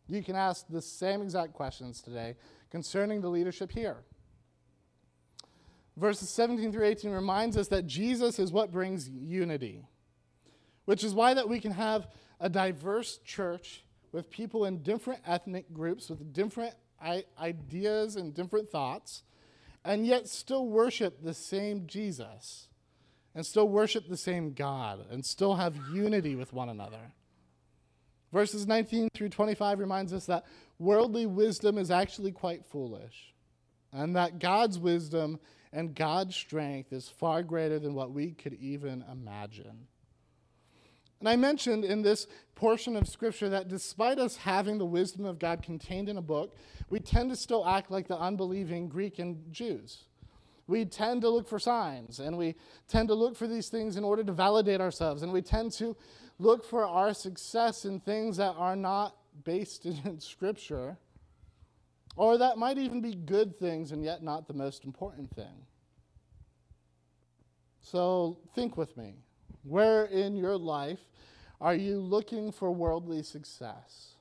You 0.06 0.22
can 0.22 0.36
ask 0.36 0.66
the 0.68 0.82
same 0.82 1.22
exact 1.22 1.54
questions 1.54 2.02
today 2.02 2.36
concerning 2.70 3.20
the 3.20 3.28
leadership 3.28 3.72
here. 3.72 3.96
Verses 5.96 6.28
17 6.28 6.72
through 6.72 6.86
18 6.86 7.10
reminds 7.12 7.56
us 7.56 7.68
that 7.68 7.86
Jesus 7.86 8.38
is 8.38 8.52
what 8.52 8.72
brings 8.72 9.08
unity, 9.08 9.86
which 10.86 11.04
is 11.04 11.14
why 11.14 11.34
that 11.34 11.48
we 11.48 11.60
can 11.60 11.70
have 11.72 12.08
a 12.40 12.48
diverse 12.48 13.18
church 13.24 13.84
with 14.10 14.28
people 14.28 14.64
in 14.64 14.82
different 14.82 15.20
ethnic 15.26 15.72
groups 15.72 16.10
with 16.10 16.32
different 16.32 16.74
ideas 17.38 18.16
and 18.16 18.34
different 18.34 18.68
thoughts 18.68 19.22
and 19.84 20.06
yet 20.06 20.28
still 20.28 20.66
worship 20.66 21.22
the 21.22 21.34
same 21.34 21.86
Jesus 21.86 22.68
and 23.34 23.44
still 23.44 23.68
worship 23.68 24.08
the 24.08 24.16
same 24.16 24.52
God 24.52 25.06
and 25.10 25.24
still 25.24 25.56
have 25.56 25.76
unity 25.92 26.36
with 26.36 26.52
one 26.52 26.68
another. 26.68 27.12
Verses 28.32 28.66
19 28.66 29.10
through 29.14 29.28
25 29.28 29.78
reminds 29.78 30.12
us 30.12 30.26
that 30.26 30.44
worldly 30.78 31.26
wisdom 31.26 31.78
is 31.78 31.90
actually 31.90 32.32
quite 32.32 32.64
foolish, 32.66 33.32
and 33.92 34.16
that 34.16 34.40
God's 34.40 34.78
wisdom 34.78 35.38
and 35.72 35.94
God's 35.94 36.34
strength 36.34 36.92
is 36.92 37.08
far 37.08 37.42
greater 37.42 37.78
than 37.78 37.94
what 37.94 38.12
we 38.12 38.32
could 38.32 38.54
even 38.54 39.04
imagine. 39.10 39.86
And 41.20 41.28
I 41.28 41.36
mentioned 41.36 41.84
in 41.84 42.02
this 42.02 42.26
portion 42.54 42.96
of 42.96 43.08
Scripture 43.08 43.48
that 43.48 43.68
despite 43.68 44.18
us 44.18 44.36
having 44.36 44.78
the 44.78 44.86
wisdom 44.86 45.24
of 45.24 45.38
God 45.38 45.62
contained 45.62 46.08
in 46.08 46.16
a 46.16 46.22
book, 46.22 46.56
we 46.90 47.00
tend 47.00 47.30
to 47.30 47.36
still 47.36 47.66
act 47.66 47.90
like 47.90 48.08
the 48.08 48.18
unbelieving 48.18 48.88
Greek 48.88 49.18
and 49.18 49.52
Jews. 49.52 50.04
We 50.66 50.84
tend 50.84 51.22
to 51.22 51.28
look 51.28 51.48
for 51.48 51.58
signs, 51.58 52.20
and 52.20 52.38
we 52.38 52.54
tend 52.88 53.08
to 53.08 53.14
look 53.14 53.36
for 53.36 53.46
these 53.46 53.68
things 53.68 53.96
in 53.96 54.04
order 54.04 54.24
to 54.24 54.32
validate 54.32 54.80
ourselves, 54.80 55.22
and 55.22 55.32
we 55.32 55.42
tend 55.42 55.72
to 55.72 55.96
look 56.38 56.64
for 56.64 56.86
our 56.86 57.12
success 57.12 57.84
in 57.84 58.00
things 58.00 58.38
that 58.38 58.54
are 58.56 58.76
not 58.76 59.16
based 59.44 59.84
in 60.04 60.20
Scripture, 60.20 60.96
or 62.16 62.38
that 62.38 62.56
might 62.56 62.78
even 62.78 63.00
be 63.00 63.14
good 63.14 63.58
things 63.58 63.92
and 63.92 64.04
yet 64.04 64.22
not 64.22 64.46
the 64.46 64.54
most 64.54 64.84
important 64.84 65.34
thing. 65.34 65.66
So 67.80 68.38
think 68.54 68.76
with 68.76 68.96
me. 68.96 69.16
Where 69.64 70.04
in 70.04 70.36
your 70.36 70.56
life 70.56 71.00
are 71.60 71.74
you 71.74 71.98
looking 71.98 72.52
for 72.52 72.70
worldly 72.70 73.22
success? 73.22 74.14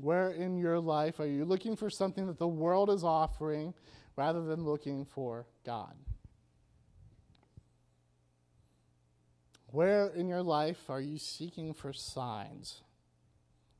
Where 0.00 0.30
in 0.30 0.58
your 0.58 0.80
life 0.80 1.18
are 1.20 1.26
you 1.26 1.44
looking 1.44 1.76
for 1.76 1.88
something 1.88 2.26
that 2.26 2.38
the 2.38 2.48
world 2.48 2.90
is 2.90 3.04
offering 3.04 3.74
rather 4.16 4.44
than 4.44 4.64
looking 4.64 5.04
for 5.04 5.46
God? 5.64 5.94
Where 9.68 10.08
in 10.08 10.28
your 10.28 10.42
life 10.42 10.88
are 10.88 11.00
you 11.00 11.18
seeking 11.18 11.74
for 11.74 11.92
signs 11.92 12.82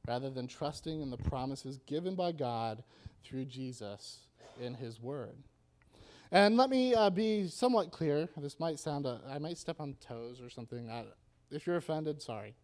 rather 0.09 0.31
than 0.31 0.49
trusting 0.49 1.01
in 1.01 1.11
the 1.11 1.17
promises 1.17 1.79
given 1.87 2.15
by 2.15 2.33
God 2.33 2.83
through 3.23 3.45
Jesus 3.45 4.21
in 4.61 4.75
His 4.75 5.01
Word? 5.01 5.37
And 6.35 6.57
let 6.57 6.69
me 6.69 6.97
uh, 6.97 7.11
be 7.11 7.47
somewhat 7.47 7.93
clear. 7.93 8.29
This 8.37 8.59
might 8.59 8.81
sound, 8.81 9.07
uh, 9.07 9.19
I 9.29 9.39
might 9.39 9.57
step 9.57 9.77
on 9.79 9.95
toes 10.05 10.41
or 10.43 10.51
something. 10.51 10.91
I, 10.91 11.05
if 11.53 11.65
you're 11.65 11.77
offended, 11.77 12.21
sorry. 12.21 12.57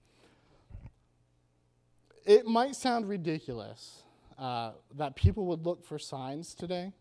It 2.27 2.47
might 2.47 2.75
sound 2.75 3.09
ridiculous 3.09 4.03
uh, 4.37 4.73
that 4.97 5.15
people 5.15 5.47
would 5.47 5.65
look 5.65 5.85
for 5.85 6.01
signs 6.01 6.53
today, 6.53 6.93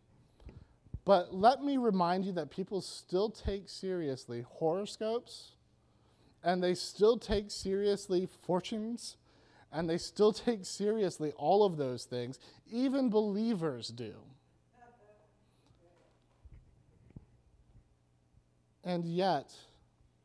but 1.05 1.33
let 1.33 1.63
me 1.63 1.77
remind 1.77 2.23
you 2.23 2.33
that 2.33 2.51
people 2.51 2.81
still 2.81 3.31
take 3.31 3.67
seriously 3.67 4.45
horoscopes, 4.47 5.53
and 6.43 6.61
they 6.63 6.75
still 6.75 7.17
take 7.17 7.49
seriously 7.49 8.29
fortunes, 8.43 9.17
and 9.71 9.89
they 9.89 9.97
still 9.97 10.31
take 10.31 10.65
seriously 10.65 11.33
all 11.35 11.65
of 11.65 11.77
those 11.77 12.03
things. 12.03 12.37
Even 12.71 13.09
believers 13.09 13.87
do. 13.87 14.13
And 18.89 19.05
yet, 19.05 19.53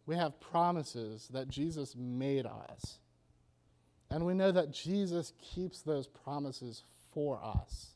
we 0.07 0.17
have 0.17 0.41
promises 0.41 1.29
that 1.35 1.51
Jesus 1.51 1.95
made 1.95 2.47
us. 2.47 2.99
And 4.11 4.25
we 4.25 4.33
know 4.33 4.53
that 4.53 4.73
Jesus 4.73 5.35
keeps 5.39 5.83
those 5.83 6.07
promises 6.07 6.83
for 7.13 7.39
us. 7.45 7.91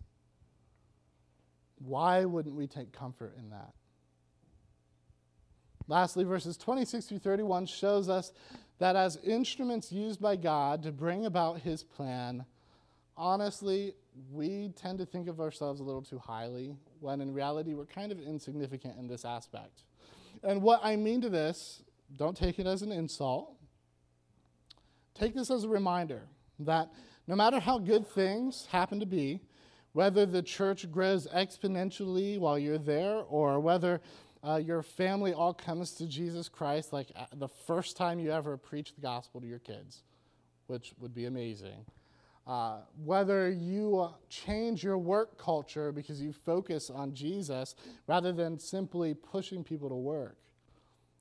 Why 1.79 2.27
wouldn't 2.27 2.55
we 2.55 2.67
take 2.67 2.93
comfort 2.93 3.33
in 3.39 3.49
that? 3.49 3.73
Lastly, 5.87 6.25
verses 6.25 6.59
26 6.59 7.07
through 7.07 7.21
31 7.21 7.65
shows 7.65 8.11
us 8.11 8.31
that 8.79 8.95
as 8.95 9.17
instruments 9.25 9.91
used 9.91 10.21
by 10.21 10.37
God 10.37 10.83
to 10.83 10.93
bring 10.93 11.25
about 11.25 11.61
his 11.61 11.83
plan, 11.83 12.45
honestly, 13.17 13.95
we 14.31 14.69
tend 14.77 14.99
to 14.99 15.07
think 15.07 15.29
of 15.29 15.41
ourselves 15.41 15.81
a 15.81 15.85
little 15.85 16.03
too 16.03 16.19
highly, 16.19 16.77
when 17.01 17.23
in 17.23 17.33
reality, 17.33 17.73
we're 17.73 17.87
kind 17.87 18.13
of 18.13 18.21
insignificant 18.21 18.99
in 18.99 19.07
this 19.07 19.25
aspect. 19.25 19.85
And 20.43 20.63
what 20.63 20.81
I 20.83 20.97
mean 20.97 21.21
to 21.23 21.29
this 21.29 21.83
don't 22.17 22.37
take 22.37 22.59
it 22.59 22.67
as 22.67 22.83
an 22.83 22.93
insult. 22.93 23.55
Take 25.15 25.35
this 25.35 25.51
as 25.51 25.65
a 25.65 25.69
reminder 25.69 26.23
that 26.61 26.91
no 27.27 27.37
matter 27.37 27.61
how 27.61 27.79
good 27.79 28.07
things 28.07 28.67
happen 28.71 29.01
to 29.01 29.07
be, 29.07 29.41
whether 29.93 30.25
the 30.25 30.43
church 30.43 30.91
grows 30.91 31.27
exponentially 31.29 32.39
while 32.39 32.59
you're 32.59 32.79
there 32.79 33.23
or 33.29 33.61
whether 33.61 34.01
uh, 34.43 34.57
your 34.57 34.83
family 34.83 35.33
all 35.33 35.53
comes 35.53 35.93
to 35.93 36.07
Jesus 36.07 36.49
Christ 36.49 36.93
like 36.93 37.11
uh, 37.17 37.27
the 37.35 37.49
first 37.49 37.97
time 37.97 38.19
you 38.21 38.31
ever 38.31 38.57
preach 38.57 38.95
the 38.95 39.01
gospel 39.01 39.41
to 39.41 39.47
your 39.47 39.59
kids, 39.59 40.03
which 40.69 40.95
would 41.01 41.15
be 41.15 41.27
amazing. 41.27 41.85
Uh, 42.49 42.79
whether 43.05 43.51
you 43.51 43.99
uh, 43.99 44.11
change 44.31 44.83
your 44.83 44.97
work 44.97 45.37
culture 45.37 45.93
because 45.93 46.19
you 46.21 46.33
focus 46.33 46.89
on 46.89 47.13
Jesus 47.13 47.75
rather 48.07 48.33
than 48.33 48.59
simply 48.59 49.13
pushing 49.13 49.63
people 49.63 49.91
to 49.91 49.95
work 49.95 50.39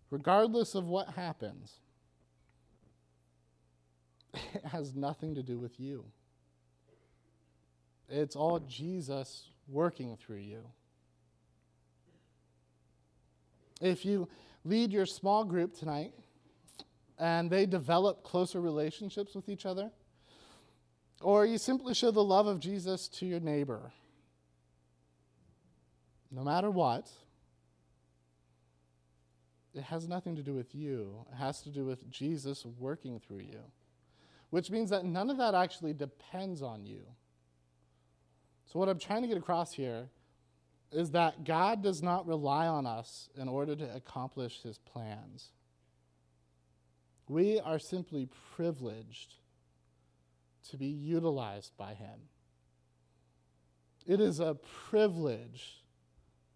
regardless 0.10 0.76
of 0.76 0.86
what 0.86 1.10
happens, 1.10 1.80
it 4.34 4.66
has 4.66 4.96
nothing 4.96 5.36
to 5.36 5.44
do 5.44 5.58
with 5.58 5.80
you. 5.80 6.06
It's 8.10 8.36
all 8.36 8.60
Jesus 8.60 9.50
working 9.68 10.16
through 10.16 10.38
you. 10.38 10.64
If 13.82 14.06
you 14.06 14.28
lead 14.64 14.92
your 14.92 15.06
small 15.06 15.44
group 15.44 15.78
tonight 15.78 16.14
and 17.20 17.50
they 17.50 17.66
develop 17.66 18.24
closer 18.24 18.62
relationships 18.62 19.36
with 19.36 19.50
each 19.50 19.66
other, 19.66 19.92
or 21.22 21.46
you 21.46 21.58
simply 21.58 21.94
show 21.94 22.12
the 22.12 22.24
love 22.24 22.48
of 22.48 22.60
Jesus 22.60 23.08
to 23.08 23.26
your 23.26 23.40
neighbor, 23.40 23.92
no 26.32 26.44
matter 26.44 26.70
what, 26.70 27.10
it 29.74 29.84
has 29.84 30.08
nothing 30.08 30.36
to 30.36 30.44
do 30.44 30.54
with 30.54 30.74
you. 30.74 31.26
It 31.32 31.36
has 31.36 31.62
to 31.62 31.70
do 31.70 31.86
with 31.86 32.10
Jesus 32.10 32.66
working 32.80 33.20
through 33.20 33.40
you, 33.40 33.60
which 34.50 34.72
means 34.72 34.90
that 34.90 35.06
none 35.06 35.30
of 35.30 35.38
that 35.38 35.54
actually 35.54 35.94
depends 35.94 36.62
on 36.62 36.86
you. 36.86 37.02
So, 38.66 38.80
what 38.80 38.90
I'm 38.90 39.00
trying 39.00 39.22
to 39.22 39.28
get 39.28 39.38
across 39.38 39.74
here 39.74 40.10
is 40.92 41.12
that 41.12 41.44
God 41.44 41.84
does 41.84 42.02
not 42.02 42.28
rely 42.28 42.68
on 42.68 42.86
us 42.86 43.30
in 43.38 43.48
order 43.48 43.76
to 43.76 43.96
accomplish 43.96 44.62
his 44.62 44.78
plans. 44.78 45.50
We 47.28 47.60
are 47.60 47.80
simply 47.80 48.30
privileged 48.56 49.36
to 50.70 50.78
be 50.78 50.88
utilized 50.88 51.76
by 51.78 51.94
him. 51.94 52.20
It 54.06 54.22
is 54.22 54.40
a 54.40 54.56
privilege 54.90 55.84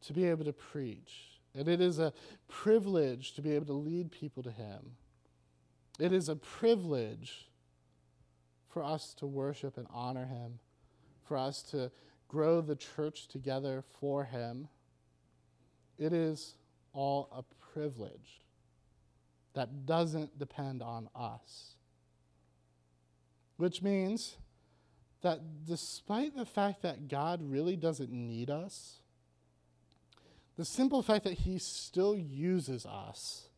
to 0.05 0.13
be 0.13 0.25
able 0.25 0.45
to 0.45 0.53
preach 0.53 1.31
and 1.53 1.67
it 1.67 1.81
is 1.81 1.99
a 1.99 2.13
privilege 2.47 3.33
to 3.33 3.41
be 3.41 3.51
able 3.51 3.65
to 3.65 3.73
lead 3.73 4.11
people 4.11 4.43
to 4.43 4.51
Him. 4.51 4.79
It 5.99 6.13
is 6.13 6.29
a 6.29 6.35
privilege 6.35 7.49
for 8.69 8.83
us 8.83 9.13
to 9.15 9.27
worship 9.27 9.77
and 9.77 9.87
honor 9.91 10.25
Him, 10.25 10.59
for 11.23 11.37
us 11.37 11.61
to 11.63 11.91
grow 12.27 12.61
the 12.61 12.75
church 12.75 13.27
together 13.27 13.83
for 13.99 14.23
Him. 14.23 14.69
It 15.97 16.13
is 16.13 16.55
all 16.93 17.29
a 17.35 17.43
privilege 17.73 18.41
that 19.53 19.85
doesn't 19.85 20.39
depend 20.39 20.81
on 20.81 21.09
us. 21.13 21.75
Which 23.61 23.83
means 23.83 24.37
that 25.21 25.67
despite 25.67 26.35
the 26.35 26.47
fact 26.47 26.81
that 26.81 27.07
God 27.07 27.43
really 27.43 27.75
doesn't 27.75 28.11
need 28.11 28.49
us, 28.49 29.01
the 30.57 30.65
simple 30.65 31.03
fact 31.03 31.25
that 31.25 31.33
he 31.33 31.59
still 31.59 32.17
uses 32.17 32.87
us 32.87 33.49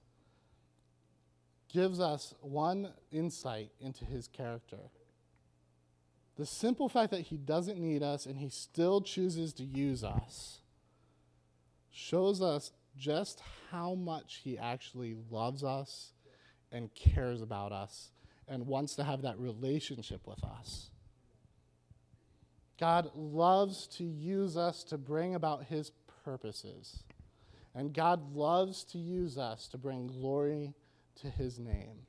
gives 1.70 2.02
us 2.02 2.36
one 2.42 2.90
insight 3.14 3.70
into 3.80 4.04
his 4.04 4.28
character. 4.28 4.90
The 6.36 6.46
simple 6.46 6.90
fact 6.90 7.12
that 7.12 7.22
he 7.22 7.38
doesn't 7.38 7.80
need 7.80 8.04
us 8.04 8.26
and 8.26 8.38
he 8.38 8.50
still 8.50 9.00
chooses 9.00 9.54
to 9.54 9.64
use 9.64 10.04
us 10.04 10.60
shows 11.92 12.42
us 12.42 12.74
just 12.98 13.42
how 13.72 13.94
much 13.94 14.42
he 14.44 14.58
actually 14.58 15.16
loves 15.32 15.64
us 15.64 16.12
and 16.74 16.94
cares 16.94 17.42
about 17.42 17.72
us 17.72 18.10
and 18.48 18.68
wants 18.68 18.96
to 18.96 19.04
have 19.04 19.22
that 19.22 19.38
relationship 19.40 20.28
with 20.28 20.44
us. 20.44 20.90
God 22.80 23.12
loves 23.16 23.88
to 23.98 24.04
use 24.04 24.58
us 24.58 24.84
to 24.86 24.98
bring 24.98 25.36
about 25.36 25.66
his 25.66 25.92
purposes. 26.26 27.04
And 27.76 27.94
God 27.94 28.36
loves 28.36 28.84
to 28.86 28.98
use 28.98 29.38
us 29.38 29.68
to 29.70 29.78
bring 29.78 30.08
glory 30.08 30.74
to 31.22 31.30
his 31.30 31.60
name. 31.60 32.06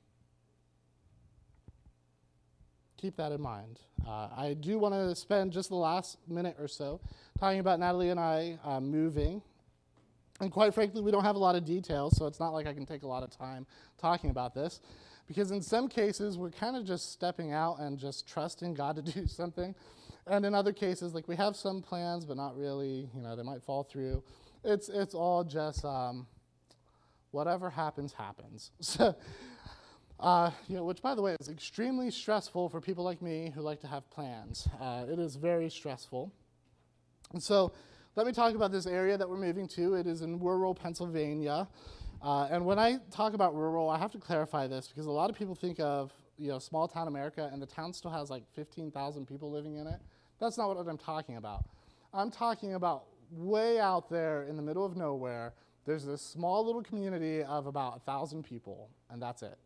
Keep 2.97 3.17
that 3.17 3.33
in 3.33 3.41
mind. 3.41 3.81
Uh, 4.07 4.29
I 4.37 4.57
do 4.59 4.79
want 4.79 4.95
to 4.95 5.15
spend 5.15 5.53
just 5.53 5.69
the 5.69 5.77
last 5.77 6.19
minute 6.29 6.57
or 6.59 6.69
so 6.69 7.01
talking 7.39 7.61
about 7.61 7.79
Natalie 7.79 8.11
and 8.11 8.21
I 8.21 8.59
uh, 8.65 8.81
moving. 8.81 9.43
And 10.41 10.51
quite 10.51 10.75
frankly, 10.75 11.01
we 11.01 11.11
don't 11.11 11.25
have 11.25 11.37
a 11.37 11.39
lot 11.39 11.55
of 11.55 11.65
details, 11.65 12.17
so 12.17 12.27
it's 12.27 12.41
not 12.41 12.53
like 12.53 12.67
I 12.67 12.73
can 12.75 12.87
take 12.87 13.03
a 13.03 13.07
lot 13.07 13.23
of 13.23 13.31
time 13.31 13.67
talking 13.99 14.31
about 14.31 14.55
this. 14.55 14.81
Because 15.27 15.51
in 15.51 15.63
some 15.63 15.89
cases, 15.89 16.37
we're 16.37 16.51
kind 16.51 16.77
of 16.77 16.85
just 16.85 17.13
stepping 17.13 17.53
out 17.53 17.81
and 17.81 17.99
just 17.99 18.29
trusting 18.29 18.75
God 18.75 18.97
to 18.97 19.03
do 19.03 19.27
something. 19.27 19.75
And 20.27 20.45
in 20.45 20.55
other 20.55 20.73
cases, 20.73 21.15
like 21.15 21.29
we 21.29 21.37
have 21.37 21.57
some 21.57 21.83
plans, 21.83 22.25
but 22.25 22.37
not 22.37 22.57
really, 22.57 23.09
you 23.15 23.23
know, 23.23 23.37
they 23.37 23.43
might 23.43 23.63
fall 23.63 23.83
through. 23.83 24.23
It's, 24.65 24.89
it's 24.89 25.15
all 25.15 25.45
just 25.45 25.85
um, 25.85 26.27
whatever 27.31 27.71
happens, 27.71 28.13
happens. 28.13 28.71
So, 28.81 29.15
uh, 30.21 30.53
you 30.69 30.77
know, 30.77 30.85
which, 30.85 31.03
by 31.03 31.15
the 31.15 31.21
way, 31.21 31.37
is 31.41 31.49
extremely 31.49 32.11
stressful 32.11 32.69
for 32.69 32.81
people 32.81 33.03
like 33.03 33.21
me 33.21 33.51
who 33.55 33.61
like 33.63 33.81
to 33.81 33.89
have 33.89 34.09
plans. 34.11 34.69
Uh, 34.81 35.05
it 35.11 35.19
is 35.19 35.35
very 35.35 35.69
stressful. 35.69 36.33
And 37.33 37.43
so, 37.43 37.73
let 38.17 38.25
me 38.25 38.33
talk 38.33 38.55
about 38.55 38.71
this 38.71 38.87
area 38.87 39.19
that 39.19 39.29
we're 39.29 39.37
moving 39.37 39.67
to. 39.69 39.95
It 39.95 40.07
is 40.07 40.23
in 40.23 40.39
rural 40.39 40.73
Pennsylvania. 40.73 41.67
Uh, 42.25 42.49
and 42.51 42.65
when 42.65 42.79
I 42.79 42.97
talk 43.11 43.35
about 43.35 43.55
rural, 43.55 43.91
I 43.91 43.99
have 43.99 44.11
to 44.13 44.19
clarify 44.19 44.67
this 44.67 44.89
because 44.89 45.05
a 45.05 45.11
lot 45.11 45.29
of 45.29 45.37
people 45.37 45.55
think 45.55 45.79
of 45.79 46.11
you 46.39 46.49
know 46.49 46.59
small 46.59 46.89
town 46.89 47.07
America, 47.07 47.51
and 47.53 47.61
the 47.61 47.67
town 47.67 47.93
still 47.93 48.11
has 48.11 48.31
like 48.31 48.45
15,000 48.55 49.27
people 49.27 49.51
living 49.51 49.77
in 49.77 49.87
it. 49.87 50.01
That's 50.41 50.57
not 50.57 50.75
what 50.75 50.89
I'm 50.89 50.97
talking 50.97 51.37
about. 51.37 51.67
I'm 52.15 52.31
talking 52.31 52.75
about 52.75 53.05
way 53.31 53.79
out 53.79 54.09
there 54.09 54.45
in 54.45 54.57
the 54.57 54.63
middle 54.63 54.87
of 54.87 54.97
nowhere. 54.97 55.53
There's 55.85 56.07
this 56.07 56.23
small 56.23 56.65
little 56.65 56.83
community 56.83 57.43
of 57.43 57.67
about 57.67 57.99
a 57.99 58.01
thousand 58.01 58.45
people, 58.45 58.89
and 59.11 59.21
that's 59.21 59.43
it. 59.43 59.59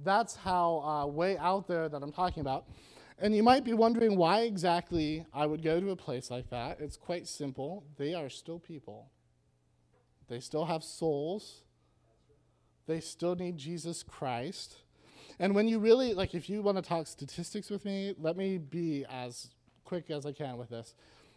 That's 0.00 0.34
how 0.34 0.80
uh, 0.80 1.06
way 1.06 1.36
out 1.36 1.68
there 1.68 1.86
that 1.90 2.02
I'm 2.02 2.12
talking 2.12 2.40
about. 2.40 2.64
And 3.18 3.36
you 3.36 3.42
might 3.42 3.62
be 3.62 3.74
wondering 3.74 4.16
why 4.16 4.40
exactly 4.40 5.26
I 5.34 5.44
would 5.44 5.62
go 5.62 5.80
to 5.80 5.90
a 5.90 5.96
place 5.96 6.30
like 6.30 6.48
that. 6.48 6.80
It's 6.80 6.96
quite 6.96 7.28
simple. 7.28 7.84
They 7.98 8.14
are 8.14 8.30
still 8.30 8.58
people, 8.58 9.10
they 10.28 10.40
still 10.40 10.64
have 10.64 10.82
souls, 10.82 11.62
they 12.86 13.00
still 13.00 13.34
need 13.34 13.58
Jesus 13.58 14.02
Christ. 14.02 14.76
And 15.38 15.54
when 15.54 15.68
you 15.68 15.78
really, 15.78 16.14
like, 16.14 16.34
if 16.34 16.48
you 16.50 16.62
want 16.62 16.76
to 16.76 16.82
talk 16.82 17.06
statistics 17.06 17.70
with 17.70 17.84
me, 17.84 18.14
let 18.18 18.36
me 18.36 18.58
be 18.58 19.04
as 19.10 19.50
quick 19.84 20.10
as 20.10 20.26
I 20.26 20.32
can 20.32 20.56
with 20.56 20.70
this. 20.70 20.94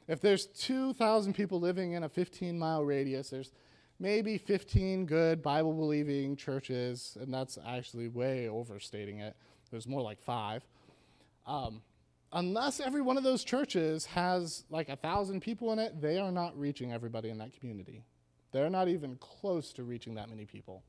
If 0.07 0.21
there's 0.21 0.45
2,000 0.47 1.33
people 1.33 1.59
living 1.59 1.93
in 1.93 2.03
a 2.03 2.09
15 2.09 2.57
mile 2.57 2.83
radius, 2.83 3.29
there's 3.29 3.51
maybe 3.99 4.37
15 4.37 5.05
good 5.05 5.41
Bible 5.41 5.73
believing 5.73 6.35
churches, 6.35 7.17
and 7.19 7.33
that's 7.33 7.57
actually 7.65 8.07
way 8.07 8.47
overstating 8.47 9.19
it. 9.19 9.35
There's 9.71 9.87
more 9.87 10.01
like 10.01 10.21
five. 10.21 10.63
Um, 11.47 11.81
unless 12.33 12.79
every 12.79 13.01
one 13.01 13.17
of 13.17 13.23
those 13.23 13.43
churches 13.43 14.05
has 14.05 14.63
like 14.69 14.89
a 14.89 14.95
thousand 14.95 15.41
people 15.41 15.71
in 15.73 15.79
it, 15.79 16.01
they 16.01 16.19
are 16.19 16.31
not 16.31 16.57
reaching 16.59 16.91
everybody 16.93 17.29
in 17.29 17.37
that 17.39 17.57
community. 17.59 18.03
They're 18.55 18.69
not 18.69 18.87
even 18.87 19.17
close 19.17 19.73
to 19.73 19.83
reaching 19.83 20.15
that 20.15 20.29
many 20.29 20.45
people. 20.45 20.81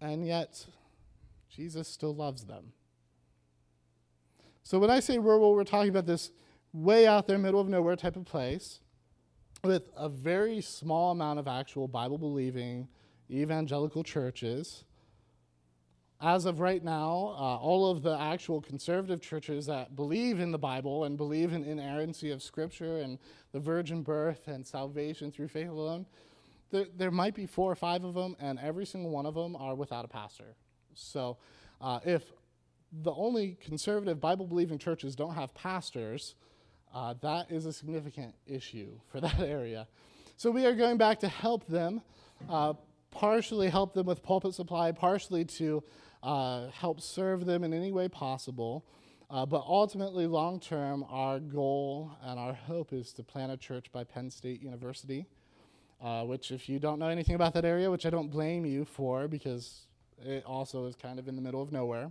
And 0.00 0.26
yet, 0.26 0.66
Jesus 1.48 1.86
still 1.86 2.12
loves 2.12 2.46
them. 2.46 2.72
So 4.64 4.80
when 4.80 4.90
I 4.90 4.98
say 4.98 5.16
rural, 5.20 5.54
we're 5.54 5.62
talking 5.62 5.90
about 5.90 6.06
this 6.06 6.32
way 6.72 7.06
out 7.06 7.28
there, 7.28 7.38
middle 7.38 7.60
of 7.60 7.68
nowhere 7.68 7.94
type 7.94 8.16
of 8.16 8.24
place 8.24 8.80
with 9.62 9.90
a 9.96 10.08
very 10.08 10.60
small 10.60 11.12
amount 11.12 11.38
of 11.38 11.46
actual 11.46 11.86
Bible 11.86 12.18
believing 12.18 12.88
evangelical 13.30 14.02
churches 14.02 14.82
as 16.20 16.46
of 16.46 16.58
right 16.58 16.82
now, 16.82 17.34
uh, 17.38 17.56
all 17.56 17.90
of 17.90 18.02
the 18.02 18.18
actual 18.18 18.60
conservative 18.60 19.20
churches 19.20 19.66
that 19.66 19.94
believe 19.94 20.40
in 20.40 20.50
the 20.50 20.58
Bible 20.58 21.04
and 21.04 21.16
believe 21.16 21.52
in 21.52 21.64
inerrancy 21.64 22.32
of 22.32 22.42
Scripture 22.42 22.98
and 22.98 23.18
the 23.52 23.60
virgin 23.60 24.02
birth 24.02 24.48
and 24.48 24.66
salvation 24.66 25.30
through 25.30 25.48
faith 25.48 25.68
alone, 25.68 26.06
there, 26.70 26.86
there 26.96 27.10
might 27.12 27.34
be 27.34 27.46
four 27.46 27.70
or 27.70 27.76
five 27.76 28.02
of 28.04 28.14
them, 28.14 28.36
and 28.40 28.58
every 28.58 28.84
single 28.84 29.10
one 29.10 29.26
of 29.26 29.34
them 29.34 29.54
are 29.56 29.76
without 29.76 30.04
a 30.04 30.08
pastor. 30.08 30.56
So 30.94 31.38
uh, 31.80 32.00
if 32.04 32.32
the 32.90 33.12
only 33.12 33.56
conservative 33.60 34.20
Bible 34.20 34.46
believing 34.46 34.78
churches 34.78 35.14
don't 35.14 35.34
have 35.34 35.54
pastors, 35.54 36.34
uh, 36.92 37.14
that 37.20 37.50
is 37.50 37.64
a 37.66 37.72
significant 37.72 38.34
issue 38.46 38.98
for 39.06 39.20
that 39.20 39.38
area. 39.40 39.86
So 40.36 40.50
we 40.50 40.66
are 40.66 40.74
going 40.74 40.96
back 40.96 41.20
to 41.20 41.28
help 41.28 41.66
them, 41.68 42.02
uh, 42.50 42.74
partially 43.10 43.68
help 43.68 43.94
them 43.94 44.06
with 44.06 44.22
pulpit 44.22 44.54
supply, 44.54 44.92
partially 44.92 45.44
to 45.44 45.82
uh, 46.22 46.68
help 46.68 47.00
serve 47.00 47.46
them 47.46 47.64
in 47.64 47.72
any 47.72 47.92
way 47.92 48.08
possible. 48.08 48.84
Uh, 49.30 49.44
but 49.44 49.62
ultimately, 49.66 50.26
long 50.26 50.58
term, 50.58 51.04
our 51.10 51.38
goal 51.38 52.12
and 52.22 52.38
our 52.38 52.54
hope 52.54 52.92
is 52.92 53.12
to 53.12 53.22
plant 53.22 53.52
a 53.52 53.56
church 53.56 53.92
by 53.92 54.02
Penn 54.02 54.30
State 54.30 54.62
University, 54.62 55.26
uh, 56.02 56.24
which, 56.24 56.50
if 56.50 56.68
you 56.68 56.78
don't 56.78 56.98
know 56.98 57.08
anything 57.08 57.34
about 57.34 57.52
that 57.54 57.64
area, 57.64 57.90
which 57.90 58.06
I 58.06 58.10
don't 58.10 58.30
blame 58.30 58.64
you 58.64 58.86
for 58.86 59.28
because 59.28 59.86
it 60.24 60.44
also 60.46 60.86
is 60.86 60.96
kind 60.96 61.18
of 61.18 61.28
in 61.28 61.36
the 61.36 61.42
middle 61.42 61.62
of 61.62 61.72
nowhere. 61.72 62.10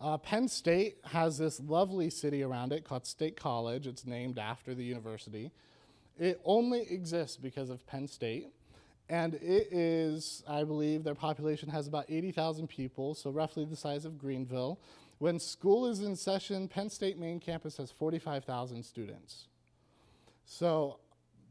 Uh, 0.00 0.16
Penn 0.16 0.48
State 0.48 0.98
has 1.04 1.38
this 1.38 1.60
lovely 1.60 2.08
city 2.08 2.42
around 2.42 2.72
it 2.72 2.84
called 2.84 3.06
State 3.06 3.36
College. 3.36 3.86
It's 3.86 4.06
named 4.06 4.38
after 4.38 4.74
the 4.74 4.84
university. 4.84 5.50
It 6.18 6.40
only 6.44 6.82
exists 6.82 7.36
because 7.36 7.68
of 7.68 7.84
Penn 7.86 8.06
State. 8.06 8.48
And 9.10 9.34
it 9.34 9.72
is, 9.72 10.42
I 10.46 10.64
believe, 10.64 11.02
their 11.02 11.14
population 11.14 11.70
has 11.70 11.86
about 11.86 12.04
80,000 12.08 12.68
people, 12.68 13.14
so 13.14 13.30
roughly 13.30 13.64
the 13.64 13.76
size 13.76 14.04
of 14.04 14.18
Greenville. 14.18 14.78
When 15.18 15.38
school 15.40 15.86
is 15.86 16.00
in 16.00 16.14
session, 16.14 16.68
Penn 16.68 16.90
State 16.90 17.18
main 17.18 17.40
campus 17.40 17.78
has 17.78 17.90
45,000 17.90 18.84
students. 18.84 19.48
So 20.44 20.98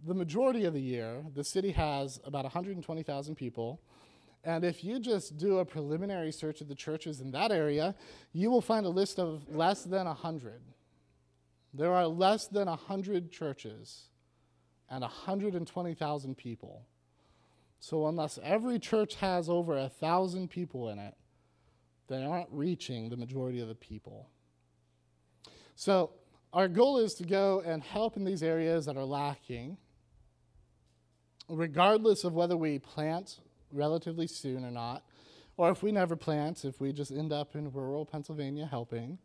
the 0.05 0.14
majority 0.14 0.66
of 0.66 0.74
the 0.74 0.82
year, 0.82 1.24
the 1.34 1.43
city 1.43 1.72
has 1.72 2.20
about 2.24 2.43
120,000 2.43 3.36
people. 3.36 3.82
And 4.43 4.64
if 4.64 4.84
you 4.84 4.99
just 4.99 5.38
do 5.38 5.58
a 5.58 5.66
preliminary 5.66 6.32
search 6.32 6.62
of 6.62 6.68
the 6.68 6.76
churches 6.76 7.20
in 7.20 7.32
that 7.32 7.51
area, 7.51 7.95
you 8.34 8.51
will 8.51 8.62
find 8.62 8.86
a 8.86 8.89
list 8.89 9.20
of 9.20 9.43
less 9.49 9.84
than 9.84 10.05
100. 10.05 10.62
There 11.74 11.93
are 11.93 12.08
less 12.08 12.47
than 12.47 12.68
100 12.68 13.32
churches 13.32 14.10
and 14.89 15.01
120,000 15.01 16.38
people. 16.38 16.86
So, 17.80 18.08
unless 18.08 18.40
every 18.44 18.80
church 18.80 19.16
has 19.16 19.50
over 19.50 19.78
a 19.78 19.90
thousand 19.90 20.50
people 20.50 20.90
in 20.90 21.00
it, 21.00 21.14
they 22.08 22.24
aren't 22.24 22.50
reaching 22.52 23.10
the 23.10 23.18
majority 23.18 23.60
of 23.60 23.68
the 23.68 23.76
people. 23.76 24.30
So, 25.76 26.12
our 26.54 26.68
goal 26.68 26.98
is 26.98 27.14
to 27.16 27.24
go 27.24 27.62
and 27.66 27.84
help 27.84 28.18
in 28.18 28.24
these 28.24 28.42
areas 28.42 28.86
that 28.86 28.98
are 28.98 29.06
lacking, 29.06 29.78
regardless 31.50 32.24
of 32.24 32.34
whether 32.34 32.58
we 32.58 32.80
plant 32.80 33.40
relatively 33.72 34.28
soon 34.28 34.66
or 34.66 34.72
not, 34.72 35.04
or 35.58 35.70
if 35.70 35.84
we 35.84 35.92
never 35.92 36.16
plant, 36.16 36.66
if 36.66 36.80
we 36.80 36.94
just 36.94 37.12
end 37.12 37.32
up 37.32 37.56
in 37.56 37.72
rural 37.72 38.06
Pennsylvania 38.06 38.66
helping. 38.66 39.20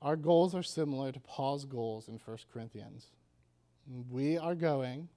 Our 0.00 0.16
goals 0.16 0.54
are 0.54 0.62
similar 0.62 1.10
to 1.10 1.20
Paul's 1.20 1.64
goals 1.64 2.08
in 2.08 2.20
1 2.24 2.38
Corinthians. 2.52 3.06
We 4.10 4.38
are 4.38 4.54
going 4.54 5.08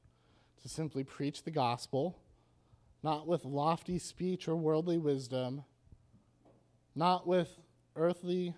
to 0.64 0.70
simply 0.70 1.04
preach 1.04 1.44
the 1.44 1.52
gospel 1.52 2.18
not 3.04 3.28
with 3.28 3.46
lofty 3.46 3.98
speech 3.98 4.48
or 4.48 4.56
worldly 4.56 4.98
wisdom, 4.98 5.64
not 6.96 7.28
with 7.28 7.60
earthly 7.96 8.54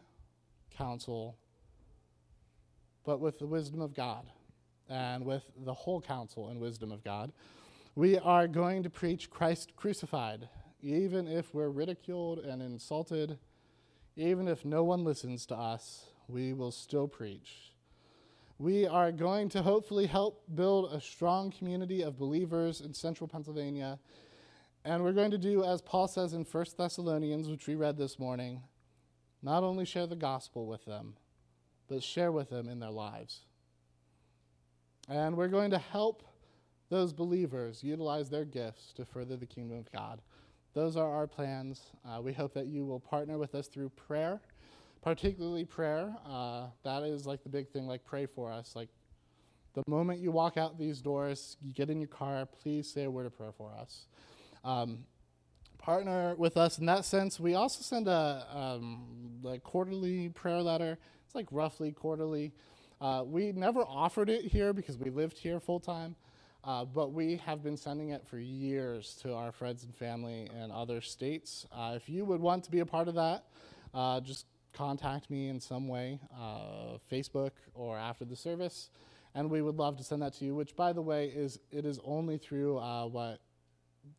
counsel, 0.75 1.37
but 3.05 3.19
with 3.19 3.39
the 3.39 3.47
wisdom 3.47 3.81
of 3.81 3.93
God 3.93 4.25
and 4.89 5.25
with 5.25 5.43
the 5.65 5.73
whole 5.73 6.01
counsel 6.01 6.49
and 6.49 6.59
wisdom 6.59 6.91
of 6.91 7.03
God. 7.03 7.31
We 7.95 8.17
are 8.17 8.47
going 8.47 8.83
to 8.83 8.89
preach 8.89 9.29
Christ 9.29 9.75
crucified, 9.75 10.49
even 10.81 11.27
if 11.27 11.53
we're 11.53 11.69
ridiculed 11.69 12.39
and 12.39 12.61
insulted, 12.61 13.37
even 14.15 14.47
if 14.47 14.65
no 14.65 14.83
one 14.83 15.03
listens 15.03 15.45
to 15.47 15.55
us, 15.55 16.05
we 16.27 16.53
will 16.53 16.71
still 16.71 17.07
preach. 17.07 17.73
We 18.59 18.87
are 18.87 19.11
going 19.11 19.49
to 19.49 19.61
hopefully 19.61 20.05
help 20.05 20.43
build 20.53 20.93
a 20.93 21.01
strong 21.01 21.51
community 21.51 22.01
of 22.01 22.17
believers 22.17 22.81
in 22.81 22.93
central 22.93 23.27
Pennsylvania 23.27 23.99
and 24.85 25.03
we're 25.03 25.13
going 25.13 25.31
to 25.31 25.37
do, 25.37 25.63
as 25.63 25.81
Paul 25.81 26.07
says 26.07 26.33
in 26.33 26.43
1 26.43 26.65
Thessalonians, 26.77 27.47
which 27.47 27.67
we 27.67 27.75
read 27.75 27.97
this 27.97 28.19
morning, 28.19 28.61
not 29.41 29.63
only 29.63 29.85
share 29.85 30.07
the 30.07 30.15
gospel 30.15 30.65
with 30.65 30.83
them, 30.85 31.15
but 31.87 32.03
share 32.03 32.31
with 32.31 32.49
them 32.49 32.67
in 32.67 32.79
their 32.79 32.89
lives. 32.89 33.41
And 35.07 35.37
we're 35.37 35.47
going 35.47 35.71
to 35.71 35.77
help 35.77 36.23
those 36.89 37.13
believers 37.13 37.83
utilize 37.83 38.29
their 38.29 38.45
gifts 38.45 38.91
to 38.93 39.05
further 39.05 39.37
the 39.37 39.45
kingdom 39.45 39.77
of 39.77 39.91
God. 39.91 40.21
Those 40.73 40.97
are 40.97 41.09
our 41.09 41.27
plans. 41.27 41.81
Uh, 42.05 42.21
we 42.21 42.33
hope 42.33 42.53
that 42.53 42.67
you 42.67 42.85
will 42.85 42.99
partner 42.99 43.37
with 43.37 43.55
us 43.55 43.67
through 43.67 43.89
prayer, 43.89 44.41
particularly 45.01 45.65
prayer. 45.65 46.13
Uh, 46.27 46.67
that 46.83 47.03
is 47.03 47.25
like 47.25 47.43
the 47.43 47.49
big 47.49 47.69
thing, 47.69 47.87
like 47.87 48.03
pray 48.03 48.25
for 48.25 48.51
us. 48.51 48.75
Like 48.75 48.89
the 49.75 49.83
moment 49.87 50.19
you 50.19 50.31
walk 50.31 50.57
out 50.57 50.77
these 50.77 50.99
doors, 50.99 51.57
you 51.61 51.73
get 51.73 51.89
in 51.89 52.01
your 52.01 52.09
car, 52.09 52.45
please 52.45 52.91
say 52.91 53.05
a 53.05 53.11
word 53.11 53.25
of 53.25 53.37
prayer 53.37 53.53
for 53.53 53.71
us 53.73 54.07
um, 54.63 55.05
partner 55.77 56.35
with 56.35 56.57
us 56.57 56.79
in 56.79 56.85
that 56.85 57.05
sense. 57.05 57.39
We 57.39 57.55
also 57.55 57.81
send 57.81 58.07
a 58.07 58.47
um, 58.53 59.39
like 59.41 59.63
quarterly 59.63 60.29
prayer 60.29 60.61
letter. 60.61 60.97
It's 61.25 61.35
like 61.35 61.47
roughly 61.51 61.91
quarterly. 61.91 62.53
Uh, 63.01 63.23
we 63.25 63.51
never 63.51 63.81
offered 63.81 64.29
it 64.29 64.45
here 64.45 64.71
because 64.71 64.97
we 64.97 65.09
lived 65.09 65.37
here 65.37 65.59
full 65.59 65.79
time, 65.79 66.15
uh, 66.63 66.85
but 66.85 67.11
we 67.11 67.35
have 67.37 67.61
been 67.61 67.75
sending 67.75 68.09
it 68.09 68.25
for 68.25 68.39
years 68.39 69.19
to 69.21 69.33
our 69.33 69.51
friends 69.51 69.83
and 69.83 69.93
family 69.93 70.49
in 70.63 70.71
other 70.71 71.01
states. 71.01 71.65
Uh, 71.73 71.93
if 71.95 72.07
you 72.07 72.23
would 72.23 72.39
want 72.39 72.63
to 72.63 72.71
be 72.71 72.79
a 72.79 72.85
part 72.85 73.09
of 73.09 73.15
that, 73.15 73.43
uh, 73.93 74.21
just 74.21 74.45
contact 74.71 75.29
me 75.29 75.49
in 75.49 75.59
some 75.59 75.89
way, 75.89 76.17
uh, 76.33 76.97
Facebook 77.11 77.51
or 77.75 77.97
after 77.97 78.23
the 78.23 78.37
service, 78.37 78.89
and 79.35 79.49
we 79.49 79.61
would 79.61 79.75
love 79.75 79.97
to 79.97 80.03
send 80.03 80.21
that 80.21 80.33
to 80.35 80.45
you. 80.45 80.55
Which, 80.55 80.73
by 80.75 80.93
the 80.93 81.01
way, 81.01 81.27
is 81.27 81.59
it 81.71 81.85
is 81.85 81.99
only 82.05 82.37
through 82.37 82.77
uh, 82.77 83.05
what 83.07 83.41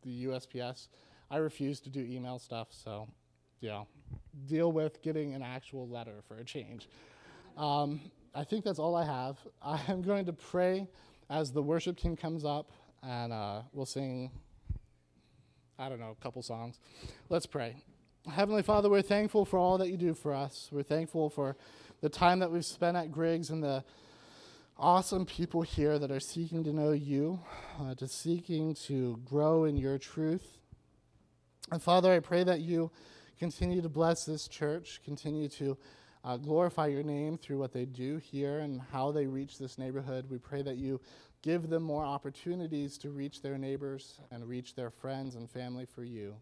the 0.03 0.25
USPS. 0.25 0.87
I 1.29 1.37
refuse 1.37 1.79
to 1.81 1.89
do 1.89 1.99
email 1.99 2.39
stuff, 2.39 2.67
so 2.71 3.07
yeah, 3.59 3.83
deal 4.47 4.71
with 4.71 5.01
getting 5.01 5.33
an 5.33 5.41
actual 5.41 5.87
letter 5.87 6.21
for 6.27 6.37
a 6.37 6.43
change. 6.43 6.87
Um, 7.57 7.99
I 8.33 8.43
think 8.43 8.65
that's 8.65 8.79
all 8.79 8.95
I 8.95 9.05
have. 9.05 9.37
I 9.61 9.79
am 9.87 10.01
going 10.01 10.25
to 10.25 10.33
pray 10.33 10.87
as 11.29 11.51
the 11.51 11.61
worship 11.61 11.97
team 11.97 12.15
comes 12.15 12.45
up, 12.45 12.71
and 13.01 13.33
uh, 13.33 13.61
we'll 13.73 13.85
sing. 13.85 14.31
I 15.77 15.89
don't 15.89 15.99
know, 15.99 16.15
a 16.17 16.23
couple 16.23 16.41
songs. 16.41 16.79
Let's 17.29 17.45
pray. 17.45 17.75
Heavenly 18.31 18.63
Father, 18.63 18.89
we're 18.89 19.01
thankful 19.01 19.45
for 19.45 19.59
all 19.59 19.77
that 19.77 19.89
you 19.89 19.97
do 19.97 20.13
for 20.13 20.33
us. 20.33 20.69
We're 20.71 20.83
thankful 20.83 21.29
for 21.29 21.57
the 22.01 22.09
time 22.09 22.39
that 22.39 22.51
we've 22.51 22.65
spent 22.65 22.95
at 22.95 23.11
Griggs 23.11 23.49
and 23.49 23.61
the 23.61 23.83
awesome 24.77 25.25
people 25.25 25.61
here 25.61 25.97
that 25.99 26.11
are 26.11 26.19
seeking 26.19 26.63
to 26.63 26.73
know 26.73 26.91
you, 26.91 27.39
uh, 27.79 27.95
to 27.95 28.07
seeking 28.07 28.73
to 28.73 29.19
grow 29.25 29.63
in 29.63 29.77
your 29.77 29.97
truth. 29.97 30.57
And 31.71 31.81
Father, 31.81 32.11
I 32.11 32.19
pray 32.19 32.43
that 32.43 32.61
you 32.61 32.91
continue 33.39 33.81
to 33.81 33.89
bless 33.89 34.25
this 34.25 34.47
church, 34.47 35.01
continue 35.03 35.47
to 35.49 35.77
uh, 36.23 36.37
glorify 36.37 36.87
your 36.87 37.03
name 37.03 37.37
through 37.37 37.59
what 37.59 37.71
they 37.71 37.85
do 37.85 38.17
here 38.17 38.59
and 38.59 38.81
how 38.91 39.11
they 39.11 39.27
reach 39.27 39.57
this 39.57 39.77
neighborhood. 39.77 40.25
We 40.29 40.39
pray 40.39 40.61
that 40.63 40.77
you 40.77 40.99
give 41.41 41.69
them 41.69 41.83
more 41.83 42.03
opportunities 42.03 42.97
to 42.97 43.11
reach 43.11 43.41
their 43.41 43.57
neighbors 43.57 44.19
and 44.31 44.47
reach 44.47 44.75
their 44.75 44.89
friends 44.89 45.35
and 45.35 45.49
family 45.49 45.85
for 45.85 46.03
you. 46.03 46.35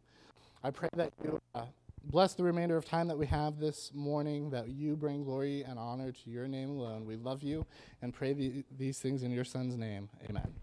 I 0.64 0.72
pray 0.72 0.90
that 0.96 1.12
you 1.24 1.40
uh, 1.54 1.66
bless 2.04 2.34
the 2.34 2.44
remainder 2.44 2.78
of 2.78 2.86
time 2.86 3.08
that 3.08 3.18
we 3.18 3.26
have 3.28 3.60
this 3.60 3.92
morning, 3.94 4.50
that 4.52 4.70
you 4.70 4.96
bring 4.96 5.24
glory 5.24 5.64
and 5.64 5.80
honor 5.80 6.12
to 6.12 6.30
your 6.30 6.48
name 6.48 6.70
alone. 6.70 7.06
We 7.06 7.16
love 7.16 7.44
you 7.44 7.66
and 8.02 8.14
pray 8.14 8.34
the, 8.34 8.64
these 8.78 9.00
things 9.00 9.24
in 9.24 9.32
your 9.32 9.46
Son's 9.46 9.78
name. 9.78 10.10
Amen. 10.30 10.54